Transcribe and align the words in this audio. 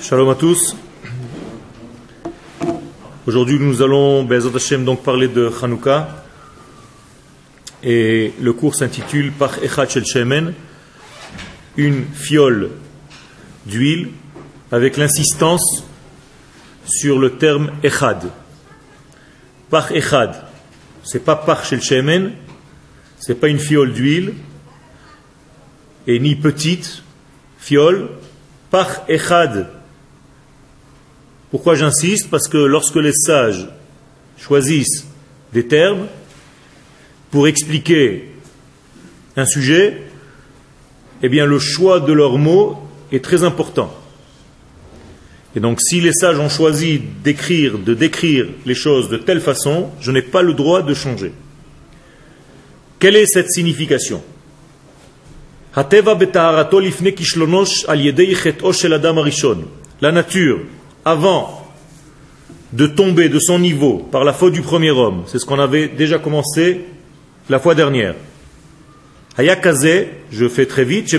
Shalom 0.00 0.28
à 0.28 0.34
tous. 0.36 0.76
Aujourd'hui, 3.26 3.58
nous 3.58 3.82
allons, 3.82 4.28
Hashem, 4.30 4.84
donc 4.84 5.02
parler 5.02 5.26
de 5.26 5.50
Hanouka. 5.60 6.24
Et 7.82 8.32
le 8.40 8.52
cours 8.52 8.76
s'intitule 8.76 9.32
Par 9.32 9.62
Echad 9.62 9.90
Shel 9.90 10.04
Shemen, 10.06 10.54
une 11.76 12.04
fiole 12.14 12.70
d'huile, 13.66 14.10
avec 14.70 14.96
l'insistance 14.96 15.82
sur 16.84 17.18
le 17.18 17.32
terme 17.36 17.72
Echad. 17.82 18.30
Par 19.68 19.90
Echad, 19.92 20.44
c'est 21.02 21.24
pas 21.24 21.36
Par 21.36 21.64
Shel 21.64 21.82
Shemen, 21.82 22.32
c'est 23.18 23.40
pas 23.40 23.48
une 23.48 23.58
fiole 23.58 23.92
d'huile, 23.92 24.34
et 26.06 26.20
ni 26.20 26.36
petite 26.36 27.02
fiole, 27.58 28.08
par 28.70 29.04
Echad. 29.08 29.68
Pourquoi 31.50 31.74
j'insiste? 31.74 32.28
Parce 32.30 32.48
que 32.48 32.58
lorsque 32.58 32.96
les 32.96 33.12
sages 33.12 33.68
choisissent 34.36 35.06
des 35.52 35.66
termes 35.66 36.06
pour 37.30 37.48
expliquer 37.48 38.30
un 39.36 39.46
sujet, 39.46 40.02
eh 41.22 41.28
bien 41.28 41.46
le 41.46 41.58
choix 41.58 42.00
de 42.00 42.12
leurs 42.12 42.38
mots 42.38 42.78
est 43.12 43.24
très 43.24 43.44
important. 43.44 43.94
Et 45.54 45.60
donc 45.60 45.80
si 45.80 46.00
les 46.00 46.12
sages 46.12 46.38
ont 46.38 46.50
choisi 46.50 47.00
d'écrire, 47.24 47.78
de 47.78 47.94
décrire 47.94 48.46
les 48.66 48.74
choses 48.74 49.08
de 49.08 49.16
telle 49.16 49.40
façon, 49.40 49.90
je 50.00 50.10
n'ai 50.10 50.22
pas 50.22 50.42
le 50.42 50.52
droit 50.52 50.82
de 50.82 50.92
changer. 50.92 51.32
Quelle 52.98 53.16
est 53.16 53.26
cette 53.26 53.50
signification? 53.50 54.22
La 60.00 60.10
nature, 60.10 60.60
avant 61.04 61.70
de 62.72 62.86
tomber 62.86 63.28
de 63.28 63.38
son 63.38 63.58
niveau 63.58 63.98
par 64.10 64.24
la 64.24 64.32
faute 64.32 64.54
du 64.54 64.62
premier 64.62 64.90
homme, 64.90 65.24
c'est 65.26 65.38
ce 65.38 65.44
qu'on 65.44 65.58
avait 65.58 65.88
déjà 65.88 66.18
commencé 66.18 66.80
la 67.50 67.58
fois 67.58 67.74
dernière. 67.74 68.14
je 69.38 70.48
fais 70.48 70.64
très 70.64 70.84
vite, 70.84 71.14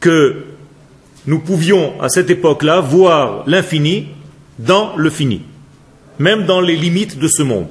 que 0.00 0.44
nous 1.26 1.38
pouvions 1.40 2.00
à 2.00 2.08
cette 2.08 2.30
époque-là 2.30 2.80
voir 2.80 3.44
l'infini 3.46 4.08
dans 4.58 4.96
le 4.96 5.10
fini, 5.10 5.42
même 6.18 6.46
dans 6.46 6.62
les 6.62 6.76
limites 6.76 7.18
de 7.18 7.28
ce 7.28 7.42
monde. 7.42 7.68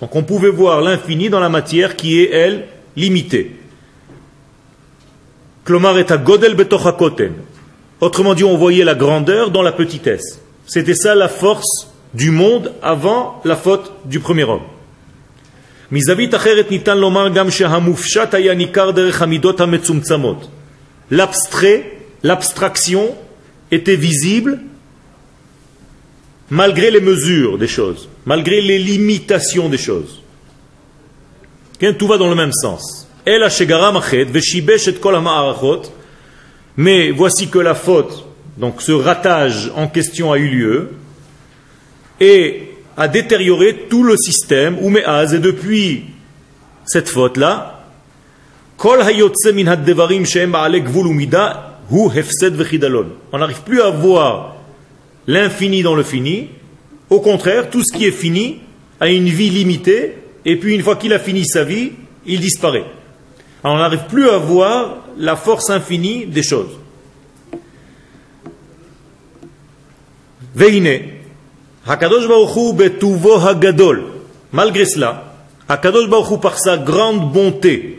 Donc 0.00 0.14
on 0.14 0.22
pouvait 0.22 0.50
voir 0.50 0.80
l'infini 0.80 1.30
dans 1.30 1.40
la 1.40 1.48
matière 1.48 1.96
qui 1.96 2.20
est, 2.20 2.30
elle, 2.30 2.66
limitée. 2.96 3.56
Autrement 8.00 8.34
dit, 8.34 8.44
on 8.44 8.56
voyait 8.56 8.84
la 8.84 8.94
grandeur 8.94 9.50
dans 9.50 9.62
la 9.62 9.72
petitesse. 9.72 10.40
C'était 10.66 10.94
ça 10.94 11.14
la 11.16 11.28
force 11.28 11.88
du 12.14 12.30
monde 12.30 12.72
avant 12.82 13.40
la 13.44 13.56
faute 13.56 13.92
du 14.04 14.20
premier 14.20 14.44
homme. 14.44 14.62
L'abstrait, 21.10 21.98
l'abstraction 22.22 23.14
était 23.70 23.96
visible 23.96 24.60
malgré 26.52 26.90
les 26.90 27.00
mesures 27.00 27.56
des 27.56 27.66
choses, 27.66 28.10
malgré 28.26 28.60
les 28.60 28.78
limitations 28.78 29.70
des 29.70 29.78
choses. 29.78 30.20
Tout 31.98 32.06
va 32.06 32.18
dans 32.18 32.28
le 32.28 32.34
même 32.34 32.52
sens. 32.52 33.08
Mais 36.76 37.10
voici 37.10 37.48
que 37.48 37.58
la 37.58 37.74
faute, 37.74 38.26
donc 38.58 38.82
ce 38.82 38.92
ratage 38.92 39.72
en 39.74 39.88
question 39.88 40.30
a 40.30 40.36
eu 40.36 40.48
lieu, 40.48 40.90
et 42.20 42.68
a 42.98 43.08
détérioré 43.08 43.86
tout 43.88 44.04
le 44.04 44.18
système, 44.18 44.76
et 44.76 45.38
depuis 45.38 46.04
cette 46.84 47.08
faute-là, 47.08 47.86
on 48.84 48.98
n'arrive 53.38 53.62
plus 53.62 53.80
à 53.80 53.88
voir 53.88 54.56
l'infini 55.26 55.82
dans 55.82 55.94
le 55.94 56.02
fini. 56.02 56.48
Au 57.10 57.20
contraire, 57.20 57.70
tout 57.70 57.82
ce 57.82 57.96
qui 57.96 58.06
est 58.06 58.12
fini 58.12 58.60
a 59.00 59.08
une 59.08 59.28
vie 59.28 59.50
limitée, 59.50 60.14
et 60.44 60.56
puis 60.56 60.74
une 60.74 60.82
fois 60.82 60.96
qu'il 60.96 61.12
a 61.12 61.18
fini 61.18 61.46
sa 61.46 61.64
vie, 61.64 61.92
il 62.26 62.40
disparaît. 62.40 62.84
On 63.64 63.76
n'arrive 63.76 64.06
plus 64.08 64.28
à 64.28 64.38
voir 64.38 64.98
la 65.18 65.36
force 65.36 65.70
infinie 65.70 66.26
des 66.26 66.42
choses. 66.42 66.78
Veine, 70.54 71.02
Hakadosh 71.86 72.28
Baruch 72.28 72.76
betuvo 72.76 73.36
hagadol. 73.36 74.04
Malgré 74.52 74.84
cela, 74.84 75.34
Hakadosh 75.68 76.08
Baruch 76.08 76.40
par 76.40 76.58
sa 76.58 76.76
grande 76.76 77.32
bonté, 77.32 77.98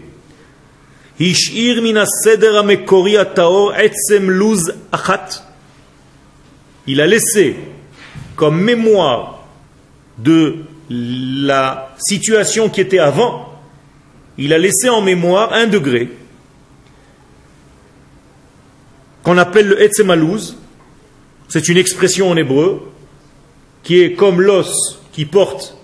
Hishir 1.19 1.81
mina 1.81 2.05
seder 2.05 2.57
amekori 2.57 3.17
ataor 3.17 3.75
etzem 3.77 4.31
luz 4.31 4.71
achat, 4.91 5.43
il 6.87 7.01
a 7.01 7.07
laissé 7.07 7.55
comme 8.35 8.61
mémoire 8.61 9.45
de 10.17 10.57
la 10.89 11.95
situation 11.97 12.69
qui 12.69 12.81
était 12.81 12.99
avant, 12.99 13.53
il 14.37 14.53
a 14.53 14.57
laissé 14.57 14.89
en 14.89 15.01
mémoire 15.01 15.53
un 15.53 15.67
degré 15.67 16.09
qu'on 19.23 19.37
appelle 19.37 19.69
le 19.69 19.81
Etzemalouz. 19.81 20.57
C'est 21.47 21.69
une 21.69 21.77
expression 21.77 22.29
en 22.29 22.35
hébreu 22.35 22.81
qui 23.83 24.01
est 24.01 24.13
comme 24.13 24.41
l'os 24.41 24.99
qui 25.11 25.25
porte 25.25 25.77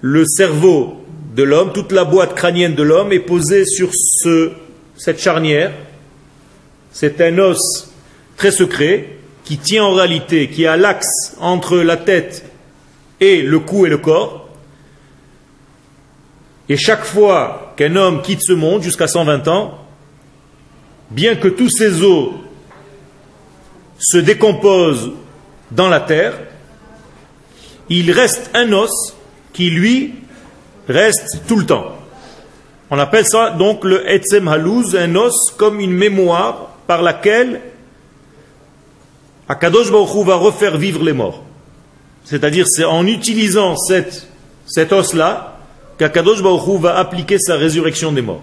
le 0.00 0.24
cerveau 0.24 1.04
de 1.34 1.42
l'homme, 1.42 1.72
toute 1.72 1.92
la 1.92 2.04
boîte 2.04 2.34
crânienne 2.34 2.74
de 2.74 2.82
l'homme 2.82 3.12
est 3.12 3.20
posée 3.20 3.64
sur 3.64 3.90
ce, 3.94 4.52
cette 4.96 5.20
charnière. 5.20 5.72
C'est 6.92 7.20
un 7.20 7.38
os 7.38 7.90
très 8.36 8.50
secret 8.50 9.18
qui 9.44 9.58
tient 9.58 9.84
en 9.84 9.94
réalité, 9.94 10.48
qui 10.48 10.66
a 10.66 10.76
l'axe 10.76 11.36
entre 11.40 11.78
la 11.78 11.96
tête 11.96 12.44
et 13.20 13.42
le 13.42 13.58
cou 13.60 13.86
et 13.86 13.88
le 13.88 13.98
corps. 13.98 14.48
Et 16.68 16.76
chaque 16.76 17.04
fois 17.04 17.74
qu'un 17.76 17.96
homme 17.96 18.22
quitte 18.22 18.42
ce 18.42 18.52
monde, 18.52 18.82
jusqu'à 18.82 19.08
120 19.08 19.48
ans, 19.48 19.78
bien 21.10 21.34
que 21.34 21.48
tous 21.48 21.68
ses 21.68 22.02
os 22.02 22.30
se 23.98 24.18
décomposent 24.18 25.12
dans 25.70 25.88
la 25.88 26.00
terre, 26.00 26.38
il 27.88 28.10
reste 28.10 28.50
un 28.54 28.72
os 28.72 29.14
qui, 29.52 29.70
lui, 29.70 30.14
reste 30.88 31.42
tout 31.46 31.56
le 31.56 31.66
temps. 31.66 31.96
On 32.90 32.98
appelle 32.98 33.26
ça 33.26 33.50
donc 33.50 33.84
le 33.84 34.08
Etzem 34.10 34.48
Halouz, 34.48 34.96
un 34.96 35.14
os 35.16 35.52
comme 35.56 35.80
une 35.80 35.92
mémoire 35.92 36.68
par 36.86 37.02
laquelle 37.02 37.60
Akadosh 39.48 39.90
Baruch 39.90 40.26
va 40.26 40.36
refaire 40.36 40.76
vivre 40.76 41.02
les 41.02 41.12
morts. 41.12 41.42
C'est-à-dire, 42.24 42.66
c'est 42.68 42.84
en 42.84 43.06
utilisant 43.06 43.76
cette, 43.76 44.28
cet 44.66 44.92
os-là 44.92 45.58
qu'Akadosh 45.98 46.42
Baruch 46.42 46.80
va 46.80 46.96
appliquer 46.98 47.38
sa 47.38 47.56
résurrection 47.56 48.12
des 48.12 48.22
morts. 48.22 48.42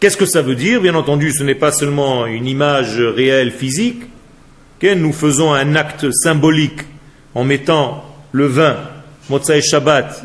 Qu'est-ce 0.00 0.16
que 0.16 0.26
ça 0.26 0.42
veut 0.42 0.54
dire? 0.54 0.80
Bien 0.80 0.94
entendu, 0.94 1.32
ce 1.32 1.42
n'est 1.42 1.56
pas 1.56 1.72
seulement 1.72 2.26
une 2.26 2.46
image 2.46 3.00
réelle 3.00 3.50
physique. 3.50 4.02
que 4.78 4.94
Nous 4.94 5.12
faisons 5.12 5.52
un 5.52 5.74
acte 5.74 6.10
symbolique 6.12 6.80
en 7.34 7.44
mettant 7.44 8.04
le 8.30 8.46
vin, 8.46 8.76
Motsai 9.28 9.60
Shabbat, 9.60 10.24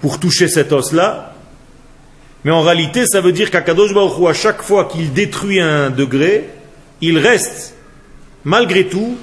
pour 0.00 0.18
toucher 0.18 0.48
cet 0.48 0.72
os-là. 0.72 1.34
Mais 2.44 2.50
en 2.50 2.62
réalité, 2.62 3.06
ça 3.06 3.20
veut 3.20 3.30
dire 3.30 3.52
qu'Akadosh 3.52 3.94
Baruch 3.94 4.28
à 4.28 4.34
chaque 4.34 4.62
fois 4.62 4.86
qu'il 4.86 5.12
détruit 5.12 5.60
un 5.60 5.90
degré, 5.90 6.48
il 7.00 7.18
reste 7.18 7.76
malgré 8.44 8.86
tout 8.86 9.16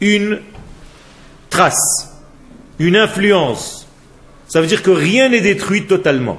une 0.00 0.40
trace, 1.50 2.20
une 2.78 2.96
influence. 2.96 3.86
Ça 4.48 4.60
veut 4.60 4.66
dire 4.66 4.82
que 4.82 4.90
rien 4.90 5.28
n'est 5.28 5.40
détruit 5.40 5.86
totalement. 5.86 6.38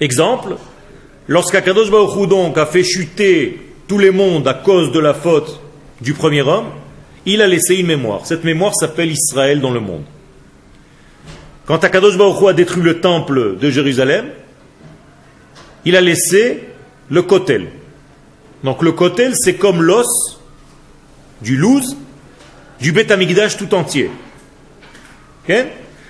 Exemple, 0.00 0.56
lorsqu'Akadosh 1.28 1.90
Baruch 1.90 2.56
a 2.56 2.66
fait 2.66 2.84
chuter 2.84 3.60
tous 3.88 3.98
les 3.98 4.10
mondes 4.10 4.48
à 4.48 4.54
cause 4.54 4.92
de 4.92 4.98
la 4.98 5.14
faute 5.14 5.60
du 6.00 6.14
premier 6.14 6.42
homme, 6.42 6.66
il 7.24 7.42
a 7.42 7.46
laissé 7.46 7.76
une 7.76 7.86
mémoire. 7.86 8.26
Cette 8.26 8.44
mémoire 8.44 8.74
s'appelle 8.74 9.10
Israël 9.10 9.60
dans 9.60 9.70
le 9.70 9.80
monde. 9.80 10.04
Quand 11.66 11.82
Akadosh 11.82 12.16
Baruch 12.16 12.48
a 12.48 12.52
détruit 12.52 12.82
le 12.82 13.00
temple 13.00 13.56
de 13.58 13.70
Jérusalem, 13.70 14.26
il 15.84 15.96
a 15.96 16.00
laissé 16.00 16.62
le 17.10 17.22
Kotel. 17.22 17.68
Donc 18.64 18.82
le 18.82 18.92
kotel, 18.92 19.34
c'est 19.34 19.54
comme 19.54 19.82
l'os 19.82 20.06
du 21.42 21.56
louz 21.56 21.96
du 22.80 22.92
Beth 22.92 23.12
tout 23.58 23.74
entier. 23.74 24.10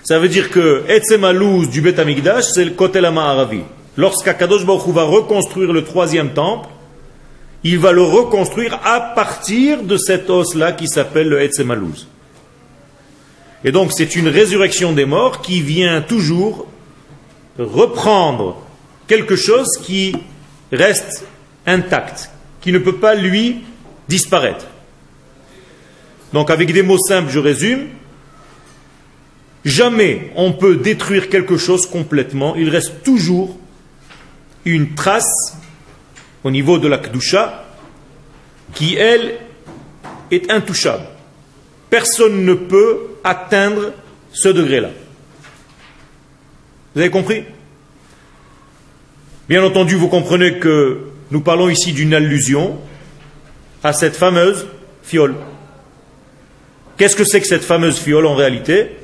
Ça 0.03 0.19
veut 0.19 0.29
dire 0.29 0.51
que 0.51 0.85
Etzem 0.89 1.27
du 1.69 1.81
Bet 1.81 1.99
Amigdash, 1.99 2.45
c'est 2.55 2.65
le 2.65 2.71
Kotel 2.71 3.05
Aravi. 3.05 3.63
Lorsqu'Akadosh 3.97 4.65
Baruch 4.65 4.87
va 4.89 5.03
reconstruire 5.03 5.73
le 5.73 5.83
troisième 5.85 6.33
temple, 6.33 6.69
il 7.65 7.79
va 7.79 7.93
le 7.93 8.03
reconstruire 8.03 8.79
à 8.85 9.01
partir 9.01 9.83
de 9.83 9.97
cet 9.97 10.31
os-là 10.31 10.73
qui 10.73 10.87
s'appelle 10.87 11.29
le 11.29 11.43
Etzem 11.43 11.75
Et 13.65 13.73
donc 13.73 13.93
c'est 13.93 14.15
une 14.15 14.29
résurrection 14.29 14.93
des 14.93 15.07
morts 15.07 15.41
qui 15.41 15.61
vient 15.61 16.01
toujours 16.03 16.67
reprendre 17.59 18.63
quelque 19.09 19.35
chose 19.35 19.69
qui 19.83 20.15
reste 20.71 21.27
intact, 21.67 22.31
qui 22.67 22.73
ne 22.73 22.81
peut 22.81 22.97
pas 22.97 23.15
lui 23.15 23.63
disparaître. 24.09 24.67
Donc 26.33 26.51
avec 26.51 26.73
des 26.73 26.83
mots 26.83 26.99
simples, 26.99 27.31
je 27.31 27.39
résume, 27.39 27.87
Jamais 29.67 30.31
on 30.37 30.53
peut 30.53 30.77
détruire 30.77 31.29
quelque 31.29 31.57
chose 31.57 31.87
complètement. 31.87 32.55
Il 32.55 32.69
reste 32.69 33.03
toujours 33.03 33.59
une 34.65 34.95
trace 34.95 35.57
au 36.45 36.53
niveau 36.53 36.79
de 36.79 36.87
la 36.87 36.99
Kedusha 36.99 37.65
qui, 38.75 38.95
elle, 38.95 39.35
est 40.31 40.53
intouchable. 40.53 41.03
Personne 41.91 42.45
ne 42.45 42.55
peut 42.55 43.17
atteindre 43.25 43.93
ce 44.33 44.49
degré-là. 44.49 44.91
Vous 46.95 47.01
avez 47.01 47.11
compris? 47.11 47.43
Bien 49.49 49.65
entendu, 49.65 49.97
vous 49.97 50.09
comprenez 50.09 50.61
que 50.61 51.09
nous 51.31 51.41
parlons 51.41 51.69
ici 51.69 51.93
d'une 51.93 52.15
allusion 52.15 52.77
à 53.83 53.93
cette 53.93 54.17
fameuse 54.17 54.67
fiole. 55.03 55.35
Qu'est-ce 56.97 57.17
que 57.17 57.25
c'est 57.25 57.41
que 57.41 57.47
cette 57.47 57.65
fameuse 57.65 57.99
fiole 57.99 58.27
en 58.27 58.35
réalité? 58.35 58.97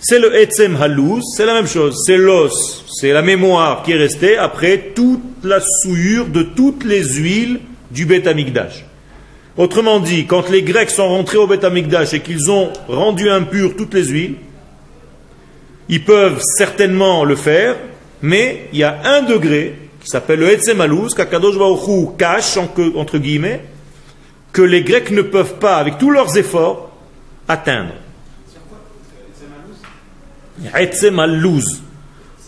C'est 0.00 0.18
le 0.18 0.34
Etzem 0.40 0.76
Halouz, 0.80 1.24
c'est 1.36 1.46
la 1.46 1.54
même 1.54 1.66
chose, 1.66 2.02
c'est 2.06 2.16
l'os, 2.16 2.84
c'est 3.00 3.12
la 3.12 3.22
mémoire 3.22 3.82
qui 3.82 3.92
est 3.92 3.96
restée 3.96 4.36
après 4.36 4.92
toute 4.94 5.22
la 5.42 5.60
souillure 5.60 6.26
de 6.26 6.42
toutes 6.42 6.84
les 6.84 7.02
huiles 7.02 7.60
du 7.90 8.06
Beth. 8.06 8.28
Autrement 9.56 9.98
dit, 9.98 10.26
quand 10.26 10.50
les 10.50 10.62
Grecs 10.62 10.90
sont 10.90 11.08
rentrés 11.08 11.38
au 11.38 11.48
Beth 11.48 11.64
Amikdash 11.64 12.14
et 12.14 12.20
qu'ils 12.20 12.50
ont 12.50 12.72
rendu 12.86 13.28
impures 13.28 13.74
toutes 13.76 13.94
les 13.94 14.04
huiles, 14.04 14.34
ils 15.88 16.04
peuvent 16.04 16.40
certainement 16.40 17.24
le 17.24 17.34
faire, 17.34 17.76
mais 18.22 18.68
il 18.72 18.78
y 18.78 18.84
a 18.84 19.00
un 19.04 19.22
degré 19.22 19.87
qui 20.00 20.08
s'appelle 20.08 20.40
le 20.40 20.50
Etzem 20.50 20.80
Halouz, 20.80 21.14
qu'Akadosh 21.14 21.58
Baruch 21.58 22.16
cache, 22.16 22.56
entre 22.56 23.18
guillemets, 23.18 23.64
que 24.52 24.62
les 24.62 24.82
Grecs 24.82 25.10
ne 25.10 25.22
peuvent 25.22 25.58
pas, 25.58 25.76
avec 25.76 25.98
tous 25.98 26.10
leurs 26.10 26.36
efforts, 26.36 26.90
atteindre. 27.46 27.94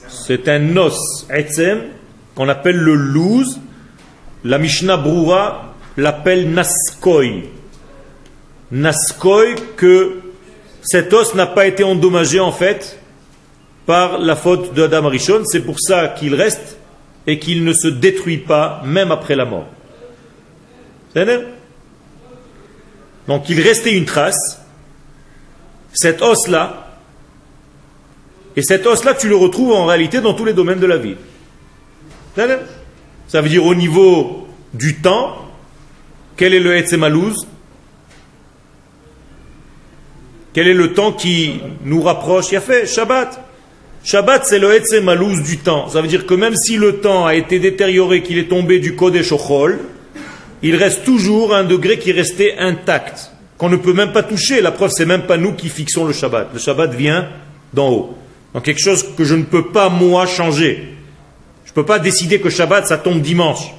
C'est 0.09 0.49
un 0.49 0.77
os, 0.77 1.27
Etzem, 1.31 1.83
qu'on 2.35 2.49
appelle 2.49 2.77
le 2.77 2.95
louz. 2.95 3.59
La 4.45 4.59
Mishnah 4.59 4.97
Broura 4.97 5.75
l'appelle 5.97 6.51
Naskoy. 6.51 7.45
Naskoy, 8.73 9.55
que 9.77 10.21
cet 10.83 11.13
os 11.13 11.35
n'a 11.35 11.47
pas 11.47 11.67
été 11.67 11.85
endommagé 11.85 12.41
en 12.41 12.53
fait 12.53 12.99
par 13.87 14.19
la 14.19 14.37
faute 14.37 14.73
de 14.75 14.85
Adam 14.85 15.07
Arishon. 15.07 15.43
C'est 15.45 15.61
pour 15.61 15.79
ça 15.79 16.09
qu'il 16.09 16.35
reste 16.35 16.79
et 17.27 17.39
qu'il 17.39 17.65
ne 17.65 17.73
se 17.73 17.89
détruit 17.89 18.39
pas 18.39 18.83
même 18.85 19.13
après 19.13 19.37
la 19.37 19.45
mort. 19.45 19.67
Donc 23.27 23.49
il 23.49 23.61
restait 23.61 23.97
une 23.97 24.05
trace. 24.05 24.61
Cet 25.93 26.23
os-là, 26.23 26.99
et 28.57 28.63
cet 28.63 28.87
os-là, 28.87 29.15
tu 29.15 29.29
le 29.29 29.37
retrouves 29.37 29.73
en 29.73 29.87
réalité 29.87 30.21
dans 30.21 30.35
tous 30.35 30.45
les 30.45 30.53
domaines 30.53 30.81
de 30.81 30.87
la 30.87 30.97
vie. 30.97 31.17
Ça 32.37 33.41
veut 33.41 33.49
dire 33.49 33.65
au 33.65 33.75
niveau 33.75 34.49
du 34.75 35.01
temps, 35.01 35.37
quel 36.37 36.55
est 36.55 36.61
le 36.61 36.77
Etzemalouz 36.77 37.47
Quel 40.53 40.67
est 40.69 40.75
le 40.75 40.95
temps 40.95 41.13
qui 41.13 41.61
nous 41.85 42.03
rapproche? 42.03 42.51
Il 42.51 42.57
a 42.57 42.61
fait 42.61 42.87
Shabbat. 42.87 43.50
Shabbat, 44.03 44.47
c'est 44.47 44.59
le 44.59 44.75
Etzemalouz 44.75 45.43
du 45.43 45.59
temps. 45.59 45.89
Ça 45.89 46.01
veut 46.01 46.09
dire 46.09 46.27
que 46.27 46.35
même 46.35 46.57
si 46.57 46.77
le 46.77 47.01
temps 47.01 47.27
a 47.27 47.35
été 47.35 47.59
détérioré, 47.59 48.23
qu'il 48.23 48.39
est 48.39 48.49
tombé 48.49 48.79
du 48.79 48.95
Kodesh 48.97 49.33
au 49.33 49.39
il 50.63 50.77
reste 50.77 51.05
toujours 51.05 51.55
un 51.55 51.65
degré 51.65 51.99
qui 51.99 52.13
restait 52.13 52.57
intact, 52.59 53.31
qu'on 53.57 53.71
ne 53.71 53.77
peut 53.77 53.93
même 53.95 54.13
pas 54.13 54.23
toucher. 54.23 54.61
La 54.61 54.73
preuve, 54.73 54.91
c'est 54.91 55.07
même 55.07 55.23
pas 55.23 55.37
nous 55.37 55.55
qui 55.55 55.69
fixons 55.69 56.05
le 56.05 56.13
Shabbat. 56.13 56.51
Le 56.53 56.59
Shabbat 56.59 56.95
vient 56.95 57.29
d'en 57.73 57.91
haut. 57.91 58.19
Donc 58.53 58.65
quelque 58.65 58.83
chose 58.83 59.07
que 59.17 59.25
je 59.25 59.35
ne 59.35 59.45
peux 59.45 59.69
pas 59.69 59.89
moi 59.89 60.27
changer. 60.27 60.95
Je 61.65 61.71
ne 61.71 61.75
peux 61.75 61.85
pas 61.85 61.99
décider 61.99 62.41
que 62.41 62.51
Shabbat 62.51 62.87
ça 62.87 62.99
tombe 62.99 63.21
dimanche. 63.21 63.73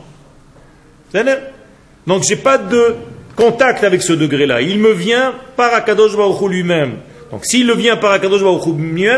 Donc 1.13 2.23
je 2.23 2.29
n'ai 2.29 2.35
pas 2.37 2.57
de 2.57 2.95
contact 3.35 3.83
avec 3.83 4.01
ce 4.01 4.13
degré-là. 4.13 4.61
Il 4.61 4.79
me 4.79 4.93
vient 4.93 5.33
par 5.55 5.73
Akadosh 5.73 6.15
Baruch 6.15 6.49
lui-même. 6.49 6.97
Donc 7.31 7.45
s'il 7.45 7.65
le 7.65 7.75
vient 7.75 7.95
par 7.95 8.11
Akadosh 8.11 8.41
Baruch 8.41 8.63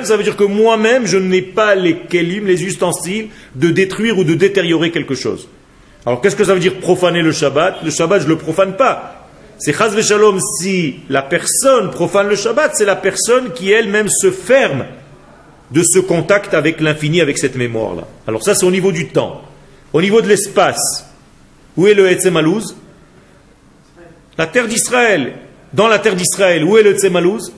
ça 0.03 0.17
veut 0.17 0.23
dire 0.23 0.35
que 0.35 0.43
moi-même 0.43 1.07
je 1.07 1.17
n'ai 1.17 1.41
pas 1.41 1.75
les 1.75 1.97
kelim, 1.97 2.45
les 2.45 2.63
ustensiles 2.63 3.29
de 3.55 3.71
détruire 3.71 4.17
ou 4.19 4.23
de 4.23 4.35
détériorer 4.35 4.91
quelque 4.91 5.15
chose. 5.15 5.47
Alors 6.05 6.21
qu'est-ce 6.21 6.35
que 6.35 6.43
ça 6.43 6.53
veut 6.53 6.59
dire 6.59 6.79
profaner 6.79 7.21
le 7.21 7.31
Shabbat? 7.31 7.83
Le 7.83 7.89
Shabbat 7.89 8.21
je 8.21 8.25
ne 8.25 8.31
le 8.31 8.37
profane 8.37 8.75
pas. 8.75 9.23
C'est 9.57 9.73
Chaz 9.73 9.99
Shalom 10.01 10.39
si 10.59 10.95
la 11.09 11.21
personne 11.21 11.89
profane 11.91 12.27
le 12.27 12.35
Shabbat, 12.35 12.75
c'est 12.75 12.85
la 12.85 12.95
personne 12.95 13.53
qui 13.53 13.71
elle-même 13.71 14.09
se 14.09 14.29
ferme 14.29 14.85
de 15.71 15.81
ce 15.83 15.99
contact 15.99 16.53
avec 16.53 16.81
l'infini, 16.81 17.21
avec 17.21 17.37
cette 17.37 17.55
mémoire-là. 17.55 18.03
Alors 18.27 18.43
ça, 18.43 18.55
c'est 18.55 18.65
au 18.65 18.71
niveau 18.71 18.91
du 18.91 19.07
temps. 19.07 19.41
Au 19.91 20.01
niveau 20.01 20.21
de 20.21 20.27
l'espace, 20.27 21.05
où 21.77 21.87
est 21.87 21.93
le 21.93 22.09
Etzemalouz 22.11 22.75
La 24.37 24.47
terre 24.47 24.67
d'Israël. 24.67 25.33
Dans 25.73 25.87
la 25.87 25.97
terre 25.97 26.15
d'Israël, 26.15 26.63
où 26.63 26.77
est 26.77 26.83
le 26.83 26.91
Etzemalouz 26.91 27.51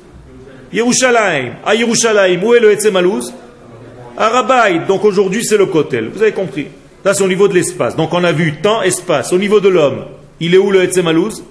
Yerushalayim. 0.72 1.54
À 1.66 1.76
Yerushalayim, 1.76 2.44
où 2.44 2.54
est 2.54 2.60
le 2.60 2.72
Etzemalouz 2.72 3.34
Arabaï. 4.18 4.82
Donc 4.88 5.04
aujourd'hui, 5.04 5.44
c'est 5.44 5.58
le 5.58 5.66
Kotel. 5.66 6.10
Vous 6.14 6.22
avez 6.22 6.32
compris. 6.32 6.68
Là, 7.04 7.14
c'est 7.14 7.24
au 7.24 7.28
niveau 7.28 7.48
de 7.48 7.54
l'espace. 7.54 7.96
Donc 7.96 8.14
on 8.14 8.24
a 8.24 8.32
vu 8.32 8.56
temps, 8.62 8.82
espace. 8.82 9.32
Au 9.34 9.38
niveau 9.38 9.60
de 9.60 9.70
l'homme, 9.70 10.06
il 10.40 10.54
est 10.54 10.58
où 10.58 10.72
le 10.72 10.84
Etzemalouz 10.84 11.44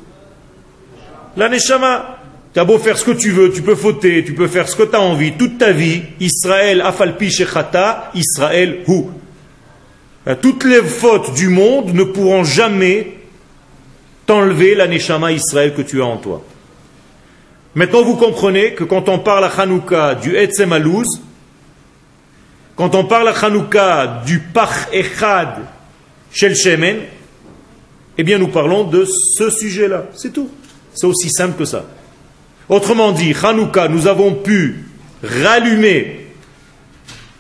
La 1.36 1.48
Neshama. 1.48 2.18
Tu 2.52 2.60
as 2.60 2.64
beau 2.64 2.78
faire 2.78 2.96
ce 2.96 3.04
que 3.04 3.10
tu 3.10 3.30
veux, 3.30 3.50
tu 3.50 3.62
peux 3.62 3.74
fauter, 3.74 4.22
tu 4.24 4.32
peux 4.32 4.46
faire 4.46 4.68
ce 4.68 4.76
que 4.76 4.84
tu 4.84 4.94
as 4.94 5.00
envie, 5.00 5.32
toute 5.32 5.58
ta 5.58 5.72
vie, 5.72 6.02
Israël 6.20 6.82
afalpi 6.82 7.28
shechata, 7.28 8.12
Israël 8.14 8.78
hu. 8.86 9.06
Euh, 10.28 10.36
toutes 10.40 10.62
les 10.62 10.82
fautes 10.82 11.34
du 11.34 11.48
monde 11.48 11.92
ne 11.92 12.04
pourront 12.04 12.44
jamais 12.44 13.14
t'enlever 14.24 14.76
la 14.76 14.86
neshama 14.86 15.32
Israël 15.32 15.74
que 15.74 15.82
tu 15.82 16.00
as 16.00 16.06
en 16.06 16.16
toi. 16.16 16.44
Maintenant, 17.74 18.02
vous 18.02 18.16
comprenez 18.16 18.74
que 18.74 18.84
quand 18.84 19.08
on 19.08 19.18
parle 19.18 19.44
à 19.44 19.48
Hanouka 19.48 20.14
du 20.14 20.36
Etzem 20.36 20.72
Alouz, 20.72 21.20
quand 22.76 22.94
on 22.94 23.04
parle 23.04 23.28
à 23.28 23.32
Hanouka 23.32 24.22
du 24.24 24.38
Pach 24.38 24.88
Echad 24.92 25.62
Shel 26.32 26.54
Shemen, 26.54 26.98
eh 28.16 28.22
bien, 28.22 28.38
nous 28.38 28.48
parlons 28.48 28.84
de 28.84 29.04
ce 29.04 29.50
sujet-là. 29.50 30.04
C'est 30.14 30.32
tout. 30.32 30.48
C'est 30.92 31.06
aussi 31.06 31.30
simple 31.30 31.58
que 31.58 31.64
ça. 31.64 31.84
Autrement 32.68 33.10
dit, 33.10 33.34
Hanouka, 33.42 33.88
nous 33.88 34.06
avons 34.06 34.34
pu 34.34 34.84
rallumer 35.22 36.26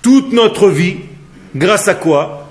toute 0.02 0.32
notre 0.32 0.68
vie 0.68 0.96
grâce 1.54 1.86
à 1.86 1.94
quoi? 1.94 2.48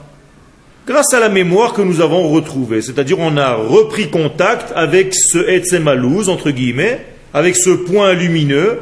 Grâce 0.88 1.13
à 1.13 1.20
la 1.20 1.30
mémoire 1.30 1.74
que 1.74 1.82
nous 1.82 2.00
avons 2.00 2.30
retrouvée. 2.30 2.82
C'est-à-dire 2.82 3.20
on 3.20 3.36
a 3.36 3.56
repris 3.56 4.10
contact 4.10 4.72
avec 4.75 5.13
ce 5.13 5.38
Etzemalouz, 5.38 6.30
entre 6.30 6.52
guillemets, 6.52 7.06
avec 7.34 7.56
ce 7.56 7.72
point 7.72 8.13
lumineux 8.13 8.80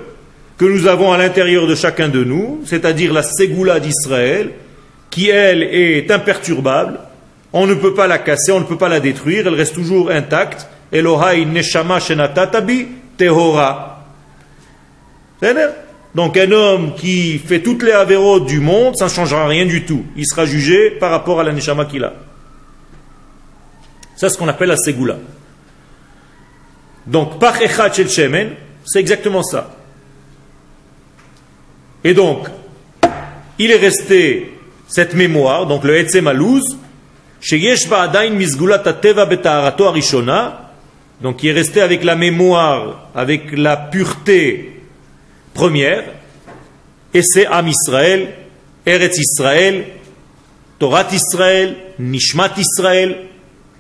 que 0.58 0.66
nous 0.66 0.86
avons 0.88 1.12
à 1.12 1.18
l'intérieur 1.18 1.66
de 1.66 1.74
chacun 1.74 2.10
de 2.10 2.24
nous, 2.24 2.62
c'est-à-dire 2.66 3.14
la 3.14 3.24
Ségoula 3.24 3.80
d'Israël, 3.80 4.52
qui 5.10 5.30
elle 5.30 5.64
est 5.64 6.12
imperturbable, 6.12 7.00
on 7.54 7.66
ne 7.66 7.74
peut 7.74 7.94
pas 7.94 8.08
la 8.08 8.18
casser, 8.18 8.52
on 8.52 8.60
ne 8.60 8.66
peut 8.66 8.78
pas 8.78 8.90
la 8.90 9.00
détruire, 9.00 9.48
elle 9.48 9.56
reste 9.56 9.76
toujours 9.76 10.10
intacte. 10.10 10.68
Elohai 10.92 11.46
neshama 11.46 12.00
shenatatabi 12.00 12.88
Tehora. 13.18 14.06
Donc 16.14 16.38
un 16.38 16.52
homme 16.52 16.94
qui 16.96 17.40
fait 17.40 17.62
toutes 17.62 17.84
les 17.84 17.94
avéros 17.94 18.42
du 18.42 18.60
monde, 18.60 18.96
ça 18.98 19.06
ne 19.06 19.10
changera 19.10 19.48
rien 19.48 19.66
du 19.66 19.86
tout. 19.86 20.06
Il 20.16 20.26
sera 20.26 20.46
jugé 20.46 20.92
par 20.92 21.12
rapport 21.12 21.40
à 21.40 21.44
la 21.44 21.52
neshama 21.54 21.86
qu'il 21.86 22.04
a. 22.04 22.14
C'est 24.16 24.30
ce 24.30 24.38
qu'on 24.38 24.48
appelle 24.48 24.70
la 24.70 24.78
segula. 24.78 25.18
Donc, 27.06 27.40
par 27.40 27.62
echad 27.62 27.94
shel 27.94 28.10
shemen, 28.10 28.52
c'est 28.86 29.00
exactement 29.00 29.44
ça. 29.44 29.76
Et 32.04 32.14
donc, 32.14 32.48
il 33.60 33.72
est 33.72 33.78
resté 33.78 34.54
cette 34.88 35.14
mémoire, 35.14 35.68
donc 35.68 35.84
le 35.84 35.98
etzem 35.98 36.28
alouz, 36.28 36.78
arishona, 39.86 40.72
donc 41.22 41.44
il 41.44 41.50
est 41.50 41.54
resté 41.54 41.82
avec 41.82 42.04
la 42.04 42.16
mémoire, 42.16 43.10
avec 43.14 43.52
la 43.56 43.78
pureté 43.78 44.82
première, 45.54 46.04
Et 47.14 47.22
c'est 47.24 47.46
Am 47.46 47.68
Israël, 47.68 48.30
Eretz 48.86 49.18
Israël, 49.18 49.86
Torah 50.80 51.06
Israël, 51.12 51.76
Nishmat 52.00 52.54
Israël, 52.58 53.28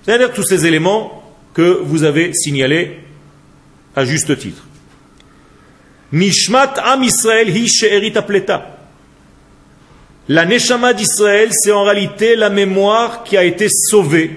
c'est-à-dire 0.04 0.34
tous 0.34 0.44
ces 0.44 0.66
éléments 0.66 1.24
que 1.54 1.80
vous 1.84 2.04
avez 2.04 2.34
signalés 2.34 3.00
à 3.96 4.06
juste 4.06 4.38
titre. 4.38 4.64
Nishmat 6.12 6.74
Am 6.84 7.04
Israël 7.04 7.50
apleta. 8.16 8.78
La 10.32 10.46
Neshama 10.46 10.94
d'Israël, 10.94 11.50
c'est 11.52 11.74
en 11.74 11.84
réalité 11.84 12.38
la 12.38 12.50
mémoire 12.50 13.24
qui 13.26 13.36
a 13.36 13.44
été 13.44 13.68
sauvée. 13.70 14.32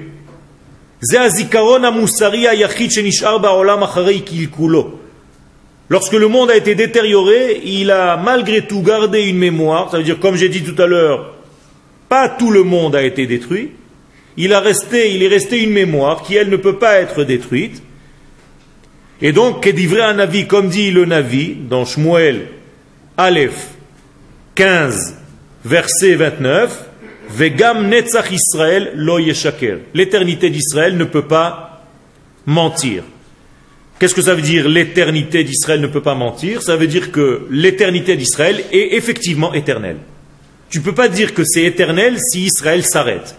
Lorsque 5.89 6.13
le 6.15 6.27
monde 6.27 6.51
a 6.51 6.57
été 6.57 6.75
détérioré, 6.75 7.61
il 7.65 7.93
a 7.93 8.17
malgré 8.17 8.67
tout 8.67 8.83
gardé 8.83 9.23
une 9.23 9.39
mémoire, 9.39 9.89
ça 9.89 9.99
veut 9.99 10.03
dire, 10.03 10.19
comme 10.19 10.35
j'ai 10.35 10.49
dit 10.49 10.65
tout 10.65 10.83
à 10.83 10.87
l'heure, 10.87 11.35
pas 12.09 12.29
tout 12.29 12.51
le 12.51 12.65
monde 12.65 12.97
a 12.97 13.03
été 13.05 13.29
détruit, 13.29 13.71
il, 14.37 14.53
a 14.53 14.59
resté, 14.59 15.15
il 15.15 15.23
est 15.23 15.29
resté 15.29 15.63
une 15.63 15.71
mémoire 15.71 16.23
qui, 16.23 16.35
elle, 16.35 16.51
ne 16.51 16.57
peut 16.57 16.79
pas 16.79 16.95
être 17.01 17.23
détruite. 17.23 17.84
Et 19.27 19.33
donc, 19.33 19.67
vrai 19.67 20.03
un 20.03 20.19
avis, 20.19 20.47
comme 20.47 20.69
dit 20.69 20.91
le 20.91 21.07
Navi, 21.07 21.57
dans 21.71 21.87
Shmuel, 21.87 22.47
Aleph 23.17 23.69
15, 24.55 25.17
verset 25.65 26.15
29, 26.15 26.85
Vegam 27.31 27.89
Netzach 27.89 28.31
Israël 28.31 28.93
lo 28.97 29.19
yeshaker. 29.19 29.79
L'éternité 29.95 30.51
d'Israël 30.51 30.99
ne 30.99 31.05
peut 31.05 31.25
pas 31.25 31.87
mentir. 32.45 33.03
Qu'est-ce 33.99 34.15
que 34.15 34.21
ça 34.21 34.35
veut 34.35 34.43
dire 34.43 34.69
l'éternité 34.69 35.43
d'Israël 35.43 35.81
ne 35.81 35.87
peut 35.87 36.03
pas 36.03 36.15
mentir? 36.15 36.61
Ça 36.61 36.77
veut 36.77 36.87
dire 36.87 37.11
que 37.11 37.47
l'éternité 37.51 38.17
d'Israël 38.17 38.63
est 38.73 38.95
effectivement 38.95 39.55
éternelle. 39.55 40.01
Tu 40.69 40.81
ne 40.81 40.85
peux 40.85 40.95
pas 40.95 41.09
dire 41.09 41.33
que 41.33 41.45
c'est 41.45 41.65
éternel 41.65 42.19
si 42.19 42.43
Israël 42.43 42.85
s'arrête. 42.85 43.35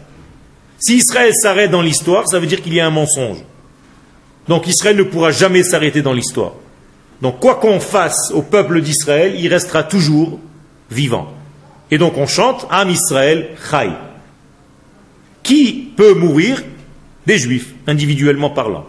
Si 0.80 0.96
Israël 0.96 1.32
s'arrête 1.36 1.70
dans 1.70 1.84
l'histoire, 1.84 2.27
ça 2.27 2.39
veut 2.39 2.48
dire 2.48 2.63
qu'il 2.63 2.74
y 2.74 2.80
a 2.80 2.88
un 2.88 2.89
mensonge. 2.89 3.44
Donc 4.48 4.68
Israël 4.68 4.96
ne 4.96 5.04
pourra 5.04 5.32
jamais 5.32 5.64
s'arrêter 5.64 6.02
dans 6.02 6.14
l'histoire. 6.14 6.54
Donc 7.22 7.40
quoi 7.40 7.56
qu'on 7.56 7.80
fasse 7.80 8.32
au 8.32 8.42
peuple 8.42 8.82
d'Israël, 8.82 9.36
il 9.40 9.48
restera 9.48 9.84
toujours 9.84 10.40
vivant. 10.92 11.34
Et 11.92 11.98
donc 11.98 12.18
on 12.18 12.28
chante 12.28 12.68
Am 12.70 12.90
Israël 12.90 13.50
Chai. 13.70 13.90
Qui 15.44 15.92
peut 15.96 16.14
mourir? 16.14 16.64
Des 17.25 17.40
juifs, 17.40 17.74
individuellement 17.88 18.52
parlant. 18.52 18.86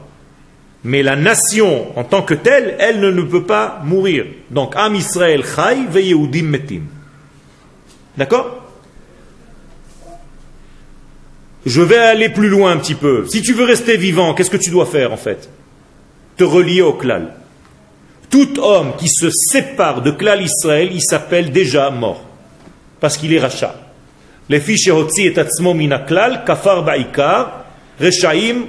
Mais 0.85 1.03
la 1.03 1.17
nation 1.17 1.99
en 1.99 2.05
tant 2.05 2.23
que 2.23 2.35
telle, 2.35 2.77
elle 2.79 3.01
ne, 3.01 3.23
peut 3.23 3.45
pas 3.45 3.81
mourir. 3.85 4.27
Donc 4.51 4.75
Am 4.77 4.95
Israël 4.95 5.43
Chai 5.43 5.87
ve 5.89 6.43
metim. 6.43 6.83
D'accord? 8.17 8.66
Je 11.67 11.83
vais 11.83 11.99
aller 11.99 12.29
plus 12.29 12.49
loin 12.49 12.71
un 12.71 12.77
petit 12.77 12.95
peu. 12.95 13.27
Si 13.27 13.43
tu 13.43 13.53
veux 13.53 13.65
rester 13.65 13.97
vivant, 13.97 14.35
qu'est-ce 14.35 14.51
que 14.51 14.57
tu 14.57 14.71
dois 14.71 14.87
faire 14.87 15.13
en 15.13 15.17
fait? 15.17 15.51
Te 16.37 16.45
relier 16.45 16.81
au 16.81 16.93
klal. 16.93 17.35
Tout 18.31 18.61
homme 18.61 18.93
qui 18.97 19.09
se 19.09 19.31
sépare 19.31 20.01
de 20.01 20.13
klal 20.13 20.43
Israël, 20.43 20.91
il 20.93 21.03
s'appelle 21.03 21.51
déjà 21.51 21.91
mort 21.91 22.23
parce 23.01 23.17
qu'il 23.17 23.33
est 23.33 23.41
rachat. 23.41 23.75
Les 24.49 24.61
fiches 24.61 24.89
et 25.19 25.39
atzmo 25.39 25.75
minaklal, 25.75 26.45
kafar 26.45 26.85
ba'ikar, 26.85 27.65
rechaim, 28.01 28.67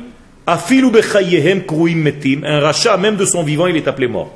afilu 0.48 0.90
bechayehem 0.90 1.66
kruim 1.66 2.02
metim. 2.02 2.44
Un 2.44 2.60
rachat, 2.60 2.98
même 2.98 3.16
de 3.16 3.26
son 3.26 3.44
vivant, 3.44 3.68
il 3.68 3.78
est 3.78 3.88
appelé 3.88 4.08
mort. 4.08 4.34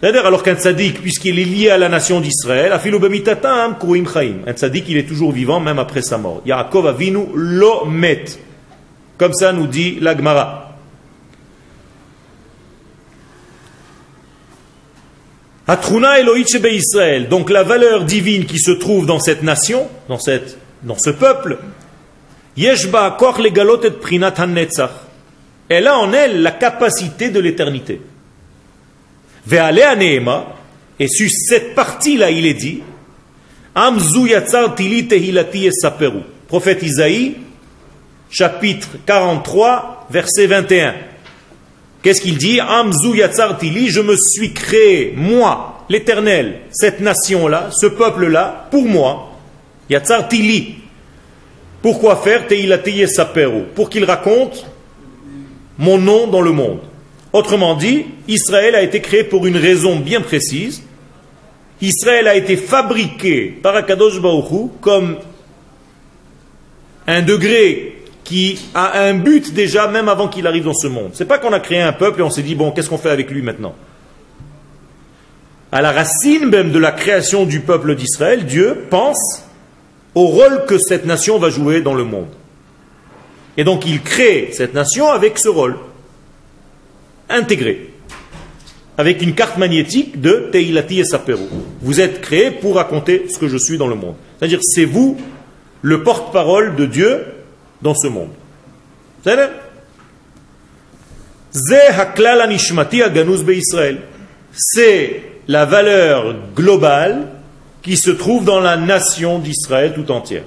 C'est-à-dire, 0.00 0.26
alors 0.26 0.42
qu'un 0.42 0.56
tzaddik, 0.56 1.00
puisqu'il 1.00 1.38
est 1.38 1.44
lié 1.44 1.70
à 1.70 1.78
la 1.78 1.88
nation 1.88 2.20
d'Israël. 2.20 2.72
Un 2.72 4.52
tzaddik, 4.52 4.84
il 4.88 4.98
est 4.98 5.08
toujours 5.08 5.32
vivant, 5.32 5.58
même 5.58 5.78
après 5.78 6.02
sa 6.02 6.18
mort. 6.18 6.42
Yaakov 6.44 6.86
avinu 6.86 7.28
lo 7.34 7.86
met. 7.86 8.24
Comme 9.16 9.32
ça 9.32 9.52
nous 9.52 9.66
dit 9.66 9.98
la 10.00 10.14
Gemara. 10.14 10.66
Atruna 15.68 16.20
Israël, 16.20 17.28
donc 17.28 17.50
la 17.50 17.64
valeur 17.64 18.04
divine 18.04 18.44
qui 18.44 18.58
se 18.58 18.70
trouve 18.70 19.04
dans 19.04 19.18
cette 19.18 19.42
nation, 19.42 19.88
dans, 20.08 20.18
ce 20.18 21.10
peuple, 21.10 21.58
Yeshba 22.56 23.16
Legalot 23.42 23.82
et 23.82 23.90
Prinat 23.90 24.34
Elle 25.68 25.88
a 25.88 25.98
en 25.98 26.12
elle 26.12 26.42
la 26.42 26.52
capacité 26.52 27.30
de 27.30 27.40
l'éternité. 27.40 28.00
Ve'ale 29.46 29.96
Neema, 29.98 30.54
et 30.98 31.08
sur 31.08 31.30
cette 31.30 31.74
partie-là, 31.74 32.30
il 32.30 32.46
est 32.46 32.54
dit, 32.54 32.82
Amzu 33.74 34.32
Tehilati 35.08 35.70
Saperu. 35.72 36.20
Prophète 36.48 36.82
Isaïe, 36.82 37.34
chapitre 38.30 38.88
43, 39.04 40.06
verset 40.10 40.46
21. 40.46 40.94
Qu'est-ce 42.02 42.20
qu'il 42.20 42.38
dit? 42.38 42.60
Amzu 42.60 43.14
je 43.16 44.00
me 44.00 44.16
suis 44.16 44.52
créé, 44.52 45.12
moi, 45.16 45.84
l'éternel, 45.88 46.60
cette 46.70 47.00
nation-là, 47.00 47.70
ce 47.72 47.86
peuple-là, 47.86 48.68
pour 48.70 48.84
moi. 48.84 49.32
Tili. 50.28 50.76
Pourquoi 51.82 52.16
faire? 52.16 52.48
Teilateye 52.48 53.06
Saperu 53.06 53.62
Pour 53.74 53.88
qu'il 53.90 54.04
raconte 54.04 54.66
mon 55.78 55.98
nom 55.98 56.26
dans 56.26 56.40
le 56.40 56.52
monde. 56.52 56.80
Autrement 57.36 57.74
dit, 57.74 58.06
Israël 58.28 58.74
a 58.74 58.80
été 58.80 59.02
créé 59.02 59.22
pour 59.22 59.44
une 59.46 59.58
raison 59.58 59.96
bien 59.96 60.22
précise. 60.22 60.82
Israël 61.82 62.28
a 62.28 62.34
été 62.34 62.56
fabriqué 62.56 63.58
par 63.62 63.76
Akadosh 63.76 64.22
Baruch 64.22 64.70
comme 64.80 65.18
un 67.06 67.20
degré 67.20 67.98
qui 68.24 68.58
a 68.72 69.02
un 69.02 69.12
but 69.12 69.52
déjà 69.52 69.86
même 69.86 70.08
avant 70.08 70.28
qu'il 70.28 70.46
arrive 70.46 70.64
dans 70.64 70.72
ce 70.72 70.86
monde. 70.86 71.10
C'est 71.12 71.26
pas 71.26 71.36
qu'on 71.36 71.52
a 71.52 71.60
créé 71.60 71.82
un 71.82 71.92
peuple 71.92 72.20
et 72.20 72.22
on 72.22 72.30
s'est 72.30 72.42
dit 72.42 72.54
bon, 72.54 72.70
qu'est-ce 72.70 72.88
qu'on 72.88 72.96
fait 72.96 73.10
avec 73.10 73.30
lui 73.30 73.42
maintenant? 73.42 73.74
À 75.70 75.82
la 75.82 75.92
racine 75.92 76.46
même 76.46 76.72
de 76.72 76.78
la 76.78 76.92
création 76.92 77.44
du 77.44 77.60
peuple 77.60 77.96
d'Israël, 77.96 78.46
Dieu 78.46 78.86
pense 78.88 79.44
au 80.14 80.24
rôle 80.28 80.64
que 80.64 80.78
cette 80.78 81.04
nation 81.04 81.38
va 81.38 81.50
jouer 81.50 81.82
dans 81.82 81.92
le 81.92 82.04
monde. 82.04 82.32
Et 83.58 83.64
donc 83.64 83.84
il 83.84 84.00
crée 84.00 84.48
cette 84.52 84.72
nation 84.72 85.10
avec 85.10 85.36
ce 85.38 85.50
rôle 85.50 85.76
intégré, 87.28 87.90
avec 88.98 89.22
une 89.22 89.34
carte 89.34 89.58
magnétique 89.58 90.20
de 90.20 90.48
Teilati 90.52 91.00
et 91.00 91.04
Saperu. 91.04 91.46
Vous 91.82 92.00
êtes 92.00 92.20
créé 92.20 92.50
pour 92.50 92.76
raconter 92.76 93.26
ce 93.28 93.38
que 93.38 93.48
je 93.48 93.56
suis 93.56 93.78
dans 93.78 93.88
le 93.88 93.94
monde. 93.94 94.14
C'est-à-dire 94.38 94.60
c'est 94.62 94.84
vous 94.84 95.18
le 95.82 96.02
porte-parole 96.02 96.76
de 96.76 96.86
Dieu 96.86 97.24
dans 97.82 97.94
ce 97.94 98.08
monde. 98.08 98.30
C'est 104.56 105.22
la 105.48 105.64
valeur 105.64 106.34
globale 106.54 107.28
qui 107.82 107.96
se 107.96 108.10
trouve 108.10 108.44
dans 108.44 108.60
la 108.60 108.76
nation 108.76 109.38
d'Israël 109.38 109.92
tout 109.94 110.10
entière. 110.10 110.44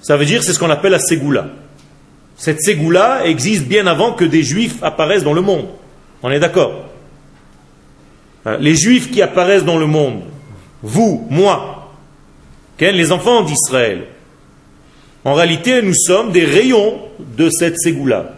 Ça 0.00 0.16
veut 0.16 0.24
dire, 0.24 0.42
c'est 0.42 0.52
ce 0.52 0.58
qu'on 0.58 0.70
appelle 0.70 0.92
la 0.92 0.98
Ségoula. 0.98 1.48
Cette 2.36 2.60
Ségoula 2.60 3.26
existe 3.26 3.64
bien 3.66 3.86
avant 3.86 4.12
que 4.12 4.24
des 4.24 4.42
Juifs 4.42 4.82
apparaissent 4.82 5.24
dans 5.24 5.32
le 5.32 5.40
monde. 5.40 5.66
On 6.22 6.30
est 6.30 6.40
d'accord 6.40 6.84
hein, 8.44 8.58
Les 8.60 8.74
Juifs 8.74 9.10
qui 9.10 9.22
apparaissent 9.22 9.64
dans 9.64 9.78
le 9.78 9.86
monde, 9.86 10.22
vous, 10.82 11.26
moi, 11.30 11.76
les 12.78 13.12
enfants 13.12 13.42
d'Israël, 13.42 14.06
en 15.24 15.34
réalité, 15.34 15.82
nous 15.82 15.94
sommes 15.94 16.30
des 16.30 16.44
rayons 16.44 17.00
de 17.18 17.50
cette 17.50 17.78
ségoula. 17.78 18.34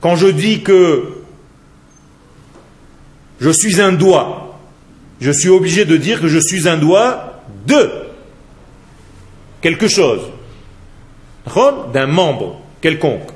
Quand 0.00 0.16
je 0.16 0.26
dis 0.26 0.62
que 0.62 1.14
je 3.40 3.50
suis 3.50 3.80
un 3.80 3.92
doigt, 3.92 4.58
je 5.20 5.30
suis 5.30 5.48
obligé 5.48 5.84
de 5.84 5.96
dire 5.96 6.20
que 6.20 6.28
je 6.28 6.38
suis 6.38 6.68
un 6.68 6.76
doigt 6.76 7.42
de 7.66 8.05
quelque 9.60 9.88
chose, 9.88 10.22
d'un 11.92 12.06
membre 12.06 12.60
quelconque. 12.80 13.30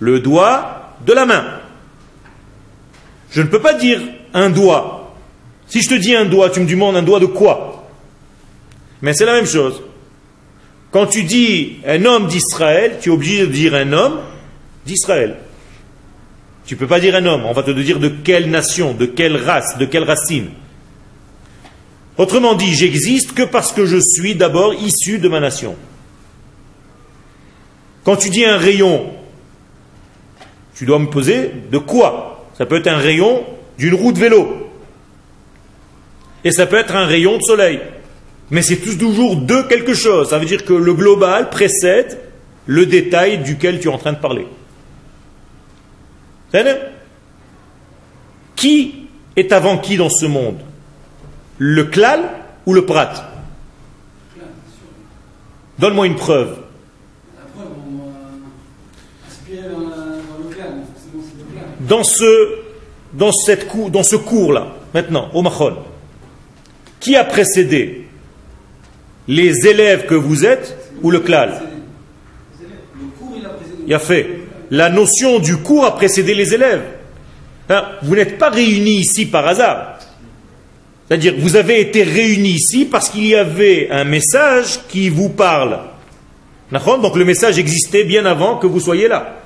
Le 0.00 0.20
doigt 0.20 0.96
de 1.06 1.12
la 1.12 1.26
main. 1.26 1.44
Je 3.30 3.42
ne 3.42 3.46
peux 3.46 3.60
pas 3.60 3.74
dire 3.74 4.00
un 4.32 4.50
doigt. 4.50 5.14
Si 5.66 5.82
je 5.82 5.88
te 5.88 5.94
dis 5.94 6.14
un 6.14 6.24
doigt, 6.24 6.50
tu 6.50 6.60
me 6.60 6.66
demandes 6.66 6.96
un 6.96 7.02
doigt 7.02 7.20
de 7.20 7.26
quoi? 7.26 7.84
Mais 9.02 9.12
c'est 9.12 9.24
la 9.24 9.34
même 9.34 9.46
chose. 9.46 9.82
Quand 10.90 11.06
tu 11.06 11.24
dis 11.24 11.78
un 11.86 12.04
homme 12.04 12.28
d'Israël, 12.28 12.98
tu 13.00 13.10
es 13.10 13.12
obligé 13.12 13.46
de 13.46 13.52
dire 13.52 13.74
un 13.74 13.92
homme 13.92 14.20
d'Israël. 14.86 15.36
Tu 16.66 16.74
ne 16.74 16.78
peux 16.78 16.86
pas 16.86 17.00
dire 17.00 17.14
un 17.16 17.26
homme, 17.26 17.44
on 17.44 17.52
va 17.52 17.62
te 17.62 17.70
dire 17.70 17.98
de 17.98 18.08
quelle 18.08 18.50
nation, 18.50 18.94
de 18.94 19.06
quelle 19.06 19.36
race, 19.36 19.76
de 19.76 19.84
quelle 19.84 20.04
racine. 20.04 20.50
Autrement 22.16 22.54
dit, 22.54 22.74
j'existe 22.74 23.32
que 23.32 23.42
parce 23.42 23.72
que 23.72 23.86
je 23.86 23.98
suis 23.98 24.34
d'abord 24.34 24.74
issu 24.74 25.18
de 25.18 25.28
ma 25.28 25.40
nation. 25.40 25.74
Quand 28.04 28.16
tu 28.16 28.30
dis 28.30 28.44
un 28.44 28.56
rayon, 28.56 29.10
tu 30.74 30.84
dois 30.86 30.98
me 30.98 31.06
poser 31.06 31.50
de 31.70 31.78
quoi? 31.78 32.48
Ça 32.56 32.66
peut 32.66 32.76
être 32.76 32.86
un 32.86 32.98
rayon 32.98 33.44
d'une 33.78 33.94
roue 33.94 34.12
de 34.12 34.18
vélo. 34.18 34.70
Et 36.44 36.52
ça 36.52 36.66
peut 36.66 36.76
être 36.76 36.94
un 36.94 37.06
rayon 37.06 37.38
de 37.38 37.42
soleil. 37.42 37.80
Mais 38.50 38.62
c'est 38.62 38.76
toujours 38.76 39.36
de 39.36 39.62
quelque 39.62 39.94
chose. 39.94 40.28
Ça 40.28 40.38
veut 40.38 40.44
dire 40.44 40.64
que 40.64 40.74
le 40.74 40.94
global 40.94 41.50
précède 41.50 42.20
le 42.66 42.86
détail 42.86 43.38
duquel 43.38 43.80
tu 43.80 43.88
es 43.88 43.90
en 43.90 43.98
train 43.98 44.12
de 44.12 44.18
parler. 44.18 44.46
Qui 48.54 49.08
est 49.34 49.50
avant 49.50 49.78
qui 49.78 49.96
dans 49.96 50.10
ce 50.10 50.26
monde? 50.26 50.60
Le 51.58 51.84
klal 51.84 52.20
ou 52.66 52.72
le 52.72 52.84
prat? 52.84 53.12
Donne-moi 55.78 56.06
une 56.06 56.16
preuve. 56.16 56.56
Dans 61.80 62.02
ce, 62.02 62.58
dans 63.12 63.32
cette 63.32 63.68
dans 63.90 64.02
ce 64.02 64.16
cours-là, 64.16 64.68
maintenant, 64.94 65.28
au 65.34 65.42
Mahon, 65.42 65.76
qui 67.00 67.16
a 67.16 67.24
précédé? 67.24 68.08
Les 69.26 69.66
élèves 69.66 70.06
que 70.06 70.14
vous 70.14 70.44
êtes 70.44 70.76
ou 71.02 71.10
le 71.10 71.20
klal? 71.20 71.62
Il 73.86 73.94
a 73.94 73.98
fait. 73.98 74.40
La 74.70 74.88
notion 74.88 75.38
du 75.38 75.58
cours 75.58 75.84
a 75.84 75.94
précédé 75.94 76.34
les 76.34 76.54
élèves. 76.54 76.82
Hein, 77.68 77.84
vous 78.02 78.14
n'êtes 78.14 78.38
pas 78.38 78.50
réunis 78.50 79.00
ici 79.00 79.26
par 79.26 79.46
hasard. 79.46 79.93
C'est-à-dire, 81.08 81.34
vous 81.38 81.56
avez 81.56 81.80
été 81.80 82.02
réunis 82.02 82.52
ici 82.54 82.86
parce 82.86 83.10
qu'il 83.10 83.26
y 83.26 83.34
avait 83.34 83.88
un 83.90 84.04
message 84.04 84.80
qui 84.88 85.08
vous 85.10 85.28
parle. 85.28 85.80
Donc 86.70 87.16
le 87.16 87.24
message 87.24 87.58
existait 87.58 88.04
bien 88.04 88.24
avant 88.26 88.56
que 88.56 88.66
vous 88.66 88.80
soyez 88.80 89.06
là. 89.06 89.40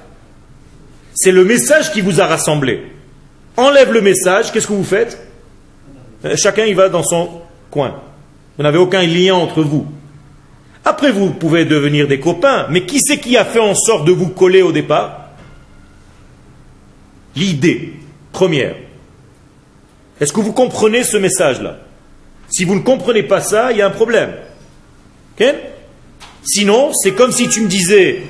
C'est 1.14 1.32
le 1.32 1.44
message 1.44 1.92
qui 1.92 2.00
vous 2.00 2.20
a 2.20 2.26
rassemblé. 2.26 2.82
Enlève 3.56 3.92
le 3.92 4.00
message, 4.00 4.52
qu'est-ce 4.52 4.68
que 4.68 4.72
vous 4.72 4.84
faites? 4.84 5.18
Euh, 6.24 6.36
Chacun 6.36 6.64
y 6.64 6.74
va 6.74 6.88
dans 6.88 7.02
son 7.02 7.42
coin. 7.70 8.00
Vous 8.56 8.62
n'avez 8.62 8.78
aucun 8.78 9.02
lien 9.02 9.34
entre 9.34 9.62
vous. 9.62 9.86
Après, 10.84 11.10
vous 11.10 11.30
pouvez 11.30 11.64
devenir 11.64 12.06
des 12.06 12.20
copains, 12.20 12.66
mais 12.70 12.86
qui 12.86 13.00
c'est 13.00 13.18
qui 13.18 13.36
a 13.36 13.44
fait 13.44 13.58
en 13.58 13.74
sorte 13.74 14.06
de 14.06 14.12
vous 14.12 14.28
coller 14.28 14.62
au 14.62 14.72
départ? 14.72 15.30
L'idée 17.34 17.94
première. 18.32 18.76
Est-ce 20.20 20.32
que 20.32 20.40
vous 20.40 20.52
comprenez 20.52 21.04
ce 21.04 21.16
message-là? 21.16 21.78
Si 22.50 22.64
vous 22.64 22.74
ne 22.74 22.80
comprenez 22.80 23.22
pas 23.22 23.40
ça, 23.40 23.72
il 23.72 23.78
y 23.78 23.82
a 23.82 23.86
un 23.86 23.90
problème. 23.90 24.32
Sinon, 26.44 26.92
c'est 26.94 27.12
comme 27.12 27.30
si 27.32 27.48
tu 27.48 27.60
me 27.60 27.68
disais 27.68 28.22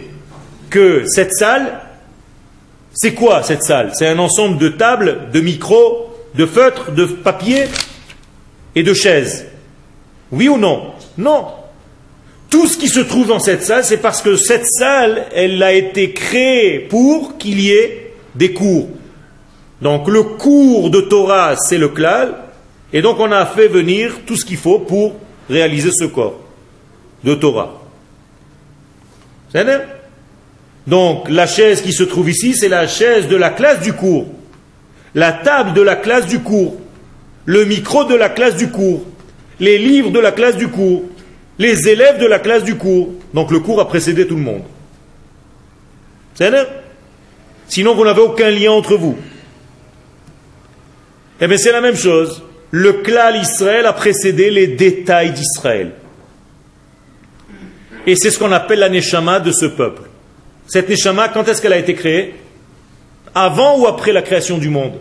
que 0.71 1.05
cette 1.07 1.33
salle, 1.33 1.81
c'est 2.93 3.15
quoi 3.15 3.43
cette 3.43 3.63
salle? 3.63 3.93
C'est 3.95 4.09
un 4.09 4.19
ensemble 4.19 4.59
de 4.59 4.69
tables, 4.69 5.31
de 5.33 5.41
micros, 5.41 6.15
de 6.35 6.47
feutres, 6.47 6.93
de 6.93 7.05
papier 7.05 7.65
et 8.75 8.83
de 8.83 8.93
chaises. 8.93 9.47
Oui 10.31 10.49
ou 10.49 10.59
non? 10.59 10.93
Non. 11.17 11.47
Tout 12.51 12.67
ce 12.67 12.77
qui 12.77 12.89
se 12.89 13.01
trouve 13.01 13.29
dans 13.29 13.39
cette 13.39 13.63
salle, 13.63 13.85
c'est 13.85 13.99
parce 13.99 14.21
que 14.21 14.37
cette 14.37 14.67
salle, 14.67 15.27
elle 15.35 15.63
a 15.63 15.73
été 15.73 16.13
créée 16.13 16.81
pour 16.81 17.39
qu'il 17.39 17.61
y 17.61 17.71
ait 17.71 18.13
des 18.35 18.53
cours. 18.53 18.89
Donc 19.81 20.09
le 20.09 20.23
cours 20.23 20.91
de 20.91 21.01
Torah, 21.01 21.57
c'est 21.57 21.79
le 21.79 21.89
klal, 21.89 22.35
et 22.93 23.03
donc 23.03 23.19
on 23.21 23.31
a 23.31 23.47
fait 23.47 23.69
venir 23.69 24.21
tout 24.27 24.37
ce 24.37 24.45
qu'il 24.45 24.57
faut 24.57 24.81
pour 24.81 25.15
réaliser 25.49 25.91
ce 25.93 26.05
corps 26.05 26.41
de 27.25 27.35
Torah. 27.35 27.81
Donc 30.87 31.29
la 31.29 31.47
chaise 31.47 31.81
qui 31.81 31.93
se 31.93 32.03
trouve 32.03 32.31
ici, 32.31 32.55
c'est 32.55 32.69
la 32.69 32.89
chaise 32.89 33.29
de 33.29 33.37
la 33.37 33.51
classe 33.51 33.81
du 33.81 33.93
cours, 33.93 34.27
la 35.15 35.33
table 35.33 35.75
de 35.75 35.83
la 35.83 35.97
classe 35.97 36.27
du 36.27 36.41
cours, 36.41 36.77
le 37.45 37.65
micro 37.65 38.05
de 38.05 38.15
la 38.15 38.29
classe 38.29 38.57
du 38.57 38.71
cours, 38.71 39.03
les 39.61 39.79
livres 39.79 40.11
de 40.11 40.19
la 40.19 40.33
classe 40.33 40.57
du 40.57 40.69
cours, 40.69 41.05
les 41.59 41.89
élèves 41.89 42.19
de 42.19 42.27
la 42.27 42.39
classe 42.39 42.65
du 42.65 42.77
cours. 42.77 43.11
Donc 43.35 43.51
le 43.51 43.61
cours 43.61 43.81
a 43.81 43.89
précédé 43.89 44.27
tout 44.27 44.37
le 44.37 44.43
monde. 44.43 44.63
Sinon, 47.67 47.95
vous 47.95 48.05
n'avez 48.05 48.23
aucun 48.23 48.51
lien 48.51 48.71
entre 48.71 48.97
vous. 48.97 49.17
Eh 51.41 51.47
bien, 51.47 51.57
c'est 51.57 51.73
la 51.73 51.81
même 51.81 51.97
chose. 51.97 52.43
Le 52.71 52.95
klal 52.95 53.37
Israël 53.37 53.87
a 53.87 53.93
précédé 53.93 54.51
les 54.51 54.67
détails 54.67 55.33
d'Israël. 55.33 55.93
Et 58.07 58.17
c'est 58.17 58.31
ce 58.31 58.39
qu'on 58.39 58.53
appelle 58.53 58.81
la 58.81 58.89
neshama 58.89 59.41
de 59.41 59.53
ce 59.53 59.67
peuple. 59.67 60.03
Cette 60.67 60.89
neshama, 60.89 61.29
quand 61.29 61.49
est-ce 61.49 61.63
qu'elle 61.63 61.73
a 61.73 61.79
été 61.79 61.95
créée? 61.95 62.35
Avant 63.35 63.79
ou 63.79 63.87
après 63.87 64.13
la 64.13 64.23
création 64.23 64.59
du 64.59 64.69
monde? 64.69 64.99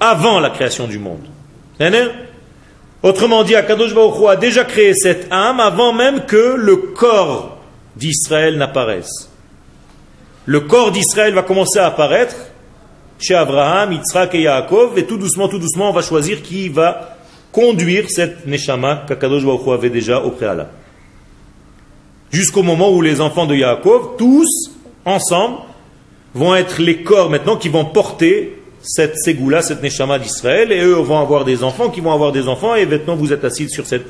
Avant 0.00 0.40
la 0.40 0.50
création 0.50 0.86
du 0.86 0.98
monde. 0.98 1.26
Autrement 3.02 3.42
dit, 3.42 3.56
Akadosh 3.56 3.94
Baruch 3.94 4.28
a 4.28 4.36
déjà 4.36 4.64
créé 4.64 4.94
cette 4.94 5.26
âme 5.32 5.60
avant 5.60 5.92
même 5.92 6.24
que 6.24 6.54
le 6.56 6.76
corps 6.76 7.58
d'Israël 7.96 8.56
n'apparaisse. 8.56 9.28
Le 10.46 10.60
corps 10.60 10.92
d'Israël 10.92 11.34
va 11.34 11.42
commencer 11.42 11.78
à 11.78 11.86
apparaître 11.86 12.34
chez 13.22 13.34
Abraham, 13.34 13.92
Yitzhak 13.92 14.34
et 14.34 14.42
Yaakov, 14.42 14.98
et 14.98 15.04
tout 15.04 15.16
doucement, 15.16 15.48
tout 15.48 15.58
doucement, 15.58 15.90
on 15.90 15.92
va 15.92 16.02
choisir 16.02 16.42
qui 16.42 16.68
va 16.68 17.16
conduire 17.52 18.06
cette 18.08 18.46
Neshama 18.46 19.04
qu'Akadosh 19.06 19.44
Baruch 19.44 19.68
avait 19.68 19.90
déjà 19.90 20.20
au 20.20 20.30
préalable. 20.30 20.70
Jusqu'au 22.30 22.62
moment 22.62 22.90
où 22.90 23.02
les 23.02 23.20
enfants 23.20 23.46
de 23.46 23.54
Yaakov, 23.54 24.16
tous 24.16 24.70
ensemble, 25.04 25.58
vont 26.34 26.54
être 26.54 26.80
les 26.80 27.02
corps 27.02 27.30
maintenant 27.30 27.56
qui 27.56 27.68
vont 27.68 27.84
porter 27.84 28.58
cette 28.82 29.16
Ségoula, 29.16 29.62
cette 29.62 29.82
Neshama 29.82 30.18
d'Israël, 30.18 30.72
et 30.72 30.80
eux 30.80 30.94
vont 30.94 31.18
avoir 31.18 31.44
des 31.44 31.62
enfants 31.62 31.90
qui 31.90 32.00
vont 32.00 32.12
avoir 32.12 32.32
des 32.32 32.48
enfants, 32.48 32.74
et 32.74 32.86
maintenant 32.86 33.14
vous 33.14 33.32
êtes 33.32 33.44
assis 33.44 33.68
sur 33.68 33.86
cette, 33.86 34.06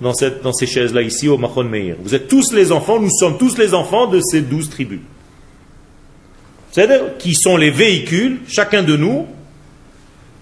dans, 0.00 0.14
cette, 0.14 0.42
dans 0.42 0.52
ces 0.52 0.66
chaises-là 0.66 1.02
ici 1.02 1.28
au 1.28 1.38
Machon 1.38 1.64
Meir. 1.64 1.96
Vous 2.02 2.14
êtes 2.14 2.28
tous 2.28 2.52
les 2.52 2.70
enfants, 2.70 3.00
nous 3.00 3.10
sommes 3.10 3.38
tous 3.38 3.56
les 3.58 3.74
enfants 3.74 4.06
de 4.06 4.20
ces 4.20 4.42
douze 4.42 4.70
tribus 4.70 5.00
c'est-à-dire 6.70 7.16
qui 7.18 7.34
sont 7.34 7.56
les 7.56 7.70
véhicules, 7.70 8.40
chacun 8.46 8.82
de 8.82 8.96
nous 8.96 9.26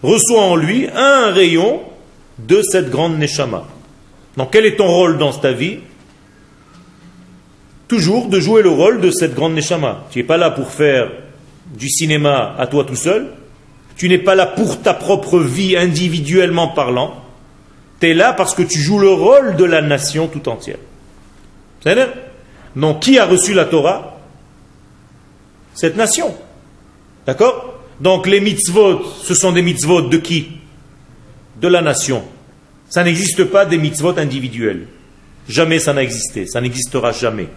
reçoit 0.02 0.42
en 0.42 0.56
lui 0.56 0.88
un 0.94 1.30
rayon 1.30 1.80
de 2.38 2.62
cette 2.62 2.90
grande 2.90 3.18
Neshama. 3.18 3.64
Donc 4.36 4.50
quel 4.52 4.66
est 4.66 4.76
ton 4.76 4.88
rôle 4.88 5.18
dans 5.18 5.32
ta 5.32 5.52
vie? 5.52 5.78
Toujours 7.88 8.28
de 8.28 8.40
jouer 8.40 8.62
le 8.62 8.70
rôle 8.70 9.00
de 9.00 9.10
cette 9.10 9.34
grande 9.34 9.54
Neshama. 9.54 10.04
Tu 10.10 10.18
n'es 10.18 10.24
pas 10.24 10.36
là 10.36 10.50
pour 10.50 10.70
faire 10.70 11.10
du 11.74 11.88
cinéma 11.88 12.54
à 12.58 12.66
toi 12.66 12.84
tout 12.84 12.96
seul. 12.96 13.28
Tu 13.96 14.08
n'es 14.08 14.18
pas 14.18 14.34
là 14.34 14.46
pour 14.46 14.82
ta 14.82 14.92
propre 14.92 15.38
vie 15.38 15.76
individuellement 15.76 16.68
parlant. 16.68 17.14
Tu 18.00 18.10
es 18.10 18.14
là 18.14 18.32
parce 18.32 18.54
que 18.54 18.62
tu 18.62 18.78
joues 18.78 18.98
le 18.98 19.12
rôle 19.12 19.56
de 19.56 19.64
la 19.64 19.80
nation 19.80 20.26
tout 20.26 20.48
entière. 20.48 20.78
C'est-à-dire 21.80 22.08
Donc 22.74 23.00
qui 23.00 23.18
a 23.18 23.24
reçu 23.24 23.54
la 23.54 23.64
Torah? 23.64 24.15
Cette 25.76 25.96
nation. 25.96 26.34
D'accord? 27.26 27.74
Donc 28.00 28.26
les 28.26 28.40
mitzvot, 28.40 29.02
ce 29.22 29.34
sont 29.34 29.52
des 29.52 29.62
mitzvot 29.62 30.02
de 30.02 30.16
qui? 30.16 30.48
De 31.60 31.68
la 31.68 31.82
nation. 31.82 32.24
Ça 32.88 33.04
n'existe 33.04 33.44
pas 33.44 33.64
des 33.64 33.78
mitzvot 33.78 34.18
individuels. 34.18 34.86
Jamais 35.48 35.78
ça 35.78 35.92
n'a 35.92 36.02
existé. 36.02 36.46
Ça 36.46 36.60
n'existera 36.60 37.12
jamais. 37.12 37.48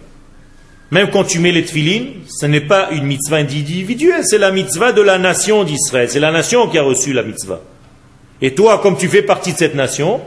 Même 0.90 1.10
quand 1.10 1.24
tu 1.24 1.38
mets 1.38 1.52
les 1.52 1.64
tfilines, 1.64 2.22
ce 2.28 2.46
n'est 2.46 2.60
pas 2.60 2.90
une 2.90 3.04
mitzvah 3.04 3.36
individuelle, 3.36 4.24
c'est 4.24 4.38
la 4.38 4.50
mitzvah 4.50 4.92
de 4.92 5.02
la 5.02 5.18
nation 5.18 5.64
d'Israël. 5.64 6.10
C'est 6.10 6.20
la 6.20 6.32
nation 6.32 6.68
qui 6.68 6.78
a 6.78 6.82
reçu 6.82 7.12
la 7.12 7.22
mitzvah. 7.22 7.60
Et 8.42 8.54
toi, 8.54 8.78
comme 8.78 8.96
tu 8.96 9.08
fais 9.08 9.22
partie 9.22 9.52
de 9.52 9.58
cette 9.58 9.74
nation, 9.74 10.20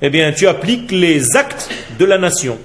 eh 0.00 0.10
bien, 0.10 0.32
tu 0.32 0.48
appliques 0.48 0.90
les 0.90 1.36
actes 1.36 1.70
de 1.98 2.04
la 2.04 2.18
nation. 2.18 2.58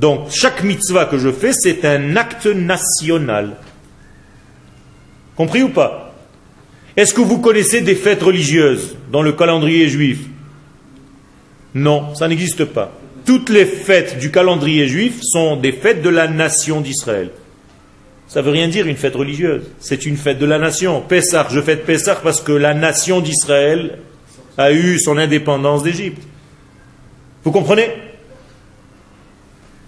Donc, 0.00 0.30
chaque 0.30 0.64
mitzvah 0.64 1.04
que 1.04 1.18
je 1.18 1.30
fais, 1.30 1.52
c'est 1.52 1.84
un 1.84 2.16
acte 2.16 2.46
national. 2.46 3.56
Compris 5.36 5.62
ou 5.62 5.68
pas? 5.68 6.14
Est-ce 6.96 7.14
que 7.14 7.20
vous 7.20 7.38
connaissez 7.38 7.80
des 7.80 7.94
fêtes 7.94 8.22
religieuses 8.22 8.96
dans 9.10 9.22
le 9.22 9.32
calendrier 9.32 9.88
juif? 9.88 10.20
Non, 11.74 12.14
ça 12.14 12.28
n'existe 12.28 12.64
pas. 12.64 12.92
Toutes 13.24 13.48
les 13.48 13.64
fêtes 13.64 14.18
du 14.18 14.30
calendrier 14.30 14.88
juif 14.88 15.20
sont 15.22 15.56
des 15.56 15.72
fêtes 15.72 16.02
de 16.02 16.10
la 16.10 16.28
nation 16.28 16.80
d'Israël. 16.80 17.30
Ça 18.28 18.40
ne 18.40 18.46
veut 18.46 18.52
rien 18.52 18.68
dire 18.68 18.86
une 18.86 18.96
fête 18.96 19.14
religieuse. 19.14 19.62
C'est 19.78 20.06
une 20.06 20.16
fête 20.16 20.38
de 20.38 20.46
la 20.46 20.58
nation. 20.58 21.02
Pessah, 21.02 21.48
je 21.50 21.60
fête 21.60 21.84
Pessah 21.84 22.16
parce 22.16 22.40
que 22.40 22.52
la 22.52 22.74
nation 22.74 23.20
d'Israël 23.20 23.98
a 24.58 24.72
eu 24.72 24.98
son 24.98 25.18
indépendance 25.18 25.82
d'Égypte. 25.82 26.22
Vous 27.44 27.52
comprenez? 27.52 27.90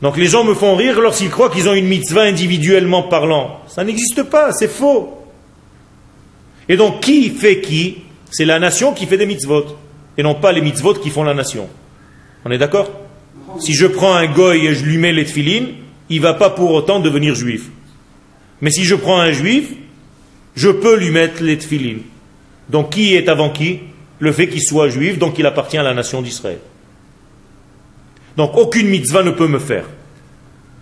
Donc 0.03 0.17
les 0.17 0.27
gens 0.27 0.45
me 0.45 0.55
font 0.55 0.77
rire 0.77 1.01
lorsqu'ils 1.01 1.31
croient 1.31 1.51
qu'ils 1.51 1.69
ont 1.69 1.75
une 1.75 1.87
mitzvah 1.87 2.23
individuellement 2.23 3.05
parlant. 3.05 3.61
Ça 3.67 3.85
n'existe 3.85 4.25
pas, 4.25 4.53
c'est 4.53 4.69
faux. 4.69 5.19
Et 6.69 6.77
donc 6.77 7.01
qui 7.01 7.31
fait 7.31 7.61
qui? 7.61 7.99
C'est 8.31 8.45
la 8.45 8.59
nation 8.59 8.93
qui 8.93 9.07
fait 9.07 9.17
des 9.17 9.27
mitzvot, 9.27 9.65
et 10.19 10.23
non 10.23 10.35
pas 10.35 10.53
les 10.53 10.61
mitzvot 10.61 10.95
qui 10.95 11.11
font 11.11 11.23
la 11.23 11.35
nation. 11.35 11.69
On 12.45 12.51
est 12.51 12.59
d'accord? 12.59 12.91
Si 13.61 13.73
je 13.73 13.87
prends 13.87 14.15
un 14.15 14.27
goy 14.27 14.67
et 14.67 14.75
je 14.75 14.85
lui 14.85 14.99
mets 14.99 15.13
les 15.13 15.25
tefilines, 15.25 15.69
il 16.11 16.19
ne 16.19 16.23
va 16.23 16.35
pas 16.35 16.51
pour 16.51 16.73
autant 16.73 17.01
devenir 17.01 17.35
juif. 17.35 17.69
Mais 18.61 18.71
si 18.71 18.85
je 18.85 18.95
prends 18.95 19.21
un 19.21 19.33
juif 19.33 19.69
je 20.57 20.69
peux 20.69 20.97
lui 20.97 21.11
mettre 21.11 21.43
les 21.43 21.59
tfilin. 21.59 21.99
Donc 22.69 22.91
qui 22.91 23.15
est 23.15 23.29
avant 23.29 23.51
qui? 23.51 23.81
Le 24.21 24.33
fait 24.33 24.49
qu'il 24.49 24.63
soit 24.63 24.89
juif, 24.89 25.19
donc 25.19 25.39
il 25.39 25.47
appartient 25.47 25.77
à 25.77 25.83
la 25.83 25.95
nation 25.95 26.23
d'Israël. 26.23 26.61
Donc 28.37 28.57
aucune 28.57 28.89
mitzvah 28.89 29.23
ne 29.23 29.31
peut 29.31 29.49
me 29.49 29.59
faire. 29.59 29.85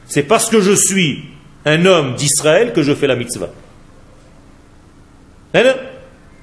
C'est 0.07 0.23
parce 0.23 0.49
que 0.51 0.61
je 0.61 0.73
suis 0.73 1.25
un 1.65 1.85
homme 1.87 2.15
d'Israël 2.15 2.73
que 2.73 2.83
je 2.83 2.95
fais 2.95 3.07
la 3.07 3.17
mitzvah. 3.17 3.51
Hein, 5.55 5.63
hein? 5.67 5.75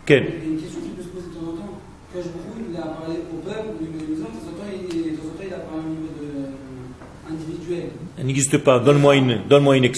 Ken 0.06 0.24
Il 0.24 0.30
y 0.30 0.42
a 0.42 0.50
une 0.54 0.62
question 0.62 0.80
qui 0.82 0.90
peut 0.90 1.04
se 1.04 1.08
poser 1.10 1.28
de 1.30 1.34
temps 1.34 1.52
en 1.52 1.56
temps. 1.58 1.80
Quand 2.14 2.20
je 2.22 2.30
il 2.72 2.78
a 2.78 2.82
parlé 2.82 3.16
au 3.32 3.38
peuple, 3.46 3.70
au 3.80 3.84
niveau 3.84 3.98
des 4.00 4.06
musulmans, 4.08 4.30
de 4.30 4.40
temps 4.40 4.50
en 4.50 4.58
temps, 4.58 4.70
il, 4.72 5.12
de 5.12 5.18
temps 5.18 5.24
en 5.26 5.38
temps, 5.38 5.44
il 5.46 5.54
a 5.54 5.58
parlé 5.58 5.82
au 5.82 5.90
niveau 5.90 6.14
de, 6.22 6.28
euh, 6.46 7.32
individuel. 7.32 7.90
Elle 8.18 8.26
n'existe 8.26 8.58
pas. 8.60 8.80
Donne-moi 8.80 9.16
une, 9.16 9.42
donne-moi 9.48 9.78
une, 9.78 9.92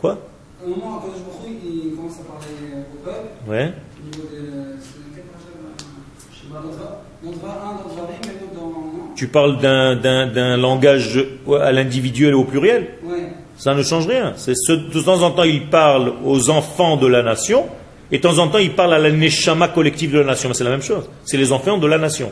Quoi 0.00 0.12
à 0.12 0.64
un 0.64 0.68
moment, 0.68 1.00
quand 1.00 1.12
je 1.14 1.50
il 1.64 1.96
commence 1.96 2.20
à 2.20 2.24
parler 2.24 2.84
au 2.92 2.98
peuple, 3.04 3.28
Ouais. 3.48 3.72
au 3.98 4.04
niveau 4.04 4.28
de. 4.28 4.76
C'est 4.80 4.98
quel 5.14 5.24
paracha 5.24 7.02
Dans 7.22 7.30
Dva 7.32 7.50
1, 7.50 7.88
dans 7.88 7.94
Dvarim, 7.94 8.22
et 8.24 8.40
l'autre 8.40 8.54
dans. 8.54 8.70
Non 8.70 9.07
Tu 9.18 9.26
parles 9.26 9.58
d'un, 9.58 10.56
langage 10.56 11.18
à 11.60 11.72
l'individuel 11.72 12.30
et 12.30 12.34
au 12.34 12.44
pluriel 12.44 12.86
Ouais. 13.02 13.32
Ça 13.56 13.74
ne 13.74 13.82
change 13.82 14.06
rien. 14.06 14.34
Ce- 14.36 14.70
de 14.70 15.00
temps 15.00 15.22
en 15.22 15.32
temps, 15.32 15.42
il 15.42 15.66
parle 15.66 16.12
aux 16.24 16.50
enfants 16.50 16.96
de 16.96 17.08
la 17.08 17.24
nation, 17.24 17.66
et 18.12 18.18
de 18.18 18.22
temps 18.22 18.38
en 18.38 18.46
temps, 18.46 18.58
il 18.58 18.74
parle 18.74 18.94
à 18.94 19.00
la 19.00 19.10
neshama 19.10 19.66
collective 19.66 20.12
de 20.12 20.20
la 20.20 20.26
nation. 20.26 20.48
Mais 20.48 20.54
c'est 20.54 20.62
la 20.62 20.70
même 20.70 20.82
chose. 20.82 21.10
C'est 21.24 21.36
les 21.36 21.50
enfants 21.50 21.78
de 21.78 21.86
la 21.88 21.98
nation. 21.98 22.30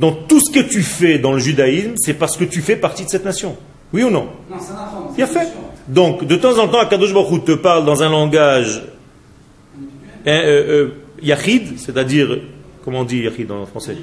Donc 0.00 0.26
tout 0.26 0.40
ce 0.40 0.50
que 0.50 0.58
tu 0.68 0.82
fais 0.82 1.20
dans 1.20 1.32
le 1.32 1.38
judaïsme, 1.38 1.92
c'est 1.96 2.14
parce 2.14 2.36
que 2.36 2.42
tu 2.44 2.60
fais 2.60 2.74
partie 2.74 3.04
de 3.04 3.08
cette 3.08 3.24
nation. 3.24 3.56
Oui 3.92 4.02
ou 4.02 4.10
non? 4.10 4.26
Non, 4.50 4.56
c'est 4.58 4.72
un. 4.72 5.14
Bien 5.14 5.28
fait. 5.28 5.46
Donc, 5.86 6.26
de 6.26 6.34
temps 6.34 6.58
en 6.58 6.66
temps, 6.66 6.80
Akadosh 6.80 7.14
Baruch 7.14 7.44
te 7.44 7.52
parle 7.52 7.84
dans 7.86 8.02
un 8.02 8.10
langage 8.10 8.82
euh, 10.26 10.28
euh, 10.28 10.88
yachid, 11.22 11.78
c'est-à-dire, 11.78 12.36
comment 12.84 13.02
on 13.02 13.04
dit 13.04 13.18
yachid 13.22 13.48
en 13.52 13.64
français? 13.64 13.96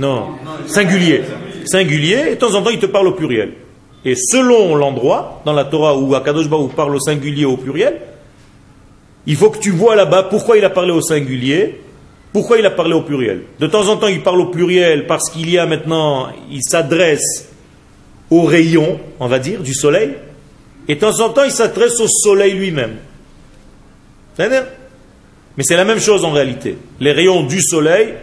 Non, 0.00 0.28
singulier. 0.66 1.20
Singulier, 1.66 2.24
et 2.28 2.30
de 2.30 2.34
temps 2.36 2.54
en 2.54 2.62
temps, 2.62 2.70
il 2.70 2.78
te 2.78 2.86
parle 2.86 3.08
au 3.08 3.12
pluriel. 3.12 3.52
Et 4.02 4.14
selon 4.14 4.74
l'endroit, 4.74 5.42
dans 5.44 5.52
la 5.52 5.66
Torah 5.66 5.96
où 5.98 6.14
Akadosh 6.14 6.48
Baruch 6.48 6.72
Hu 6.72 6.74
parle 6.74 6.96
au 6.96 7.00
singulier 7.00 7.44
ou 7.44 7.52
au 7.52 7.56
pluriel, 7.58 8.00
il 9.26 9.36
faut 9.36 9.50
que 9.50 9.58
tu 9.58 9.70
vois 9.70 9.94
là-bas 9.94 10.22
pourquoi 10.24 10.56
il 10.56 10.64
a 10.64 10.70
parlé 10.70 10.90
au 10.90 11.02
singulier, 11.02 11.82
pourquoi 12.32 12.58
il 12.58 12.64
a 12.64 12.70
parlé 12.70 12.94
au 12.94 13.02
pluriel. 13.02 13.42
De 13.58 13.66
temps 13.66 13.88
en 13.88 13.98
temps, 13.98 14.06
il 14.06 14.22
parle 14.22 14.40
au 14.40 14.46
pluriel 14.46 15.06
parce 15.06 15.28
qu'il 15.28 15.50
y 15.50 15.58
a 15.58 15.66
maintenant, 15.66 16.28
il 16.50 16.62
s'adresse 16.62 17.50
au 18.30 18.44
rayon, 18.44 18.98
on 19.18 19.28
va 19.28 19.38
dire, 19.38 19.60
du 19.60 19.74
soleil, 19.74 20.12
et 20.88 20.94
de 20.94 21.00
temps 21.00 21.20
en 21.20 21.28
temps, 21.28 21.44
il 21.44 21.50
s'adresse 21.50 22.00
au 22.00 22.08
soleil 22.08 22.54
lui-même. 22.54 22.96
Mais 24.38 25.62
c'est 25.62 25.76
la 25.76 25.84
même 25.84 26.00
chose 26.00 26.24
en 26.24 26.30
réalité. 26.30 26.78
Les 27.00 27.12
rayons 27.12 27.42
du 27.42 27.60
soleil, 27.60 28.14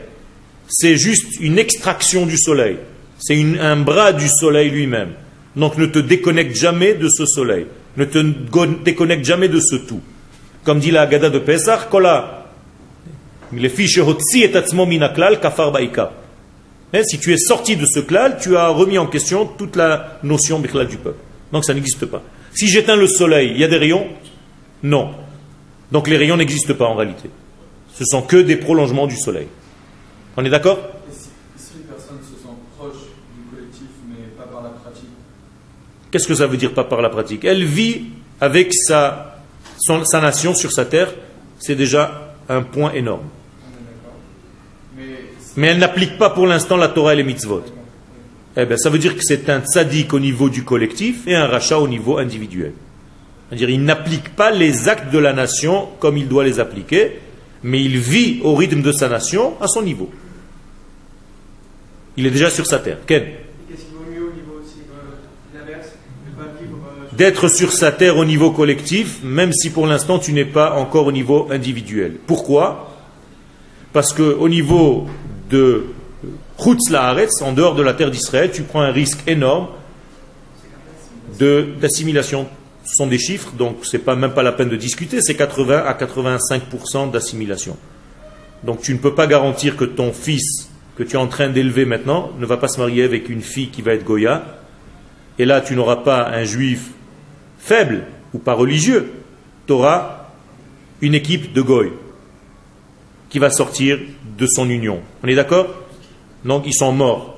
c'est 0.69 0.97
juste 0.97 1.39
une 1.39 1.57
extraction 1.57 2.25
du 2.25 2.37
soleil. 2.37 2.77
C'est 3.19 3.41
un 3.59 3.77
bras 3.77 4.13
du 4.13 4.27
soleil 4.27 4.69
lui-même. 4.69 5.11
Donc 5.55 5.77
ne 5.77 5.85
te 5.85 5.99
déconnecte 5.99 6.55
jamais 6.55 6.93
de 6.93 7.07
ce 7.09 7.25
soleil. 7.25 7.65
Ne 7.95 8.05
te 8.05 8.19
déconnecte 8.83 9.25
jamais 9.25 9.47
de 9.47 9.59
ce 9.59 9.75
tout. 9.75 10.01
Comme 10.63 10.79
dit 10.79 10.91
la 10.91 11.03
Haggadah 11.03 11.29
de 11.29 11.39
Pesach, 11.39 11.89
Kola, 11.89 12.45
les 13.53 13.69
fiches 13.69 13.97
et 13.97 14.85
minaklal 14.85 15.39
kafar 15.39 15.71
baika. 15.71 16.11
Si 17.03 17.19
tu 17.19 17.33
es 17.33 17.37
sorti 17.37 17.75
de 17.75 17.85
ce 17.85 17.99
klal, 17.99 18.37
tu 18.41 18.55
as 18.55 18.69
remis 18.69 18.97
en 18.97 19.07
question 19.07 19.45
toute 19.45 19.75
la 19.75 20.19
notion 20.23 20.59
du 20.59 20.67
peuple. 20.67 21.19
Donc 21.51 21.65
ça 21.65 21.73
n'existe 21.73 22.05
pas. 22.05 22.21
Si 22.53 22.67
j'éteins 22.67 22.95
le 22.95 23.07
soleil, 23.07 23.51
il 23.51 23.59
y 23.59 23.63
a 23.63 23.67
des 23.67 23.77
rayons? 23.77 24.07
Non. 24.83 25.11
Donc 25.91 26.07
les 26.07 26.17
rayons 26.17 26.37
n'existent 26.37 26.73
pas 26.73 26.85
en 26.85 26.95
réalité. 26.95 27.29
Ce 27.93 28.03
sont 28.05 28.21
que 28.21 28.37
des 28.37 28.57
prolongements 28.57 29.07
du 29.07 29.15
soleil. 29.15 29.47
On 30.37 30.45
est 30.45 30.49
d'accord? 30.49 30.77
Si, 31.11 31.29
si 31.57 31.73
une 31.77 31.83
personne 31.83 32.17
se 32.21 32.41
sent 32.41 32.53
proche 32.77 32.93
du 33.35 33.55
collectif, 33.55 33.87
mais 34.07 34.25
pas 34.37 34.43
par 34.43 34.61
la 34.63 34.69
pratique, 34.69 35.09
Qu'est-ce 36.11 36.27
que 36.27 36.35
ça 36.35 36.47
veut 36.47 36.57
dire 36.57 36.73
pas 36.73 36.85
par 36.85 37.01
la 37.01 37.09
pratique? 37.09 37.43
Elle 37.43 37.65
vit 37.65 38.05
avec 38.39 38.73
sa, 38.73 39.41
son- 39.77 40.05
sa 40.05 40.21
nation 40.21 40.53
sur 40.55 40.71
sa 40.71 40.85
terre. 40.85 41.13
C'est 41.59 41.75
déjà 41.75 42.35
un 42.47 42.61
point 42.61 42.93
énorme. 42.93 43.25
Mais 44.95 45.03
Mais 45.57 45.67
elle 45.67 45.79
n'applique 45.79 46.17
pas 46.17 46.29
pour 46.29 46.45
l'instant 46.47 46.77
la 46.77 46.87
Torah 46.87 47.13
et 47.13 47.17
les 47.17 47.23
mitzvot. 47.23 47.63
Eh 48.55 48.65
bien, 48.65 48.77
ça 48.77 48.89
veut 48.89 48.99
dire 48.99 49.15
que 49.17 49.23
c'est 49.23 49.49
un 49.49 49.59
tzaddik 49.61 50.13
au 50.13 50.19
niveau 50.19 50.49
du 50.49 50.63
collectif 50.63 51.27
et 51.27 51.35
un 51.35 51.45
rachat 51.47 51.79
au 51.79 51.87
niveau 51.87 52.17
individuel. 52.19 52.73
C'est-à-dire, 53.49 53.69
il 53.71 53.83
n'applique 53.83 54.35
pas 54.35 54.51
les 54.51 54.87
actes 54.87 55.11
de 55.11 55.17
la 55.19 55.33
nation 55.33 55.89
comme 55.99 56.17
il 56.17 56.27
doit 56.27 56.43
les 56.43 56.59
appliquer, 56.59 57.19
mais 57.63 57.83
il 57.83 57.97
vit 57.97 58.39
au 58.43 58.55
rythme 58.55 58.81
de 58.81 58.91
sa 58.91 59.09
nation 59.09 59.55
à 59.61 59.67
son 59.67 59.81
niveau. 59.81 60.09
Il 62.17 62.25
est 62.25 62.31
déjà 62.31 62.49
sur 62.49 62.65
sa 62.65 62.79
terre. 62.79 62.97
Ken 63.05 63.23
D'être 67.13 67.47
sur 67.47 67.71
sa 67.71 67.91
terre 67.91 68.17
au 68.17 68.25
niveau 68.25 68.51
collectif, 68.51 69.23
même 69.23 69.51
si 69.51 69.71
pour 69.71 69.87
l'instant 69.87 70.19
tu 70.19 70.33
n'es 70.33 70.45
pas 70.45 70.73
encore 70.73 71.07
au 71.07 71.11
niveau 71.11 71.47
individuel. 71.49 72.17
Pourquoi? 72.27 72.93
Parce 73.91 74.13
que 74.13 74.21
au 74.21 74.49
niveau 74.49 75.07
de 75.49 75.85
Laaretz, 76.89 77.41
en 77.41 77.53
dehors 77.53 77.75
de 77.75 77.81
la 77.81 77.93
terre 77.93 78.11
d'Israël, 78.11 78.51
tu 78.51 78.63
prends 78.63 78.81
un 78.81 78.91
risque 78.91 79.19
énorme 79.27 79.67
d'assimilation. 81.39 82.47
Ce 82.83 82.95
sont 82.95 83.07
des 83.07 83.17
chiffres, 83.19 83.51
donc 83.57 83.77
c'est 83.83 83.99
pas 83.99 84.15
même 84.15 84.33
pas 84.33 84.43
la 84.43 84.51
peine 84.51 84.69
de 84.69 84.75
discuter, 84.75 85.21
c'est 85.21 85.35
80 85.35 85.83
à 85.85 85.93
85% 85.93 87.11
d'assimilation. 87.11 87.77
Donc 88.63 88.81
tu 88.81 88.93
ne 88.93 88.99
peux 88.99 89.13
pas 89.13 89.27
garantir 89.27 89.75
que 89.75 89.85
ton 89.85 90.13
fils 90.13 90.66
que 90.97 91.03
tu 91.03 91.13
es 91.13 91.19
en 91.19 91.27
train 91.27 91.49
d'élever 91.49 91.85
maintenant 91.85 92.31
ne 92.39 92.45
va 92.45 92.57
pas 92.57 92.67
se 92.67 92.79
marier 92.79 93.03
avec 93.03 93.29
une 93.29 93.41
fille 93.41 93.69
qui 93.69 93.83
va 93.83 93.93
être 93.93 94.03
Goya, 94.03 94.43
et 95.37 95.45
là 95.45 95.61
tu 95.61 95.75
n'auras 95.75 95.97
pas 95.97 96.27
un 96.27 96.43
juif 96.43 96.89
faible 97.59 98.03
ou 98.33 98.39
pas 98.39 98.53
religieux, 98.53 99.11
tu 99.67 99.73
auras 99.73 100.29
une 101.01 101.13
équipe 101.13 101.53
de 101.53 101.61
Goy 101.61 101.91
qui 103.29 103.37
va 103.37 103.51
sortir 103.51 103.99
de 104.37 104.47
son 104.47 104.69
union. 104.69 105.01
On 105.23 105.27
est 105.27 105.35
d'accord? 105.35 105.67
Donc 106.43 106.63
ils 106.65 106.73
sont 106.73 106.91
morts. 106.91 107.37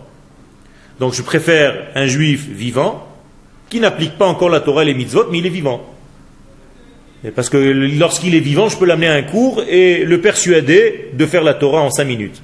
Donc 1.00 1.13
je 1.13 1.22
préfère 1.22 1.88
un 1.95 2.06
juif 2.06 2.48
vivant 2.48 3.08
qui 3.69 3.82
n'applique 3.82 4.17
pas 4.17 4.28
encore 4.28 4.50
la 4.50 4.62
Torah 4.62 4.84
et 4.84 4.86
les 4.86 4.93
mitzvot, 4.93 5.28
mais 5.32 5.39
il 5.39 5.45
est 5.45 5.50
vivant. 5.50 5.86
Parce 7.36 7.50
que 7.50 7.58
lorsqu'il 7.58 8.36
est 8.36 8.39
vivant, 8.39 8.69
je 8.69 8.78
peux 8.78 8.86
l'amener 8.86 9.10
à 9.10 9.13
un 9.13 9.24
cours 9.24 9.63
et 9.67 10.06
le 10.06 10.22
persuader 10.22 11.10
de 11.13 11.26
faire 11.26 11.43
la 11.43 11.54
Torah 11.54 11.82
en 11.82 11.89
cinq 11.89 12.06
minutes. 12.06 12.41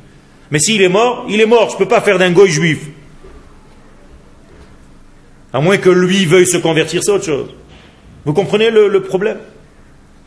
Mais 0.52 0.60
s'il 0.60 0.82
est 0.82 0.90
mort, 0.90 1.26
il 1.30 1.42
est 1.42 1.46
mort. 1.46 1.70
Je 1.70 1.74
ne 1.76 1.80
peux 1.80 1.88
pas 1.88 2.02
faire 2.02 2.20
d'un 2.20 2.32
goy 2.32 2.50
juif. 2.50 2.80
À 5.54 5.62
moins 5.62 5.78
que 5.78 5.90
lui 5.90 6.26
veuille 6.26 6.48
se 6.48 6.58
convertir, 6.58 7.04
c'est 7.04 7.12
autre 7.12 7.26
chose. 7.26 7.48
Vous 8.26 8.34
comprenez 8.34 8.70
le, 8.70 9.02
problème? 9.02 9.38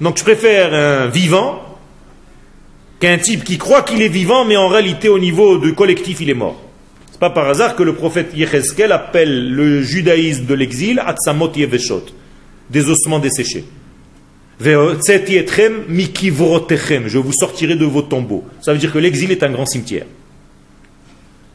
Donc 0.01 0.17
je 0.19 0.23
préfère 0.23 0.73
un 0.73 1.09
vivant 1.09 1.63
qu'un 3.01 3.19
type 3.19 3.45
qui 3.45 3.59
croit 3.59 3.83
qu'il 3.83 4.01
est 4.01 4.09
vivant, 4.09 4.45
mais 4.45 4.57
en 4.57 4.69
réalité 4.69 5.09
au 5.09 5.19
niveau 5.19 5.59
du 5.59 5.75
collectif, 5.75 6.21
il 6.21 6.31
est 6.31 6.35
mort. 6.35 6.61
C'est 7.11 7.21
pas 7.21 7.31
par 7.31 7.49
hasard 7.49 7.77
que 7.77 7.83
le 7.83 7.95
prophète 7.95 8.31
Yecheskel 8.35 8.93
appelle 8.93 9.53
le 9.53 9.83
judaïsme 9.83 10.47
de 10.47 10.55
l'exil 10.55 11.03
Atzamot 11.05 11.53
Yeveshot, 11.55 12.07
des 12.71 12.89
ossements 12.89 13.19
desséchés. 13.19 13.65
Je 14.61 14.71
vous 17.19 17.33
sortirai 17.33 17.77
de 17.77 17.85
vos 17.85 18.03
tombeaux. 18.03 18.45
Ça 18.61 18.73
veut 18.73 18.79
dire 18.79 18.93
que 18.93 18.99
l'exil 18.99 19.31
est 19.31 19.43
un 19.43 19.51
grand 19.51 19.67
cimetière. 19.67 20.07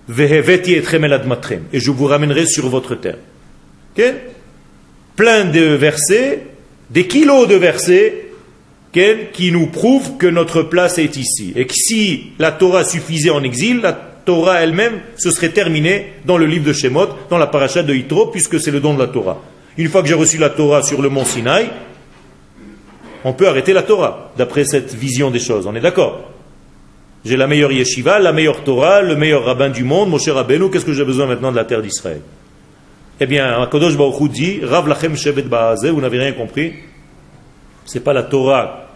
Et 0.09 1.79
je 1.79 1.91
vous 1.91 2.05
ramènerai 2.05 2.45
sur 2.45 2.69
votre 2.69 2.95
terre. 2.95 3.17
Ok? 3.97 4.03
Plein 5.15 5.45
de 5.45 5.75
versets, 5.75 6.47
des 6.89 7.07
kilos 7.07 7.47
de 7.47 7.55
versets 7.55 8.25
qui 9.33 9.51
nous 9.51 9.67
prouvent 9.67 10.17
que 10.17 10.27
notre 10.27 10.61
place 10.61 10.97
est 10.97 11.17
ici. 11.17 11.53
Et 11.55 11.65
que 11.65 11.73
si 11.73 12.31
la 12.39 12.51
Torah 12.51 12.83
suffisait 12.83 13.31
en 13.31 13.43
exil, 13.43 13.81
la 13.81 13.93
Torah 13.93 14.61
elle-même 14.61 15.01
se 15.17 15.31
serait 15.31 15.49
terminée 15.49 16.13
dans 16.25 16.37
le 16.37 16.45
livre 16.45 16.65
de 16.65 16.73
Shemot, 16.73 17.07
dans 17.29 17.37
la 17.37 17.47
paracha 17.47 17.83
de 17.83 17.93
Yitro, 17.93 18.27
puisque 18.27 18.59
c'est 18.59 18.71
le 18.71 18.79
don 18.79 18.93
de 18.93 18.99
la 18.99 19.07
Torah. 19.07 19.41
Une 19.77 19.89
fois 19.89 20.03
que 20.03 20.07
j'ai 20.07 20.13
reçu 20.13 20.37
la 20.37 20.49
Torah 20.49 20.83
sur 20.83 21.01
le 21.01 21.09
mont 21.09 21.25
Sinaï, 21.25 21.69
on 23.23 23.33
peut 23.33 23.47
arrêter 23.47 23.73
la 23.73 23.83
Torah, 23.83 24.31
d'après 24.37 24.65
cette 24.65 24.93
vision 24.93 25.31
des 25.31 25.39
choses. 25.39 25.65
On 25.67 25.75
est 25.75 25.81
d'accord 25.81 26.29
J'ai 27.23 27.37
la 27.37 27.47
meilleure 27.47 27.71
yeshiva, 27.71 28.19
la 28.19 28.33
meilleure 28.33 28.63
Torah, 28.63 29.01
le 29.01 29.15
meilleur 29.15 29.45
rabbin 29.45 29.69
du 29.69 29.83
monde, 29.83 30.09
mon 30.09 30.19
cher 30.19 30.35
Rabbeinu, 30.35 30.69
qu'est-ce 30.69 30.85
que 30.85 30.93
j'ai 30.93 31.05
besoin 31.05 31.25
maintenant 31.25 31.51
de 31.51 31.55
la 31.55 31.65
terre 31.65 31.81
d'Israël? 31.81 32.21
Eh 33.19 33.25
bien, 33.25 33.61
Akadosh 33.61 33.95
Baruch 33.95 34.31
dit, 34.31 34.59
Rav 34.63 34.87
lachem 34.87 35.15
shevet 35.15 35.43
ba'azeh, 35.43 35.91
vous 35.91 36.01
n'avez 36.01 36.19
rien 36.19 36.33
compris? 36.33 36.73
C'est 37.85 38.03
pas 38.03 38.13
la 38.13 38.23
Torah. 38.23 38.89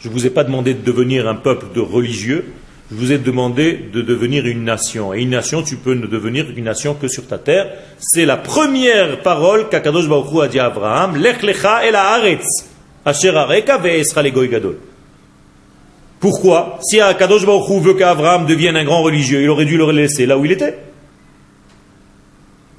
Je 0.00 0.08
ne 0.08 0.12
vous 0.12 0.26
ai 0.26 0.30
pas 0.30 0.44
demandé 0.44 0.74
de 0.74 0.82
devenir 0.82 1.28
un 1.28 1.36
peuple 1.36 1.66
de 1.74 1.80
religieux. 1.80 2.44
Je 2.90 2.96
vous 2.96 3.12
ai 3.12 3.18
demandé 3.18 3.88
de 3.92 4.02
devenir 4.02 4.46
une 4.46 4.64
nation. 4.64 5.14
Et 5.14 5.22
une 5.22 5.30
nation, 5.30 5.62
tu 5.62 5.76
peux 5.76 5.94
ne 5.94 6.06
devenir 6.06 6.46
une 6.54 6.64
nation 6.64 6.94
que 6.94 7.08
sur 7.08 7.26
ta 7.26 7.38
terre. 7.38 7.70
C'est 7.98 8.26
la 8.26 8.36
première 8.36 9.20
parole 9.20 9.68
qu'Akadosh 9.68 10.08
Baruch 10.08 10.32
Hu 10.32 10.42
a 10.42 10.48
dit 10.48 10.58
à 10.58 10.66
Abraham. 10.66 11.16
Lech 11.16 11.42
lecha 11.42 11.86
el 11.86 11.94
haaretz, 11.94 12.68
Pourquoi 16.22 16.78
Si 16.82 17.00
Akadosh 17.00 17.44
Baruch 17.44 17.68
Hu 17.68 17.80
veut 17.80 17.94
qu'Abraham 17.94 18.46
devienne 18.46 18.76
un 18.76 18.84
grand 18.84 19.02
religieux, 19.02 19.42
il 19.42 19.50
aurait 19.50 19.64
dû 19.64 19.76
le 19.76 19.90
laisser 19.90 20.24
là 20.24 20.38
où 20.38 20.44
il 20.44 20.52
était. 20.52 20.78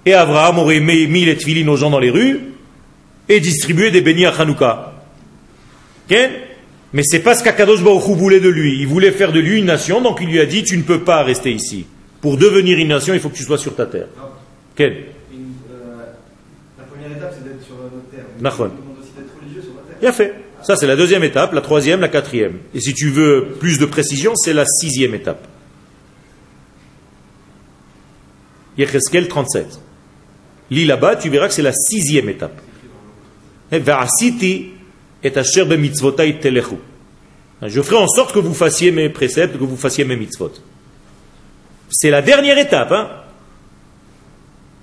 Et 0.05 0.13
Abraham 0.13 0.59
aurait 0.59 0.79
mis, 0.79 1.25
les 1.25 1.35
tefilines 1.35 1.67
aux 1.67 1.75
gens 1.75 1.89
dans 1.89 1.99
les 1.99 2.09
rues 2.09 2.39
et 3.27 3.41
distribué 3.41 3.91
des 3.91 3.99
bénis 3.99 4.25
à 4.25 4.31
Hanouka. 4.31 4.93
Ok? 6.09 6.17
Mais 6.93 7.03
c'est 7.03 7.19
pas 7.19 7.35
ce 7.35 7.43
qu'Akadosh 7.43 7.83
Baruch 7.83 8.07
Hu 8.07 8.15
voulait 8.15 8.39
de 8.39 8.47
lui. 8.47 8.79
Il 8.79 8.87
voulait 8.87 9.11
faire 9.11 9.33
de 9.33 9.41
lui 9.41 9.59
une 9.59 9.65
nation, 9.65 9.99
donc 9.99 10.19
il 10.21 10.29
lui 10.29 10.39
a 10.39 10.45
dit 10.45 10.63
Tu 10.63 10.77
ne 10.77 10.83
peux 10.83 11.03
pas 11.03 11.21
rester 11.23 11.51
ici. 11.51 11.85
Pour 12.21 12.37
devenir 12.37 12.77
une 12.77 12.87
nation, 12.87 13.13
il 13.13 13.19
faut 13.19 13.27
que 13.27 13.35
tu 13.35 13.43
sois 13.43 13.57
sur 13.57 13.75
ta 13.75 13.85
terre. 13.85 14.07
Une, 14.79 14.87
euh, 14.87 16.05
la 16.77 16.85
première 16.85 17.11
étape, 17.11 17.33
c'est 17.37 17.43
d'être 17.43 17.65
sur 17.65 17.75
notre 17.75 18.09
terre. 18.09 18.23
Mais 18.37 18.43
Nachon. 18.43 18.63
On 18.63 18.67
demande 18.67 18.99
aussi 19.01 19.11
d'être 19.17 19.33
Bien 20.03 20.11
fait. 20.11 20.35
Ça, 20.61 20.75
c'est 20.75 20.85
la 20.85 20.97
deuxième 20.97 21.23
étape, 21.23 21.53
la 21.53 21.61
troisième, 21.61 22.01
la 22.01 22.09
quatrième. 22.09 22.57
Et 22.75 22.81
si 22.81 22.93
tu 22.93 23.09
veux 23.09 23.55
plus 23.61 23.79
de 23.79 23.85
précision, 23.85 24.35
c'est 24.35 24.51
la 24.51 24.65
sixième 24.65 25.15
étape. 25.15 25.47
Yecheskel 28.77 29.29
37. 29.29 29.79
Lis 30.71 30.83
là-bas, 30.83 31.15
tu 31.15 31.29
verras 31.29 31.47
que 31.47 31.53
c'est 31.53 31.61
la 31.61 31.71
sixième 31.71 32.27
étape. 32.27 32.59
Je 37.61 37.81
ferai 37.81 37.95
en 37.95 38.09
sorte 38.09 38.33
que 38.33 38.39
vous 38.39 38.53
fassiez 38.53 38.91
mes 38.91 39.07
préceptes, 39.07 39.57
que 39.57 39.63
vous 39.63 39.77
fassiez 39.77 40.03
mes 40.03 40.17
mitzvot. 40.17 40.51
C'est 41.89 42.09
la 42.09 42.21
dernière 42.21 42.57
étape. 42.57 42.91
Hein 42.91 43.09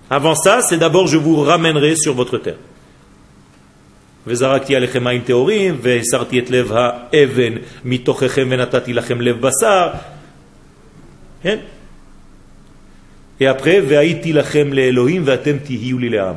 Avant 0.09 0.35
ça, 0.35 0.63
c'est 0.63 0.79
d'abord 0.79 1.09
je 1.09 1.19
vous 1.19 1.37
ramènerai 1.43 1.95
sur 1.97 2.15
votre 2.15 2.39
terre. 2.39 2.57
וזרקתי 4.28 4.76
עליכם 4.76 5.04
מים 5.04 5.22
טהורים, 5.22 5.78
והסרתי 5.82 6.40
את 6.40 6.50
לב 6.50 6.72
האבן 6.72 7.54
מתוככם 7.86 8.48
ונתתי 8.52 8.94
לכם 8.94 9.22
לב 9.22 9.42
בשר. 9.42 9.90
כן? 11.42 11.58
Et 13.40 13.44
après, 13.44 13.82
והייתי 13.88 14.34
לכם 14.34 14.74
לאלוהים 14.74 15.22
ואתם 15.26 15.58
תהיו 15.58 16.00
לי 16.00 16.10
לעם. 16.10 16.36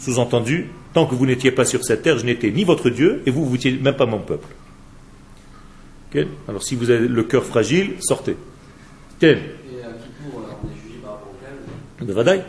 Sous-entendu, 0.00 0.70
tant 0.92 1.06
que 1.06 1.14
vous 1.14 1.26
n'étiez 1.26 1.50
pas 1.50 1.64
sur 1.64 1.84
cette 1.84 2.02
terre, 2.02 2.18
je 2.18 2.24
n'étais 2.24 2.50
ni 2.50 2.64
votre 2.64 2.88
Dieu 2.88 3.22
et 3.26 3.30
vous, 3.30 3.44
vous 3.44 3.52
n'étiez 3.52 3.72
même 3.72 3.96
pas 3.96 4.06
mon 4.06 4.20
peuple. 4.20 4.48
Ok 6.08 6.24
Alors 6.48 6.62
si 6.62 6.76
vous 6.76 6.90
avez 6.90 7.08
le 7.08 7.22
cœur 7.24 7.44
fragile, 7.44 7.94
sortez. 8.00 8.36
Ok 9.16 9.24
Et 9.24 9.30
à 9.30 9.34
Kippour, 9.34 10.40
alors, 10.44 10.60
on 10.64 10.68
est 10.68 10.80
jugé 10.82 10.98
par 11.02 11.12
rapport 11.14 11.28
au 11.28 11.44
calme. 11.44 12.08
De 12.08 12.12
Vadaï. 12.12 12.42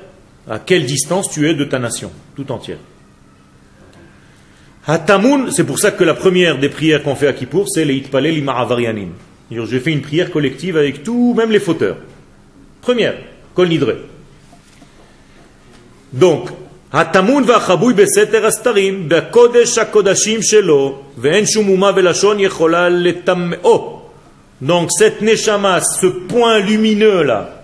À 0.47 0.59
quelle 0.59 0.85
distance 0.85 1.29
tu 1.31 1.49
es 1.49 1.53
de 1.53 1.65
ta 1.65 1.79
nation, 1.79 2.11
tout 2.35 2.51
entière 2.51 2.77
Hatamoun, 4.87 5.51
c'est 5.51 5.65
pour 5.65 5.79
ça 5.79 5.91
que 5.91 6.03
la 6.03 6.13
première 6.13 6.57
des 6.57 6.69
prières 6.69 7.03
qu'on 7.03 7.15
fait 7.15 7.27
à 7.27 7.33
Kippour, 7.33 7.65
c'est 7.69 7.85
les 7.85 7.95
Itpalel 7.95 8.37
Ima'avarianim. 8.37 9.09
C'est-à-dire, 9.49 9.67
Je 9.67 9.79
fais 9.79 9.91
une 9.91 10.01
prière 10.01 10.31
collective 10.31 10.77
avec 10.77 11.03
tout, 11.03 11.33
même 11.35 11.51
les 11.51 11.59
fauteurs. 11.59 11.97
Première, 12.81 13.15
Kol 13.53 13.67
Nidre. 13.67 13.95
Donc, 16.11 16.49
הטמון 16.93 17.43
והחבוי 17.47 17.93
בסתר 17.93 18.45
הסתרים, 18.45 19.09
בקודש 19.09 19.77
הקודשים 19.77 20.43
שלו, 20.43 21.01
ואין 21.17 21.45
שום 21.45 21.69
אומה 21.69 21.91
ולשון 21.95 22.39
יכולה 22.39 22.89
לטמאו. 22.89 23.99
Donc 24.61 24.91
cette 24.91 25.21
neshama, 25.21 25.79
ce 25.79 26.07
point 26.07 26.59
lumineux 26.59 27.23
là, 27.23 27.63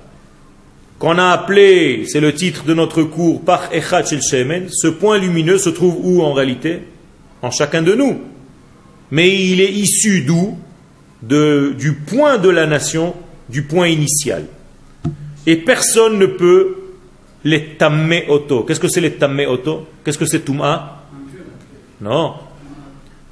qu'on 0.98 1.18
a 1.18 1.32
appelé, 1.32 2.06
c'est 2.08 2.22
le 2.22 2.34
titre 2.34 2.64
de 2.64 2.74
notre 2.74 3.04
cours, 3.04 3.42
par 3.42 3.74
Echad 3.74 4.08
Shel 4.08 4.22
Shemen, 4.22 4.68
ce 4.72 4.88
point 4.88 5.18
lumineux 5.18 5.58
se 5.58 5.70
trouve 5.70 5.98
où 6.02 6.22
en 6.22 6.32
réalité 6.32 6.84
En 7.43 7.51
chacun 7.51 7.83
de 7.83 7.95
nous. 7.95 8.21
Mais 9.11 9.29
il 9.29 9.61
est 9.61 9.73
issu 9.73 10.23
d'où? 10.23 10.59
De, 11.23 11.75
Du 11.79 11.93
point 11.95 12.39
de 12.39 12.49
la 12.49 12.67
nation, 12.67 13.15
du 13.49 13.63
point 13.63 13.89
initial. 13.89 14.47
Et 15.47 15.57
personne 15.57 16.19
ne 16.19 16.27
peut 16.27 16.77
les 17.45 17.77
tamme 17.77 18.15
auto. 18.29 18.63
Qu'est-ce 18.63 18.81
que 18.81 18.89
c'est 18.89 19.01
les 19.01 19.13
tamme 19.13 19.41
auto? 19.49 19.87
Qu'est-ce 20.05 20.19
que 20.19 20.27
c'est 20.27 20.41
Touma? 20.41 21.05
Non. 22.01 22.35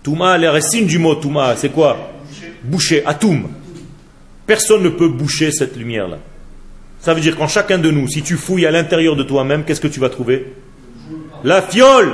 Touma, 0.03 0.39
les 0.39 0.49
racines 0.49 0.87
du 0.87 0.99
mot 0.99 1.15
Touma, 1.15 1.55
c'est 1.57 1.71
quoi? 1.71 2.13
Boucher, 2.63 3.05
Atoum. 3.07 3.49
Personne 4.47 4.83
ne 4.83 4.89
peut 4.89 5.09
boucher 5.09 5.51
cette 5.51 5.77
lumière-là. 5.77 6.19
Ça 7.01 7.15
veut 7.15 7.21
dire 7.21 7.37
qu'en 7.37 7.47
chacun 7.47 7.79
de 7.79 7.91
nous, 7.91 8.09
si 8.09 8.23
tu 8.23 8.37
fouilles 8.37 8.67
à 8.67 8.71
l'intérieur 8.71 9.15
de 9.15 9.23
toi-même, 9.23 9.65
qu'est-ce 9.65 9.81
que 9.81 9.89
tu 9.89 10.01
vas 10.01 10.09
trouver? 10.09 10.53
La 11.45 11.63
fiole 11.63 12.11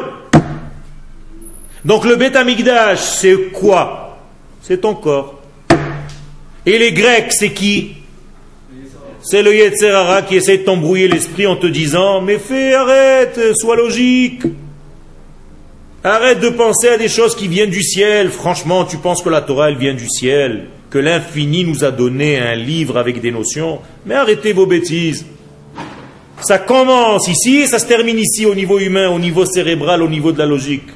Donc 1.84 2.04
le 2.06 2.16
Beth 2.16 2.36
Amikdash, 2.36 3.00
c'est 3.00 3.36
quoi? 3.52 4.18
C'est 4.62 4.80
ton 4.80 4.94
corps. 4.94 5.40
Et 6.64 6.78
les 6.78 6.92
Grecs, 6.92 7.32
c'est 7.32 7.52
qui? 7.52 7.96
C'est 9.20 9.42
le 9.42 9.54
Yetzerara 9.54 10.22
qui 10.22 10.36
essaie 10.36 10.58
de 10.58 10.64
t'embrouiller 10.64 11.08
l'esprit 11.08 11.46
en 11.46 11.56
te 11.56 11.66
disant 11.66 12.22
Mais 12.22 12.38
fais, 12.38 12.74
arrête, 12.74 13.38
sois 13.54 13.76
logique. 13.76 14.42
Arrête 16.02 16.40
de 16.40 16.50
penser 16.50 16.88
à 16.88 16.98
des 16.98 17.08
choses 17.08 17.34
qui 17.34 17.48
viennent 17.48 17.70
du 17.70 17.82
ciel. 17.82 18.30
Franchement, 18.30 18.84
tu 18.84 18.98
penses 18.98 19.22
que 19.22 19.30
la 19.30 19.40
Torah, 19.40 19.70
elle 19.70 19.78
vient 19.78 19.94
du 19.94 20.08
ciel, 20.08 20.66
que 20.90 20.98
l'infini 20.98 21.64
nous 21.64 21.84
a 21.84 21.90
donné 21.90 22.38
un 22.38 22.54
livre 22.54 22.98
avec 22.98 23.20
des 23.20 23.30
notions. 23.30 23.80
Mais 24.04 24.14
arrêtez 24.14 24.52
vos 24.52 24.66
bêtises. 24.66 25.24
Ça 26.42 26.58
commence 26.58 27.28
ici 27.28 27.60
et 27.60 27.66
ça 27.66 27.78
se 27.78 27.86
termine 27.86 28.18
ici 28.18 28.44
au 28.44 28.54
niveau 28.54 28.78
humain, 28.78 29.08
au 29.08 29.18
niveau 29.18 29.46
cérébral, 29.46 30.02
au 30.02 30.08
niveau 30.08 30.32
de 30.32 30.38
la 30.38 30.46
logique. 30.46 30.88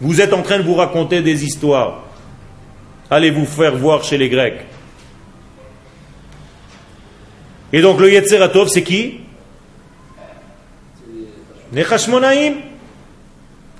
Vous 0.00 0.20
êtes 0.20 0.32
en 0.32 0.42
train 0.42 0.58
de 0.58 0.62
vous 0.62 0.74
raconter 0.74 1.20
des 1.20 1.44
histoires. 1.44 2.04
Allez 3.10 3.30
vous 3.30 3.44
faire 3.44 3.76
voir 3.76 4.02
chez 4.02 4.16
les 4.16 4.28
Grecs. 4.28 4.60
Et 7.72 7.82
donc 7.82 8.00
le 8.00 8.10
Yetzeratov, 8.10 8.68
c'est 8.68 8.82
qui? 8.82 9.20
Les 11.72 11.84
Hashmonaïm. 11.84 12.54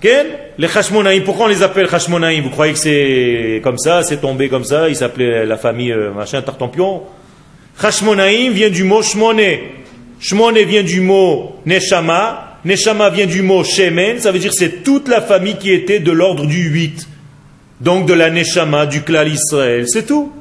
Les 0.02 0.76
Hashmonaïm, 0.76 1.24
pourquoi 1.24 1.46
on 1.46 1.48
les 1.48 1.62
appelle 1.62 1.88
Hashmonaïm? 1.90 2.44
Vous 2.44 2.50
croyez 2.50 2.72
que 2.72 2.78
c'est 2.78 3.60
comme 3.62 3.78
ça, 3.78 4.02
c'est 4.02 4.18
tombé 4.18 4.48
comme 4.48 4.64
ça, 4.64 4.88
ils 4.88 4.96
s'appelaient 4.96 5.46
la 5.46 5.56
famille 5.56 5.92
euh, 5.92 6.12
machin 6.12 6.42
Tartampion? 6.42 7.02
Hashmonaïm 7.82 8.52
vient 8.52 8.70
du 8.70 8.84
mot 8.84 9.02
Shmone. 9.02 9.40
Shmone 10.20 10.58
vient 10.64 10.82
du 10.82 11.00
mot 11.00 11.56
Neshama. 11.66 12.49
Neshama 12.64 13.10
vient 13.10 13.26
du 13.26 13.42
mot 13.42 13.64
Shemen, 13.64 14.20
ça 14.20 14.32
veut 14.32 14.38
dire 14.38 14.52
c'est 14.52 14.82
toute 14.82 15.08
la 15.08 15.22
famille 15.22 15.56
qui 15.56 15.70
était 15.70 16.00
de 16.00 16.12
l'ordre 16.12 16.46
du 16.46 16.68
8. 16.68 17.08
Donc 17.80 18.06
de 18.06 18.12
la 18.12 18.30
Neshama, 18.30 18.86
du 18.86 19.02
clan 19.02 19.24
Israël, 19.24 19.88
c'est 19.88 20.06
tout. 20.06 20.32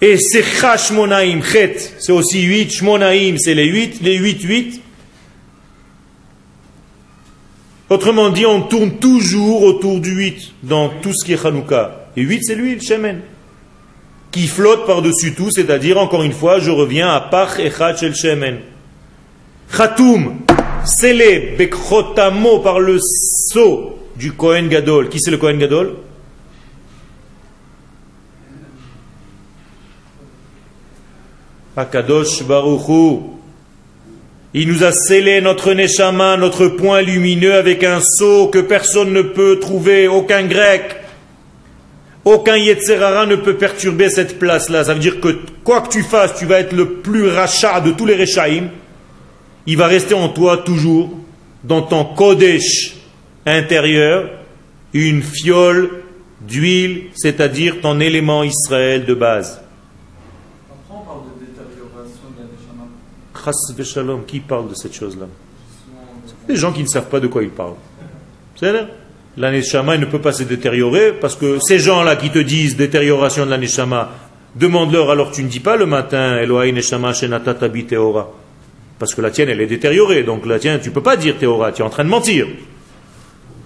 Et 0.00 0.16
c'est 0.16 0.42
Chashmonaim, 0.42 1.42
Chet, 1.42 1.76
c'est 1.98 2.12
aussi 2.12 2.42
8, 2.42 2.72
Shmonaim, 2.72 3.36
c'est 3.38 3.54
les 3.54 3.66
8, 3.66 4.00
les 4.02 4.16
8, 4.16 4.42
8. 4.42 4.82
Autrement 7.88 8.30
dit, 8.30 8.46
on 8.46 8.62
tourne 8.62 8.98
toujours 8.98 9.62
autour 9.62 10.00
du 10.00 10.10
8 10.10 10.54
dans 10.62 10.88
tout 10.88 11.12
ce 11.12 11.24
qui 11.24 11.34
est 11.34 11.46
Hanouka. 11.46 12.08
Et 12.16 12.22
8, 12.22 12.40
c'est 12.42 12.54
lui, 12.54 12.74
le 12.74 12.80
Shemen. 12.80 13.20
Qui 14.30 14.46
flotte 14.46 14.86
par-dessus 14.86 15.34
tout, 15.34 15.50
c'est-à-dire, 15.50 15.98
encore 15.98 16.22
une 16.22 16.32
fois, 16.32 16.58
je 16.58 16.70
reviens 16.70 17.10
à 17.10 17.20
Pach 17.20 17.58
Echad 17.58 17.98
Shel 17.98 18.16
Shemen. 18.16 18.58
Khatoum, 19.74 20.40
scellé, 20.84 21.54
Bekrotamo, 21.56 22.58
par 22.58 22.78
le 22.78 22.98
sceau 23.00 23.98
du 24.16 24.32
Kohen 24.32 24.68
Gadol. 24.68 25.08
Qui 25.08 25.18
c'est 25.18 25.30
le 25.30 25.38
Kohen 25.38 25.58
Gadol? 25.58 25.94
Akadosh 31.74 32.42
Baruchu. 32.42 33.20
Il 34.52 34.68
nous 34.68 34.84
a 34.84 34.92
scellé 34.92 35.40
notre 35.40 35.72
Neshama, 35.72 36.36
notre 36.36 36.66
point 36.66 37.00
lumineux 37.00 37.54
avec 37.54 37.82
un 37.82 38.00
sceau 38.00 38.48
que 38.48 38.58
personne 38.58 39.14
ne 39.14 39.22
peut 39.22 39.58
trouver, 39.58 40.06
aucun 40.08 40.42
grec, 40.42 40.96
aucun 42.26 42.58
Yetzerara 42.58 43.24
ne 43.24 43.36
peut 43.36 43.56
perturber 43.56 44.10
cette 44.10 44.38
place-là. 44.38 44.84
Ça 44.84 44.92
veut 44.92 45.00
dire 45.00 45.20
que 45.22 45.38
quoi 45.64 45.80
que 45.80 45.88
tu 45.88 46.02
fasses, 46.02 46.34
tu 46.34 46.44
vas 46.44 46.60
être 46.60 46.74
le 46.74 46.96
plus 46.96 47.28
rachat 47.28 47.80
de 47.80 47.92
tous 47.92 48.04
les 48.04 48.16
Rechaim. 48.16 48.68
Il 49.66 49.76
va 49.76 49.86
rester 49.86 50.14
en 50.14 50.28
toi 50.28 50.58
toujours, 50.58 51.10
dans 51.64 51.82
ton 51.82 52.04
Kodesh 52.04 52.96
intérieur, 53.46 54.30
une 54.92 55.22
fiole 55.22 56.02
d'huile, 56.40 57.10
c'est-à-dire 57.14 57.80
ton 57.80 58.00
élément 58.00 58.42
Israël 58.42 59.04
de 59.04 59.14
base. 59.14 59.62
Après, 60.70 61.00
on 61.00 61.04
parle 61.04 61.20
de 61.24 61.46
détérioration 61.46 62.28
de 62.36 62.42
la 62.42 62.44
Neshama. 62.44 62.88
Chas 63.44 63.74
v'shalom, 63.76 64.24
qui 64.24 64.40
parle 64.40 64.68
de 64.68 64.74
cette 64.74 64.94
chose-là? 64.94 65.26
Les 66.48 66.56
gens 66.56 66.72
qui 66.72 66.82
ne 66.82 66.88
savent 66.88 67.08
pas 67.08 67.20
de 67.20 67.28
quoi 67.28 67.42
ils 67.42 67.50
parlent. 67.50 67.74
C'est 68.56 68.72
là 68.72 68.86
La 69.36 69.50
neshama 69.52 69.96
ne 69.96 70.06
peut 70.06 70.20
pas 70.20 70.32
se 70.32 70.42
détériorer 70.42 71.12
parce 71.12 71.36
que 71.36 71.58
ces 71.60 71.78
gens-là 71.78 72.16
qui 72.16 72.30
te 72.30 72.40
disent 72.40 72.76
détérioration 72.76 73.46
de 73.46 73.50
la 73.50 73.58
neshama, 73.58 74.10
Demande-leur, 74.54 75.10
alors 75.10 75.30
tu 75.30 75.42
ne 75.42 75.48
dis 75.48 75.60
pas 75.60 75.76
le 75.76 75.86
matin, 75.86 76.36
Elohai 76.36 76.72
Neshama 76.72 77.14
Shenata 77.14 77.54
Tabi 77.54 77.86
Teora. 77.86 78.28
Parce 79.02 79.16
que 79.16 79.20
la 79.20 79.32
tienne, 79.32 79.48
elle 79.48 79.60
est 79.60 79.66
détériorée. 79.66 80.22
Donc 80.22 80.46
la 80.46 80.60
tienne, 80.60 80.78
tu 80.80 80.90
ne 80.90 80.94
peux 80.94 81.02
pas 81.02 81.16
dire 81.16 81.34
Teora, 81.36 81.72
tu 81.72 81.82
es 81.82 81.84
en 81.84 81.90
train 81.90 82.04
de 82.04 82.08
mentir. 82.08 82.46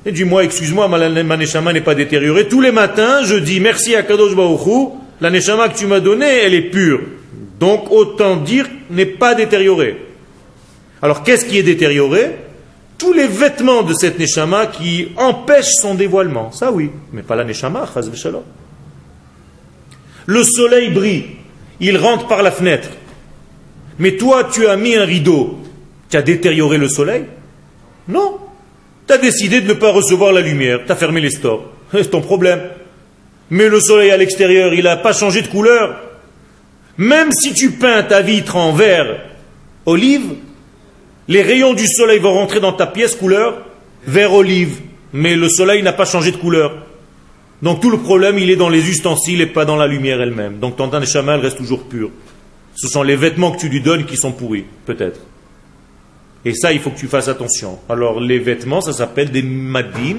Et 0.06 0.10
dis-moi, 0.10 0.44
excuse-moi, 0.44 0.88
ma, 0.88 1.10
ma 1.10 1.36
Neshama 1.36 1.74
n'est 1.74 1.82
pas 1.82 1.94
détériorée. 1.94 2.48
Tous 2.48 2.62
les 2.62 2.72
matins, 2.72 3.22
je 3.22 3.34
dis 3.34 3.60
merci 3.60 3.94
à 3.94 4.02
Kadosh 4.02 4.34
Baruch 4.34 4.94
la 5.20 5.28
Neshama 5.28 5.68
que 5.68 5.76
tu 5.76 5.86
m'as 5.86 6.00
donnée, 6.00 6.24
elle 6.24 6.54
est 6.54 6.70
pure. 6.70 7.00
Donc 7.60 7.90
autant 7.90 8.36
dire, 8.36 8.66
n'est 8.88 9.04
pas 9.04 9.34
détériorée. 9.34 9.98
Alors 11.02 11.22
qu'est-ce 11.22 11.44
qui 11.44 11.58
est 11.58 11.62
détérioré? 11.62 12.36
Tous 12.96 13.12
les 13.12 13.26
vêtements 13.26 13.82
de 13.82 13.92
cette 13.92 14.18
Neshama 14.18 14.68
qui 14.68 15.08
empêchent 15.18 15.74
son 15.74 15.96
dévoilement. 15.96 16.50
Ça 16.50 16.72
oui, 16.72 16.90
mais 17.12 17.20
pas 17.20 17.36
la 17.36 17.44
Neshama. 17.44 17.86
Le 20.24 20.42
soleil 20.44 20.88
brille, 20.88 21.26
il 21.80 21.98
rentre 21.98 22.26
par 22.26 22.42
la 22.42 22.50
fenêtre. 22.50 22.88
Mais 23.98 24.16
toi, 24.16 24.44
tu 24.44 24.66
as 24.66 24.76
mis 24.76 24.94
un 24.94 25.04
rideau. 25.04 25.58
Tu 26.10 26.16
as 26.16 26.22
détérioré 26.22 26.78
le 26.78 26.88
soleil 26.88 27.24
Non. 28.08 28.38
Tu 29.06 29.12
as 29.12 29.18
décidé 29.18 29.60
de 29.60 29.68
ne 29.68 29.72
pas 29.74 29.92
recevoir 29.92 30.32
la 30.32 30.40
lumière. 30.40 30.80
Tu 30.84 30.92
as 30.92 30.96
fermé 30.96 31.20
les 31.20 31.30
stores. 31.30 31.70
C'est 31.92 32.10
ton 32.10 32.20
problème. 32.20 32.60
Mais 33.50 33.68
le 33.68 33.80
soleil 33.80 34.10
à 34.10 34.16
l'extérieur, 34.16 34.74
il 34.74 34.84
n'a 34.84 34.96
pas 34.96 35.12
changé 35.12 35.42
de 35.42 35.48
couleur. 35.48 36.00
Même 36.98 37.30
si 37.32 37.52
tu 37.54 37.72
peins 37.72 38.02
ta 38.02 38.22
vitre 38.22 38.56
en 38.56 38.72
vert 38.72 39.20
olive, 39.84 40.34
les 41.28 41.42
rayons 41.42 41.74
du 41.74 41.86
soleil 41.86 42.18
vont 42.18 42.32
rentrer 42.32 42.60
dans 42.60 42.72
ta 42.72 42.86
pièce 42.86 43.14
couleur 43.14 43.58
vert 44.06 44.32
olive. 44.32 44.80
Mais 45.12 45.36
le 45.36 45.48
soleil 45.48 45.82
n'a 45.82 45.92
pas 45.92 46.04
changé 46.04 46.32
de 46.32 46.36
couleur. 46.36 46.86
Donc 47.62 47.80
tout 47.80 47.90
le 47.90 47.98
problème, 47.98 48.38
il 48.38 48.50
est 48.50 48.56
dans 48.56 48.68
les 48.68 48.88
ustensiles 48.88 49.40
et 49.40 49.46
pas 49.46 49.64
dans 49.64 49.76
la 49.76 49.86
lumière 49.86 50.20
elle-même. 50.20 50.58
Donc 50.58 50.76
ton 50.76 50.90
chamal 51.04 51.40
reste 51.40 51.56
toujours 51.56 51.84
pur. 51.84 52.10
Ce 52.76 52.88
sont 52.88 53.02
les 53.02 53.16
vêtements 53.16 53.52
que 53.52 53.58
tu 53.58 53.68
lui 53.68 53.80
donnes 53.80 54.04
qui 54.04 54.16
sont 54.16 54.32
pourris, 54.32 54.66
peut-être. 54.84 55.20
Et 56.44 56.54
ça, 56.54 56.72
il 56.72 56.78
faut 56.78 56.90
que 56.90 56.98
tu 56.98 57.08
fasses 57.08 57.28
attention. 57.28 57.78
Alors 57.88 58.20
les 58.20 58.38
vêtements, 58.38 58.80
ça 58.80 58.92
s'appelle 58.92 59.30
des 59.30 59.42
madim, 59.42 60.18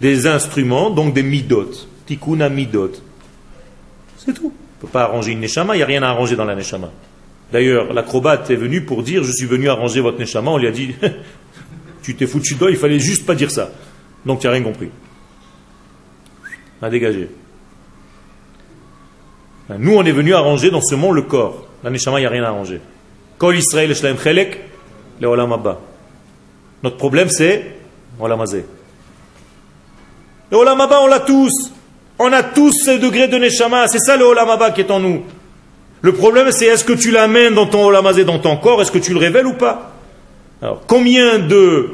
des 0.00 0.26
instruments, 0.26 0.90
donc 0.90 1.14
des 1.14 1.22
midot. 1.22 1.70
Tikuna 2.06 2.48
midot. 2.48 2.92
C'est 4.18 4.34
tout. 4.34 4.52
On 4.52 4.86
ne 4.86 4.88
peut 4.88 4.92
pas 4.92 5.04
arranger 5.04 5.32
une 5.32 5.40
neshama, 5.40 5.74
il 5.74 5.78
n'y 5.78 5.82
a 5.82 5.86
rien 5.86 6.02
à 6.02 6.08
arranger 6.08 6.36
dans 6.36 6.44
la 6.44 6.54
neshama. 6.54 6.92
D'ailleurs, 7.52 7.92
l'acrobate 7.92 8.50
est 8.50 8.56
venu 8.56 8.82
pour 8.82 9.02
dire, 9.02 9.24
je 9.24 9.32
suis 9.32 9.46
venu 9.46 9.68
arranger 9.68 10.00
votre 10.00 10.18
neshama, 10.18 10.50
on 10.50 10.58
lui 10.58 10.68
a 10.68 10.70
dit, 10.70 10.94
tu 12.02 12.14
t'es 12.14 12.26
foutu 12.26 12.54
de 12.54 12.70
il 12.70 12.76
fallait 12.76 13.00
juste 13.00 13.26
pas 13.26 13.34
dire 13.34 13.50
ça. 13.50 13.70
Donc 14.26 14.40
tu 14.40 14.46
n'as 14.46 14.52
rien 14.52 14.62
compris. 14.62 14.90
À 16.80 16.90
dégager. 16.90 17.28
Nous, 19.70 19.94
on 19.94 20.04
est 20.04 20.12
venu 20.12 20.34
arranger 20.34 20.70
dans 20.70 20.80
ce 20.80 20.94
monde 20.94 21.16
le 21.16 21.22
corps. 21.22 21.66
La 21.84 21.90
neshama, 21.90 22.18
il 22.18 22.22
n'y 22.22 22.26
a 22.26 22.30
rien 22.30 22.44
à 22.44 22.48
arranger. 22.48 22.80
Kol 23.38 23.56
Israël 23.56 23.94
Chelek, 23.94 24.60
le 25.20 25.26
Olam 25.28 25.56
Notre 26.82 26.96
problème, 26.96 27.28
c'est 27.30 27.76
Olam 28.20 28.44
Le 30.50 30.56
Olam 30.56 30.80
on 30.80 31.06
l'a 31.06 31.20
tous. 31.20 31.72
On 32.18 32.32
a 32.32 32.42
tous 32.42 32.72
ce 32.84 32.98
degré 32.98 33.28
de 33.28 33.36
Neshama. 33.38 33.88
C'est 33.88 33.98
ça 33.98 34.16
le 34.16 34.24
Olam 34.24 34.48
qui 34.74 34.80
est 34.80 34.90
en 34.90 35.00
nous. 35.00 35.22
Le 36.02 36.12
problème, 36.12 36.50
c'est 36.50 36.66
est-ce 36.66 36.84
que 36.84 36.92
tu 36.92 37.10
l'amènes 37.10 37.54
dans 37.54 37.66
ton 37.66 37.86
Olam 37.86 38.12
dans 38.24 38.38
ton 38.38 38.56
corps? 38.56 38.82
Est-ce 38.82 38.92
que 38.92 38.98
tu 38.98 39.12
le 39.12 39.18
révèles 39.18 39.46
ou 39.46 39.54
pas? 39.54 39.92
Alors, 40.60 40.82
combien 40.86 41.38
de 41.38 41.90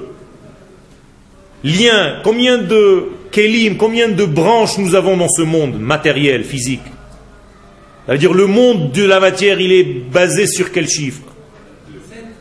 liens, 1.65 2.17
combien 2.23 2.59
de 2.59 3.05
kelim, 3.31 3.77
combien 3.77 4.09
de 4.09 4.25
branches 4.25 4.79
nous 4.79 4.95
avons 4.95 5.17
dans 5.17 5.29
ce 5.29 5.43
monde 5.43 5.79
matériel, 5.79 6.45
physique? 6.45 6.83
Ça 8.09 8.15
veut 8.15 8.19
dire 8.19 8.33
le 8.33 8.47
monde 8.47 8.91
de 8.91 9.05
la 9.05 9.21
matière, 9.21 9.61
il 9.61 9.71
est 9.71 9.85
basé 9.85 10.47
sur 10.47 10.73
quel 10.73 10.89
chiffre? 10.89 11.21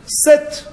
7. 0.08 0.66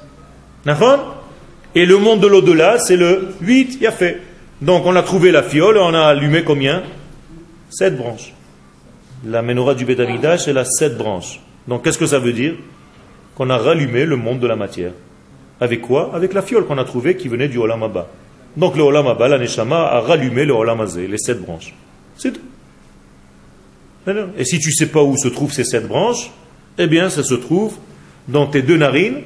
Et 1.75 1.85
le 1.85 1.99
monde 1.99 2.21
de 2.21 2.29
l'au-delà, 2.29 2.79
c'est 2.79 2.97
le 2.97 3.31
8, 3.41 3.79
il 3.81 3.87
a 3.89 3.91
fait. 3.91 4.23
Donc 4.63 4.87
on 4.87 4.95
a 4.95 5.03
trouvé 5.03 5.33
la 5.33 5.43
fiole, 5.43 5.79
on 5.79 5.93
a 5.95 6.03
allumé 6.03 6.45
combien? 6.45 6.85
Sept 7.71 7.97
branches. 7.97 8.33
La 9.27 9.43
menorah 9.43 9.75
du 9.75 9.85
Betamidash, 9.85 10.47
elle 10.47 10.59
a 10.59 10.65
sept 10.65 10.97
branches. 10.97 11.41
Donc 11.67 11.83
qu'est-ce 11.83 11.99
que 11.99 12.07
ça 12.07 12.21
veut 12.21 12.33
dire? 12.33 12.55
Qu'on 13.35 13.51
a 13.51 13.59
rallumé 13.59 14.05
le 14.05 14.15
monde 14.15 14.39
de 14.39 14.47
la 14.47 14.55
matière. 14.55 14.93
Avec 15.61 15.81
quoi? 15.81 16.13
Avec 16.15 16.35
la 16.35 16.43
fiole 16.43 16.67
qu'on 16.67 16.79
a 16.79 16.85
trouvée 16.85 17.17
qui 17.17 17.27
venait 17.27 17.49
du 17.49 17.59
Olam 17.59 17.83
Abba. 17.83 18.07
Donc 18.57 18.77
le 18.77 18.85
Olam 18.85 19.09
Abba, 19.09 19.27
la 19.27 19.39
Neshama, 19.39 19.89
a 19.89 19.99
rallumé 19.99 20.45
le 20.45 20.53
Olam 20.53 20.81
Azé, 20.81 21.09
les 21.09 21.19
sept 21.19 21.41
branches. 21.41 21.75
C'est 22.17 22.31
tout. 22.31 22.41
Et 24.37 24.45
si 24.45 24.59
tu 24.59 24.69
ne 24.69 24.75
sais 24.75 24.87
pas 24.87 25.03
où 25.03 25.17
se 25.17 25.29
trouvent 25.29 25.53
ces 25.53 25.65
sept 25.65 25.87
branches, 25.87 26.31
eh 26.79 26.87
bien 26.87 27.09
ça 27.11 27.23
se 27.23 27.35
trouve 27.35 27.75
dans 28.29 28.47
tes 28.47 28.63
deux 28.63 28.77
narines, 28.77 29.23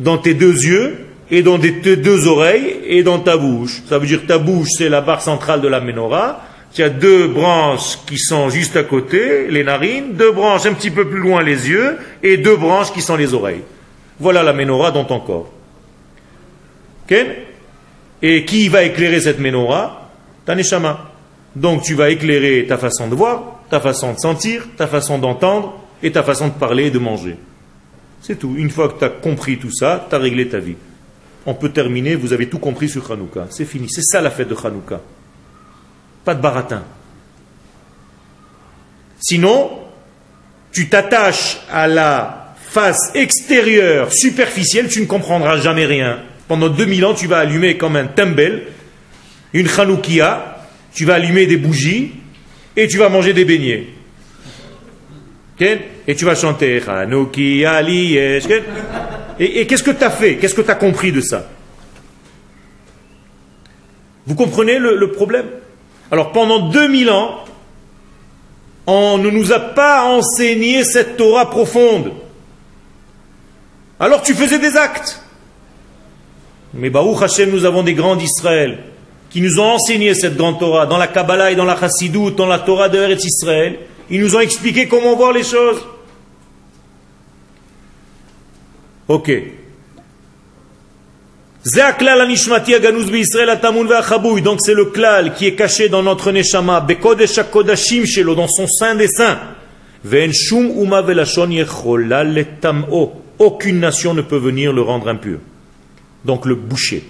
dans 0.00 0.18
tes 0.18 0.34
deux 0.34 0.64
yeux, 0.64 1.06
et 1.30 1.42
dans 1.42 1.58
tes 1.58 1.96
deux 1.96 2.26
oreilles, 2.26 2.76
et 2.86 3.02
dans 3.02 3.18
ta 3.18 3.36
bouche. 3.36 3.82
Ça 3.88 3.98
veut 3.98 4.06
dire 4.06 4.26
ta 4.26 4.38
bouche, 4.38 4.68
c'est 4.76 4.88
la 4.88 5.00
barre 5.00 5.22
centrale 5.22 5.60
de 5.60 5.68
la 5.68 5.80
menorah, 5.80 6.42
tu 6.72 6.82
as 6.82 6.88
deux 6.88 7.28
branches 7.28 7.98
qui 8.06 8.18
sont 8.18 8.48
juste 8.48 8.76
à 8.76 8.82
côté, 8.82 9.48
les 9.48 9.62
narines, 9.62 10.14
deux 10.14 10.32
branches 10.32 10.64
un 10.64 10.72
petit 10.72 10.90
peu 10.90 11.06
plus 11.06 11.20
loin, 11.20 11.42
les 11.42 11.68
yeux, 11.68 11.98
et 12.22 12.38
deux 12.38 12.56
branches 12.56 12.92
qui 12.92 13.02
sont 13.02 13.16
les 13.16 13.34
oreilles. 13.34 13.62
Voilà 14.18 14.42
la 14.42 14.54
menorah 14.54 14.90
dans 14.90 15.04
ton 15.04 15.20
corps. 15.20 15.52
Et 18.22 18.44
qui 18.44 18.68
va 18.68 18.84
éclairer 18.84 19.20
cette 19.20 19.38
menorah? 19.38 20.10
Ta 20.46 20.54
neshama. 20.54 21.10
Donc 21.54 21.82
tu 21.82 21.94
vas 21.94 22.08
éclairer 22.08 22.64
ta 22.66 22.78
façon 22.78 23.08
de 23.08 23.14
voir, 23.14 23.61
ta 23.72 23.80
façon 23.80 24.12
de 24.12 24.18
sentir, 24.18 24.66
ta 24.76 24.86
façon 24.86 25.18
d'entendre 25.18 25.80
et 26.02 26.12
ta 26.12 26.22
façon 26.22 26.48
de 26.48 26.52
parler 26.52 26.88
et 26.88 26.90
de 26.90 26.98
manger. 26.98 27.38
C'est 28.20 28.38
tout. 28.38 28.52
Une 28.58 28.68
fois 28.68 28.90
que 28.90 28.98
tu 28.98 29.04
as 29.06 29.08
compris 29.08 29.56
tout 29.56 29.74
ça, 29.74 30.06
tu 30.10 30.14
as 30.14 30.18
réglé 30.18 30.46
ta 30.46 30.58
vie. 30.58 30.76
On 31.46 31.54
peut 31.54 31.70
terminer, 31.70 32.14
vous 32.14 32.34
avez 32.34 32.50
tout 32.50 32.58
compris 32.58 32.90
sur 32.90 33.10
Hanouka. 33.10 33.46
C'est 33.48 33.64
fini. 33.64 33.88
C'est 33.88 34.02
ça 34.02 34.20
la 34.20 34.30
fête 34.30 34.48
de 34.48 34.54
Hanouka. 34.62 35.00
Pas 36.22 36.34
de 36.34 36.42
baratin. 36.42 36.82
Sinon, 39.18 39.70
tu 40.70 40.90
t'attaches 40.90 41.58
à 41.70 41.88
la 41.88 42.54
face 42.68 43.12
extérieure, 43.14 44.12
superficielle, 44.12 44.88
tu 44.88 45.00
ne 45.00 45.06
comprendras 45.06 45.56
jamais 45.56 45.86
rien. 45.86 46.18
Pendant 46.46 46.68
2000 46.68 47.06
ans, 47.06 47.14
tu 47.14 47.26
vas 47.26 47.38
allumer 47.38 47.78
comme 47.78 47.96
un 47.96 48.04
tembel, 48.04 48.64
une 49.54 49.66
chanoukia, 49.66 50.58
tu 50.92 51.06
vas 51.06 51.14
allumer 51.14 51.46
des 51.46 51.56
bougies 51.56 52.16
et 52.76 52.88
tu 52.88 52.98
vas 52.98 53.08
manger 53.08 53.32
des 53.32 53.44
beignets. 53.44 53.86
Et 56.08 56.16
tu 56.16 56.24
vas 56.24 56.34
chanter 56.34 56.80
Chanoukia 56.80 57.82
Et, 57.88 59.60
et 59.60 59.66
qu'est-ce 59.66 59.82
que 59.84 59.92
tu 59.92 60.02
as 60.02 60.10
fait? 60.10 60.36
Qu'est-ce 60.36 60.54
que 60.54 60.62
tu 60.62 60.70
as 60.70 60.74
compris 60.74 61.12
de 61.12 61.20
ça? 61.20 61.48
Vous 64.26 64.34
comprenez 64.34 64.78
le 64.78 65.12
problème? 65.12 65.46
Alors 66.10 66.32
pendant 66.32 66.68
2000 66.68 67.10
ans, 67.10 67.44
on 68.86 69.18
ne 69.18 69.30
nous 69.30 69.52
a 69.52 69.60
pas 69.60 70.04
enseigné 70.04 70.84
cette 70.84 71.16
Torah 71.16 71.48
profonde. 71.48 72.12
Alors 74.00 74.22
tu 74.22 74.34
faisais 74.34 74.58
des 74.58 74.76
actes. 74.76 75.22
Mais 76.74 76.90
Baruch 76.90 77.22
Hashem, 77.22 77.50
nous 77.50 77.64
avons 77.64 77.82
des 77.82 77.94
grands 77.94 78.16
d'Israël 78.16 78.78
qui 79.32 79.40
nous 79.40 79.58
ont 79.58 79.72
enseigné 79.72 80.14
cette 80.14 80.36
grande 80.36 80.58
Torah 80.58 80.84
dans 80.84 80.98
la 80.98 81.06
Kabbalah 81.06 81.50
et 81.50 81.56
dans 81.56 81.64
la 81.64 81.78
Chassidut, 81.78 82.32
dans 82.36 82.46
la 82.46 82.58
Torah 82.58 82.90
de 82.90 82.98
Eretz 82.98 83.24
Israël. 83.24 83.78
Ils 84.10 84.20
nous 84.20 84.36
ont 84.36 84.40
expliqué 84.40 84.86
comment 84.88 85.16
voir 85.16 85.32
les 85.32 85.42
choses. 85.42 85.80
Ok. 89.08 89.32
Donc 94.42 94.60
c'est 94.60 94.74
le 94.74 94.84
klal 94.86 95.34
qui 95.34 95.46
est 95.46 95.54
caché 95.54 95.88
dans 95.88 96.02
notre 96.02 96.30
neshama, 96.30 96.80
dans 96.80 98.48
son 98.48 98.66
sein 98.66 98.94
des 98.96 99.08
saints. 99.08 99.38
Aucune 103.38 103.80
nation 103.80 104.14
ne 104.14 104.22
peut 104.22 104.36
venir 104.36 104.72
le 104.74 104.82
rendre 104.82 105.08
impur. 105.08 105.38
Donc 106.24 106.44
le 106.44 106.54
boucher. 106.54 107.02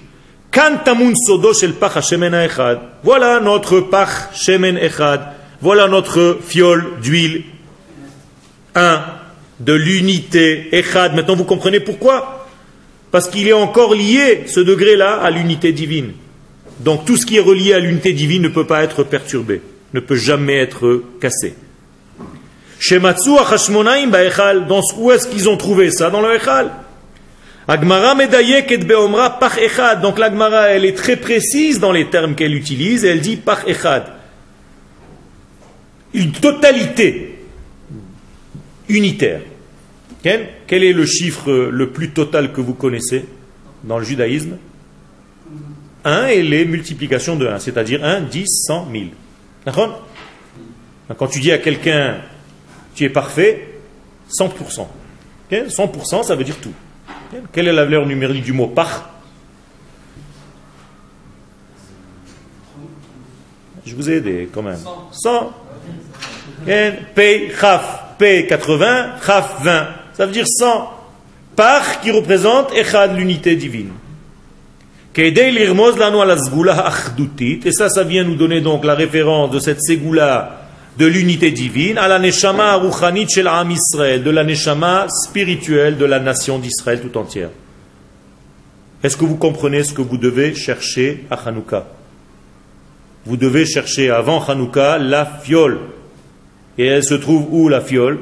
Voilà 3.02 3.40
notre 3.40 3.80
pach 3.80 4.34
shemen 4.34 4.76
echad. 4.76 5.20
Voilà 5.60 5.88
notre 5.88 6.38
fiole 6.44 7.00
d'huile. 7.00 7.44
Un, 8.74 9.02
de 9.60 9.72
l'unité 9.72 10.68
echad. 10.72 11.14
Maintenant 11.14 11.36
vous 11.36 11.44
comprenez 11.44 11.80
pourquoi? 11.80 12.46
Parce 13.10 13.28
qu'il 13.28 13.48
est 13.48 13.52
encore 13.52 13.94
lié, 13.94 14.44
ce 14.46 14.60
degré-là, 14.60 15.20
à 15.22 15.30
l'unité 15.30 15.72
divine. 15.72 16.12
Donc 16.80 17.04
tout 17.04 17.16
ce 17.16 17.26
qui 17.26 17.36
est 17.36 17.40
relié 17.40 17.74
à 17.74 17.78
l'unité 17.78 18.12
divine 18.12 18.42
ne 18.42 18.48
peut 18.48 18.66
pas 18.66 18.82
être 18.82 19.04
perturbé, 19.04 19.62
ne 19.94 20.00
peut 20.00 20.16
jamais 20.16 20.58
être 20.58 21.02
cassé. 21.20 21.54
Shematsu 22.78 23.38
achashmonaim 23.38 24.08
ba'echal, 24.08 24.66
dans 24.66 24.80
où 24.98 25.12
est-ce 25.12 25.28
qu'ils 25.28 25.48
ont 25.48 25.56
trouvé 25.56 25.90
ça? 25.90 26.10
Dans 26.10 26.20
le 26.20 26.34
echal. 26.34 26.70
Agmara 27.68 28.16
et 28.20 28.78
beomra 28.78 29.38
pach 29.38 29.58
echad. 29.58 30.00
Donc 30.00 30.18
l'agmara, 30.18 30.68
elle 30.68 30.84
est 30.84 30.96
très 30.96 31.16
précise 31.16 31.78
dans 31.78 31.92
les 31.92 32.10
termes 32.10 32.34
qu'elle 32.34 32.54
utilise, 32.54 33.04
elle 33.04 33.20
dit 33.20 33.36
pach 33.36 33.64
echad. 33.66 34.04
Une 36.14 36.32
totalité 36.32 37.38
unitaire. 38.88 39.40
Quel 40.22 40.48
quel 40.66 40.84
est 40.84 40.92
le 40.92 41.06
chiffre 41.06 41.50
le 41.50 41.90
plus 41.90 42.10
total 42.10 42.52
que 42.52 42.60
vous 42.60 42.74
connaissez 42.74 43.24
dans 43.84 43.98
le 43.98 44.04
judaïsme? 44.04 44.56
1 46.04 46.26
et 46.26 46.42
les 46.42 46.64
multiplications 46.64 47.36
de 47.36 47.46
1, 47.46 47.60
c'est-à-dire 47.60 48.04
1, 48.04 48.22
10, 48.22 48.64
100, 48.66 48.86
1000. 48.86 49.10
D'accord? 49.64 50.08
Quand 51.16 51.28
tu 51.28 51.40
dis 51.40 51.52
à 51.52 51.58
quelqu'un 51.58 52.16
tu 52.94 53.04
es 53.04 53.08
parfait, 53.08 53.68
100%. 54.30 54.80
Ok 54.80 54.88
100%, 55.50 56.24
ça 56.24 56.34
veut 56.34 56.44
dire 56.44 56.56
tout. 56.56 56.72
Quelle 57.52 57.68
est 57.68 57.72
la 57.72 57.84
valeur 57.84 58.06
numérique 58.06 58.44
du 58.44 58.52
mot 58.52 58.66
par 58.66 59.10
Je 63.84 63.94
vous 63.94 64.10
ai 64.10 64.14
aidé 64.14 64.48
quand 64.52 64.62
même. 64.62 64.78
100. 65.12 65.52
Ok 66.62 66.72
P, 67.14 67.52
chaf, 67.58 68.16
P 68.18 68.46
80, 68.46 69.14
chaf 69.24 69.62
20. 69.62 69.88
Ça 70.14 70.26
veut 70.26 70.32
dire 70.32 70.46
100. 70.46 70.90
Par 71.56 72.00
qui 72.00 72.10
représente 72.10 72.72
Echad, 72.74 73.16
l'unité 73.16 73.56
divine. 73.56 73.90
Et 75.14 75.34
ça, 77.72 77.88
ça 77.90 78.04
vient 78.04 78.24
nous 78.24 78.36
donner 78.36 78.60
donc 78.62 78.84
la 78.84 78.94
référence 78.94 79.50
de 79.50 79.58
cette 79.58 79.82
ségoula 79.82 80.61
de 80.98 81.06
l'unité 81.06 81.50
divine 81.50 81.98
à 81.98 82.06
la 82.08 82.18
neshama 82.18 82.74
ruchanit 82.76 83.28
shel 83.28 83.48
Israël, 83.70 84.22
de 84.22 84.30
la 84.30 84.44
neshama 84.44 85.06
spirituelle 85.08 85.96
de 85.96 86.04
la 86.04 86.20
nation 86.20 86.58
d'Israël 86.58 87.00
tout 87.00 87.16
entière. 87.16 87.50
Est-ce 89.02 89.16
que 89.16 89.24
vous 89.24 89.36
comprenez 89.36 89.82
ce 89.82 89.92
que 89.92 90.02
vous 90.02 90.18
devez 90.18 90.54
chercher 90.54 91.24
à 91.30 91.34
Hanouka? 91.48 91.86
Vous 93.24 93.36
devez 93.36 93.66
chercher 93.66 94.10
avant 94.10 94.44
Hanouka 94.44 94.98
la 94.98 95.24
fiole. 95.24 95.78
Et 96.78 96.86
elle 96.86 97.04
se 97.04 97.14
trouve 97.14 97.46
où 97.50 97.68
la 97.68 97.80
fiole? 97.80 98.20